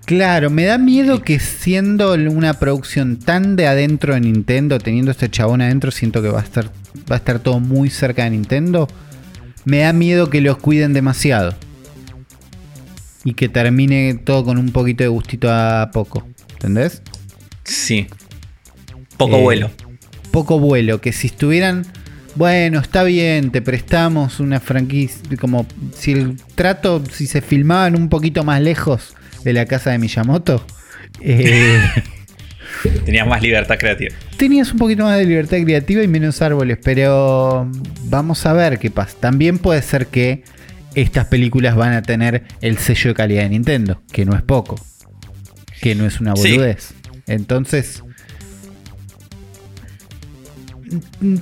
[0.06, 5.28] Claro, me da miedo que siendo una producción tan de adentro de Nintendo, teniendo este
[5.28, 6.66] chabón adentro, siento que va a estar,
[7.10, 8.88] va a estar todo muy cerca de Nintendo.
[9.66, 11.54] Me da miedo que los cuiden demasiado.
[13.22, 16.26] Y que termine todo con un poquito de gustito a poco.
[16.52, 17.02] ¿Entendés?
[17.64, 18.06] Sí.
[19.18, 19.70] Poco Eh, vuelo.
[20.30, 21.02] Poco vuelo.
[21.02, 21.86] Que si estuvieran.
[22.34, 25.20] Bueno, está bien, te prestamos una franquicia.
[25.40, 29.14] Como si el trato, si se filmaban un poquito más lejos
[29.44, 30.64] de la casa de Miyamoto.
[31.20, 31.80] eh,
[33.04, 34.14] Tenías más libertad creativa.
[34.36, 37.68] tenías un poquito más de libertad creativa y menos árboles, pero
[38.04, 39.16] vamos a ver qué pasa.
[39.18, 40.44] También puede ser que
[40.94, 44.78] estas películas van a tener el sello de calidad de Nintendo, que no es poco,
[45.80, 46.52] que no es una Sí.
[46.52, 46.92] boludez.
[47.26, 48.02] Entonces,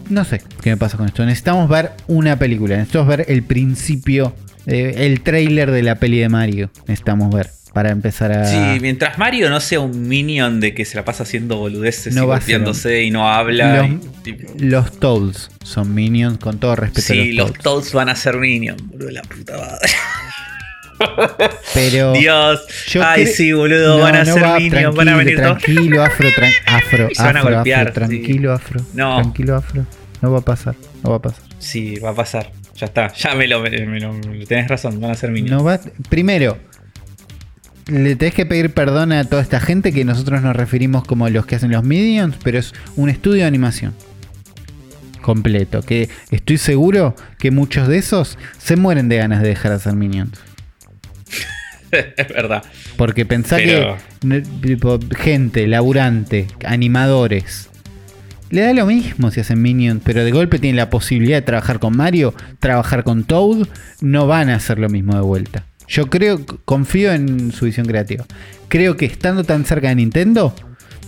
[0.09, 1.25] no sé qué me pasa con esto.
[1.25, 4.35] Necesitamos ver una película, necesitamos ver el principio,
[4.67, 6.71] eh, el trailer de la peli de Mario.
[6.87, 8.47] Necesitamos ver para empezar a...
[8.47, 12.23] Sí, mientras Mario no sea un minion de que se la pasa haciendo boludeces No
[12.23, 12.31] y a un-
[13.05, 13.83] y no habla.
[13.83, 17.63] Los- y, tipo, Los Toads son minions, con todo respeto a sí, los los Toads.
[17.63, 19.89] Toads van a ser minion, boludo, la puta madre.
[21.75, 22.61] Pero Dios.
[22.89, 25.59] yo Ay, sí, boludo, No, van a no ser va, van a tranquilo, venir todos.
[25.63, 28.81] Tranquilo, afro, tran- afro, Se van a afro, golpear, afro, tranquilo, afro.
[28.95, 29.17] No.
[29.21, 29.87] Tranquilo, afro.
[30.23, 31.43] No va a pasar, no va a pasar.
[31.59, 32.51] Sí, va a pasar.
[32.77, 33.13] Ya está.
[33.15, 33.71] Ya me lo, me
[34.01, 35.31] lo- me lo- tenés razón, van a ser.
[35.31, 36.59] No va, primero,
[37.87, 41.47] le tenés que pedir perdón a toda esta gente que nosotros nos referimos como los
[41.47, 43.95] que hacen los Minions, pero es un estudio de animación
[45.23, 45.83] completo.
[45.83, 49.95] Que estoy seguro que muchos de esos se mueren de ganas de dejar de hacer
[49.95, 50.39] Minions.
[52.17, 52.63] es verdad.
[52.97, 53.97] Porque pensá Pero-
[54.63, 57.69] que gente, laburante, animadores.
[58.51, 61.81] Le da lo mismo si hacen Minions, pero de golpe tienen la posibilidad de trabajar
[61.81, 63.67] con Mario, trabajar con Toad,
[64.01, 65.65] no van a hacer lo mismo de vuelta.
[65.89, 68.25] Yo creo, confío en su visión creativa.
[68.69, 70.55] Creo que estando tan cerca de Nintendo,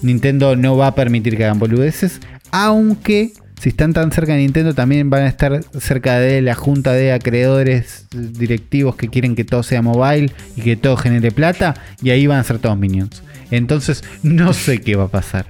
[0.02, 4.74] Nintendo no va a permitir que hagan boludeces, aunque si están tan cerca de Nintendo
[4.74, 9.62] también van a estar cerca de la junta de acreedores directivos que quieren que todo
[9.62, 13.22] sea mobile y que todo genere plata y ahí van a ser todos minions.
[13.50, 15.46] Entonces no sé qué va a pasar.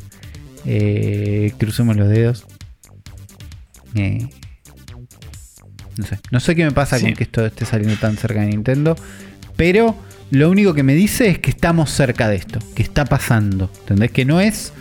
[0.65, 2.47] Eh, crucemos los dedos.
[3.95, 4.29] Eh,
[5.97, 6.19] no sé.
[6.31, 7.05] No sé qué me pasa Sí.
[7.07, 8.97] con que esto esté saliendo tan cerca de Nintendo.
[9.57, 9.97] Pero
[10.31, 12.61] lo único que me dice es que estamos cerca de esto.
[12.75, 13.71] Que está pasando.
[13.81, 14.11] ¿Entendés?
[14.13, 14.73] Que no es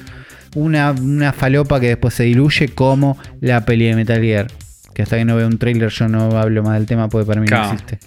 [0.58, 4.48] una, una falopa que después se diluye como la peli de Metal Gear.
[4.94, 7.40] Que hasta que no veo un trailer yo no hablo más del tema porque para
[7.42, 7.68] mí Claro.
[7.68, 8.00] no existe.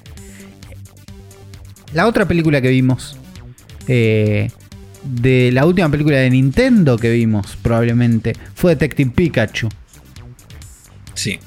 [1.95, 3.17] La otra película que vimos.
[3.89, 4.51] eh,
[5.03, 9.69] de la última película de Nintendo que vimos probablemente fue Detective Pikachu.
[11.15, 11.39] Sí.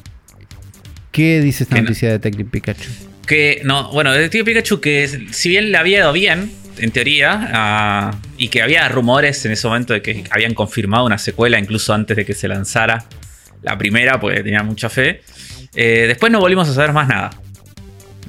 [1.12, 2.90] ¿Qué dice esta Que no- noticia de Detective Pikachu?
[3.28, 8.12] Que, no, bueno, Detective Pikachu, que si bien le había ido bien, en teoría, ah,
[8.38, 12.18] y que había rumores en ese momento de que habían confirmado una secuela incluso antes
[12.18, 13.06] de que se lanzara
[13.62, 15.22] la primera, porque tenía mucha fe.
[15.76, 17.32] eh, después no volvimos a saber más nada.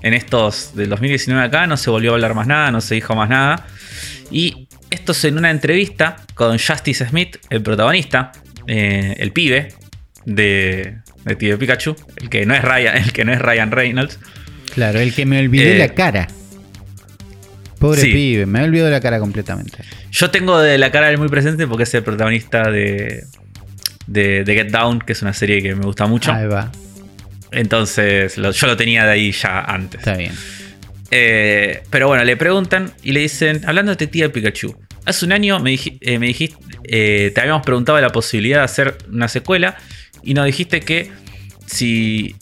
[0.03, 3.15] En estos del 2019 acá no se volvió a hablar más nada, no se dijo
[3.17, 3.67] más nada.
[4.31, 8.33] Y esto es en una entrevista con Justice Smith, el protagonista,
[8.67, 9.69] eh, el pibe
[10.27, 14.19] de Detective Pikachu, el que no es Ryan, el que no es Ryan Reynolds.
[14.75, 16.29] Claro, el que me olvidé Eh, la cara.
[17.87, 18.13] Pobre sí.
[18.13, 19.79] pibe, me olvidó la cara completamente.
[20.11, 23.25] Yo tengo de la cara muy presente porque es el protagonista de,
[24.07, 26.33] de, de Get Down, que es una serie que me gusta mucho.
[26.33, 26.71] Ahí va,
[27.53, 30.01] Entonces lo- yo lo tenía de ahí ya antes.
[30.01, 30.33] está bien.
[31.11, 34.75] Eh, pero bueno, le preguntan y le dicen, hablando de Detective Pikachu,
[35.05, 38.65] hace un año me, dij- eh, me dijiste, eh, te habíamos preguntado la posibilidad de
[38.65, 39.77] hacer una secuela
[40.23, 41.11] y nos dijiste que
[41.67, 42.35] si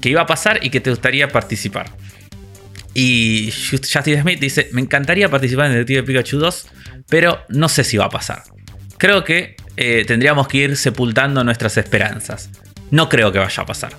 [0.00, 1.90] que iba a pasar y que te gustaría participar.
[2.94, 6.66] Y Just- Justice Smith dice, me encantaría participar en Detective Pikachu 2,
[7.08, 8.42] pero no sé si va a pasar.
[8.98, 12.50] Creo que eh, tendríamos que ir sepultando nuestras esperanzas.
[12.90, 13.92] No creo que vaya a pasar.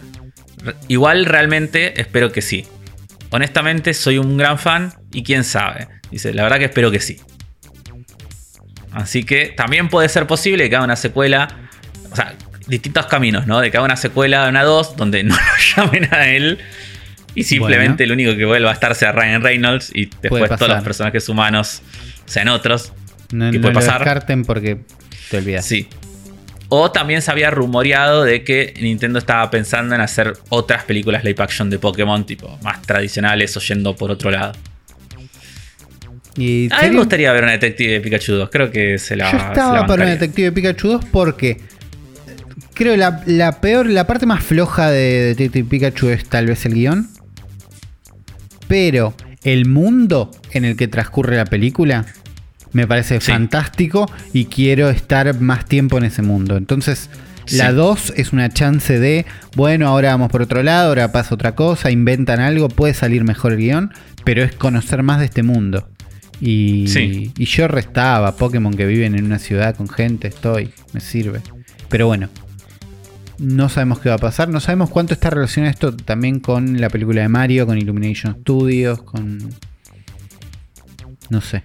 [0.90, 2.66] Igual realmente espero que sí.
[3.32, 5.88] Honestamente soy un gran fan y quién sabe.
[6.12, 7.20] Dice, la verdad que espero que sí.
[8.92, 11.48] Así que también puede ser posible que haga una secuela.
[12.12, 12.36] O sea,
[12.68, 13.60] distintos caminos, ¿no?
[13.62, 16.60] De que haga una secuela de una 2 donde no lo llamen a él.
[17.34, 20.84] Y simplemente el único que vuelva a estar sea Ryan Reynolds y después todos los
[20.84, 21.82] personajes humanos
[22.26, 22.92] sean otros.
[23.32, 24.00] No, ¿Qué no puede lo pasar?
[24.00, 24.78] descarten porque
[25.30, 25.66] te olvidas.
[25.66, 25.88] Sí.
[26.68, 31.42] O también se había rumoreado de que Nintendo estaba pensando en hacer otras películas live
[31.44, 34.54] action de Pokémon, tipo más tradicionales o yendo por otro lado.
[36.38, 38.50] Y A mí me gustaría ver una Detective de Pikachu 2.
[38.50, 39.26] Creo que se la.
[39.26, 40.14] Yo se la estaba para un bancaría.
[40.14, 41.58] Detective Pikachu 2 porque
[42.74, 46.74] creo la, la peor, la parte más floja de Detective Pikachu es tal vez el
[46.74, 47.10] guion.
[48.72, 52.06] Pero el mundo en el que transcurre la película
[52.72, 53.32] me parece Sí.
[53.32, 56.56] fantástico y quiero estar más tiempo en ese mundo.
[56.56, 57.10] Entonces,
[57.52, 57.76] la Sí.
[57.76, 59.26] 2 es una chance de,
[59.58, 63.52] bueno, ahora vamos por otro lado, ahora pasa otra cosa, inventan algo, puede salir mejor
[63.52, 63.92] el guion,
[64.24, 65.90] pero es conocer más de este mundo.
[66.40, 67.34] Y, Sí.
[67.38, 71.42] y yo restaba Pokémon que viven en una ciudad con gente, estoy, me sirve.
[71.90, 72.30] Pero bueno,
[73.42, 76.90] no sabemos qué va a pasar, no sabemos cuánto está relacionado esto también con la
[76.90, 79.50] película de Mario, con Illumination Studios, con...
[81.30, 81.64] No sé.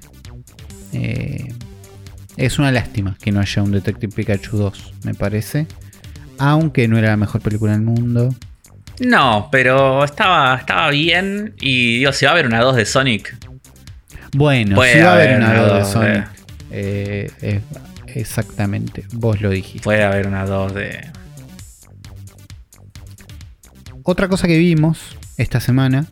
[0.93, 1.53] Eh,
[2.39, 5.67] es una lástima que no haya un Detective Pikachu 2, me parece.
[6.39, 8.35] Aunque no era la mejor película del mundo.
[9.01, 11.55] No, pero estaba, estaba bien.
[11.61, 13.37] Y digo, si va a haber una 2 de Sonic.
[14.35, 16.29] Bueno, si va a haber una una 2 de Sonic.
[16.71, 17.61] eh, eh,
[18.15, 19.85] exactamente, vos lo dijiste.
[19.85, 21.17] Puede haber una 2 de.
[24.09, 25.01] Otra cosa que vimos
[25.37, 26.07] esta semana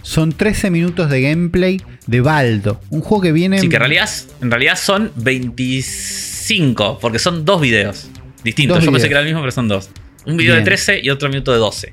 [0.00, 2.80] son 13 minutos de gameplay de Baldo.
[2.88, 3.58] Un juego que viene.
[3.58, 4.08] Sí, que en realidad,
[4.40, 6.98] en realidad son 25.
[7.02, 8.08] Porque son dos videos
[8.42, 8.78] distintos.
[8.78, 9.90] Dos Yo pensé que era el mismo, pero son dos.
[10.24, 10.64] Un video Bien.
[10.64, 11.92] de 13 y otro minuto de 12.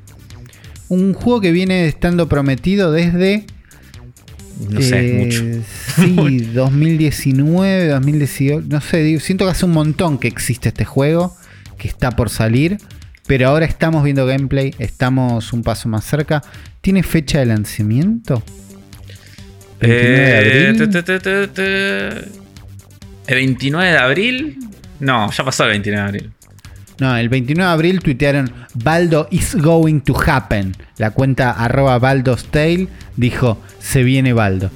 [0.88, 3.46] Un juego que viene estando prometido desde.
[4.70, 5.66] No sé, eh, mucho.
[5.98, 8.68] Sí, 2019, 2018.
[8.70, 11.36] No sé, siento que hace un montón que existe este juego.
[11.78, 12.78] Que está por salir.
[13.32, 14.76] Pero ahora estamos viendo gameplay.
[14.78, 16.42] Estamos un paso más cerca.
[16.82, 18.44] ¿Tiene fecha de lanzamiento?
[19.80, 22.22] 29 de Eh, abril.
[23.28, 24.60] ¿El 29 de abril?
[25.00, 26.32] No, ya pasó el 29 de abril.
[27.00, 30.76] No, el 29 de abril tuitearon Baldo is going to happen.
[30.98, 34.70] La cuenta arroba Baldo's Tale dijo se viene Baldo.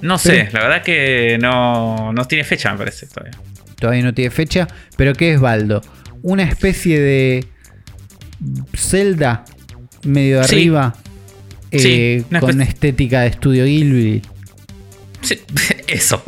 [0.00, 3.38] No sé, Pero- la verdad que no, no tiene fecha, me parece todavía.
[3.78, 4.66] Todavía no tiene fecha.
[4.96, 5.80] Pero ¿qué es Baldo?
[6.22, 7.46] Una especie de
[8.74, 9.44] Zelda
[10.04, 10.54] medio de Sí.
[10.54, 10.94] arriba.
[11.72, 14.22] Sí, eh, una con estética de estudio Gilby.
[15.22, 15.40] Sí,
[15.88, 16.22] eso.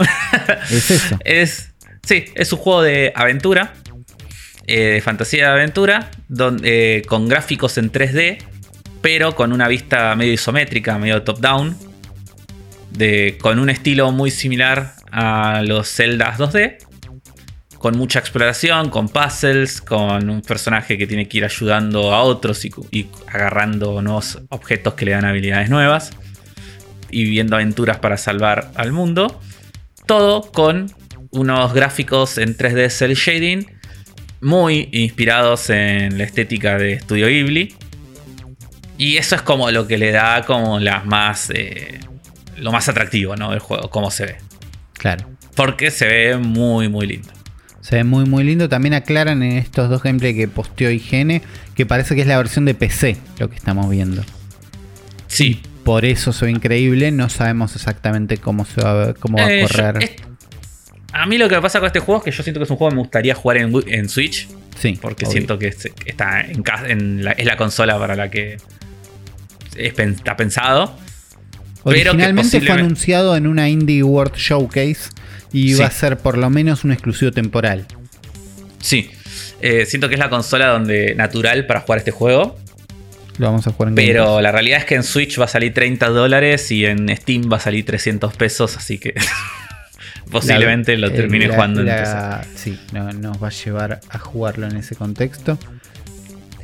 [0.71, 1.19] Es eso.
[1.25, 1.71] Es,
[2.03, 3.75] sí, es un juego de aventura,
[4.67, 8.39] eh, de fantasía de aventura, donde, eh, con gráficos en 3D,
[9.03, 11.77] pero con una vista medio isométrica, medio top-down,
[13.41, 16.79] con un estilo muy similar a los Zeldas 2D,
[17.85, 22.65] con mucha exploración, con puzzles, con un personaje que tiene que ir ayudando a otros
[22.65, 26.13] y, y agarrando nuevos objetos que le dan habilidades nuevas
[27.11, 29.39] y viviendo aventuras para salvar al mundo.
[30.07, 30.91] Todo con
[31.31, 33.67] unos gráficos en 3D cel shading
[34.41, 37.75] muy inspirados en la estética de Studio Ghibli.
[38.97, 42.01] Y eso es como lo que le da como las más eh,
[42.57, 43.51] lo más atractivo, ¿no?
[43.51, 44.37] del juego, cómo se ve.
[44.95, 45.29] Claro.
[45.55, 47.44] Porque se ve muy muy lindo.
[47.85, 48.67] Se ve muy muy lindo.
[48.71, 51.43] También aclaran en estos dos gameplays que posteó IGN
[51.75, 54.23] que parece que es la versión de PC lo que estamos viendo.
[55.27, 55.61] Sí.
[55.85, 57.11] Por eso se ve increíble.
[57.11, 60.03] No sabemos exactamente cómo se va a, cómo va Eh, a yo- correr.
[60.03, 60.11] es-
[61.13, 62.71] a mí lo que me pasa con este juego es que yo siento que es
[62.71, 64.49] un juego que me gustaría jugar en, en Switch.
[64.79, 65.33] sí, Porque obvio.
[65.33, 68.55] siento que es- está en, en la, es la consola para la que
[69.77, 70.97] es está pensado.
[71.85, 75.11] pero que Originalmente fue anunciado en una Indie World Showcase
[75.55, 75.81] y Sí.
[75.81, 77.87] va a ser por lo menos un exclusivo temporal.
[78.81, 79.11] Sí.
[79.63, 82.59] Eh, siento que es la consola donde natural para jugar este juego.
[83.39, 85.73] Lo vamos a jugar en Pero la realidad es que en Switch va a salir
[85.73, 88.77] 30 dólares y en Steam va a salir 300 pesos.
[88.77, 89.15] Así que
[90.31, 94.67] posiblemente lo termine la- jugando en la- Sí, no- nos va a llevar a jugarlo
[94.67, 95.59] en ese contexto.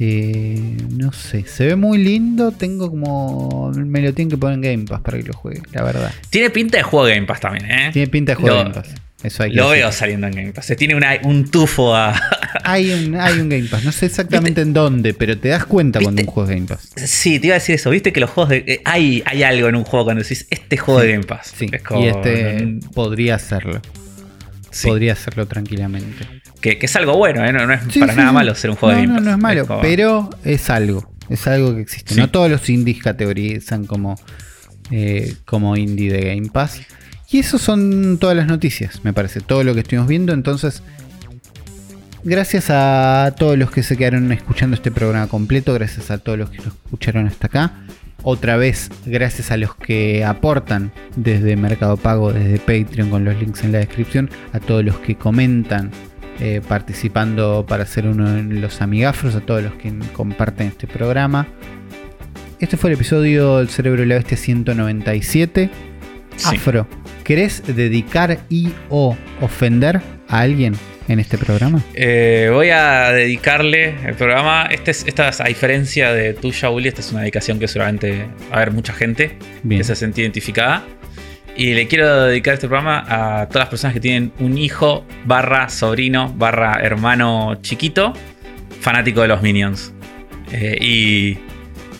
[0.02, 2.52] Eh, no sé, se ve muy lindo.
[2.52, 3.70] Tengo como.
[3.77, 6.10] Me lo tienen que poner en Game Pass para que lo juegue, la verdad.
[6.31, 7.90] Tiene pinta de juego de Game Pass también, ¿eh?
[7.93, 8.94] Tiene pinta de juego Lo- de Game Pass.
[9.22, 9.82] Eso hay que Lo decir.
[9.82, 10.64] veo saliendo en Game Pass.
[10.64, 12.14] Se tiene una- un tufo a.
[12.64, 13.85] Hay un, hay un Game Pass.
[13.85, 16.90] No sé exactamente en dónde, pero te das cuenta cuando un juego es Game Pass.
[16.97, 17.90] Sí, te iba a decir eso.
[17.90, 18.64] Viste que los juegos de.
[18.66, 21.52] eh, hay, hay algo en un juego cuando decís, este juego de Game Pass.
[21.56, 23.81] Sí, Es como- y este podría hacerlo.
[24.72, 26.24] Sí, Podría hacerlo tranquilamente.
[26.60, 27.52] Que, que es algo bueno, ¿eh?
[27.52, 28.34] no, no es Sí, para sí, nada sí.
[28.34, 29.24] malo ser un juego no, de Game No, Pass.
[29.26, 31.10] no es malo, como- pero es algo.
[31.28, 32.14] Es algo que existe.
[32.16, 34.18] No todos los indies categorizan como,
[34.90, 36.80] eh, como indie de Game Pass.
[37.30, 39.40] Y eso son todas las noticias, me parece.
[39.40, 40.32] Todo lo que estuvimos viendo.
[40.32, 40.82] Entonces,
[42.24, 45.72] gracias a todos los que se quedaron escuchando este programa completo.
[45.74, 47.72] Gracias a todos los que lo escucharon hasta acá.
[48.22, 53.64] Otra vez, gracias a los que aportan desde Mercado Pago, desde Patreon, con los links
[53.64, 54.28] en la descripción.
[54.52, 55.90] A todos los que comentan
[56.40, 61.46] eh, participando para ser uno de los amigafros, a todos los que comparten este programa.
[62.58, 65.70] Este fue el episodio del Cerebro de la Bestia 197.
[66.36, 66.56] Sí.
[66.56, 66.86] Afro,
[67.24, 70.74] ¿querés dedicar y o ofender a alguien
[71.08, 71.82] en este programa?
[71.94, 74.66] Eh, voy a dedicarle el programa.
[74.70, 76.88] Este es, esta es a diferencia de tuya, Uli.
[76.88, 79.80] Esta es una dedicación que seguramente va a haber mucha gente Bien.
[79.80, 80.84] que se siente identificada.
[81.60, 85.68] Y le quiero dedicar este programa a todas las personas que tienen un hijo, barra
[85.68, 88.14] sobrino, barra hermano chiquito,
[88.80, 89.92] fanático de los Minions.
[90.52, 91.36] Eh, y,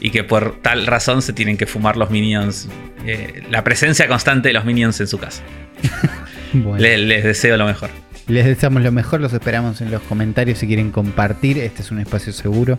[0.01, 2.71] y que por tal razón se tienen que fumar los Minions.
[3.05, 5.43] eh, la presencia constante de los Minions en su casa.
[6.55, 7.91] Bueno, les deseo lo mejor.
[8.29, 11.59] les deseamos lo mejor, los esperamos en los comentarios si quieren compartir.
[11.59, 12.79] Este es un espacio seguro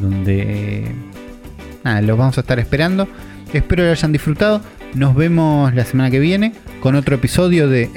[0.00, 0.86] donde
[1.84, 3.08] nada, los vamos a estar esperando.
[3.52, 4.60] Espero lo hayan disfrutado.
[4.94, 7.90] Nos vemos la semana que viene con otro episodio de.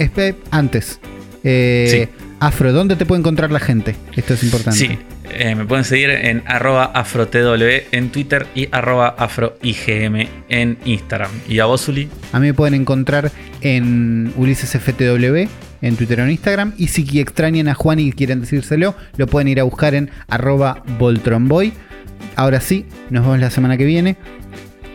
[0.51, 0.99] Antes,
[1.43, 3.95] eh, Afro, ¿dónde te puede encontrar la gente?
[4.15, 4.80] Esto es importante.
[4.80, 4.97] Sí,
[5.31, 7.38] eh, me pueden seguir en arroba afrotw
[7.91, 11.31] en Twitter y arroba afroigm en Instagram.
[11.47, 12.10] ¿Y a vos, Uli?
[12.31, 13.31] A mí me pueden encontrar
[13.61, 15.47] en UlisesFTW
[15.81, 16.73] en Twitter o en Instagram.
[16.77, 20.84] Y si extrañan a Juan y quieren decírselo, lo pueden ir a buscar en arroba
[20.97, 21.73] Voltronboy.
[22.36, 24.16] Ahora sí, nos vemos la semana que viene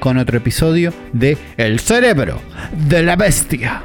[0.01, 2.41] con otro episodio de El cerebro
[2.89, 3.83] de la bestia.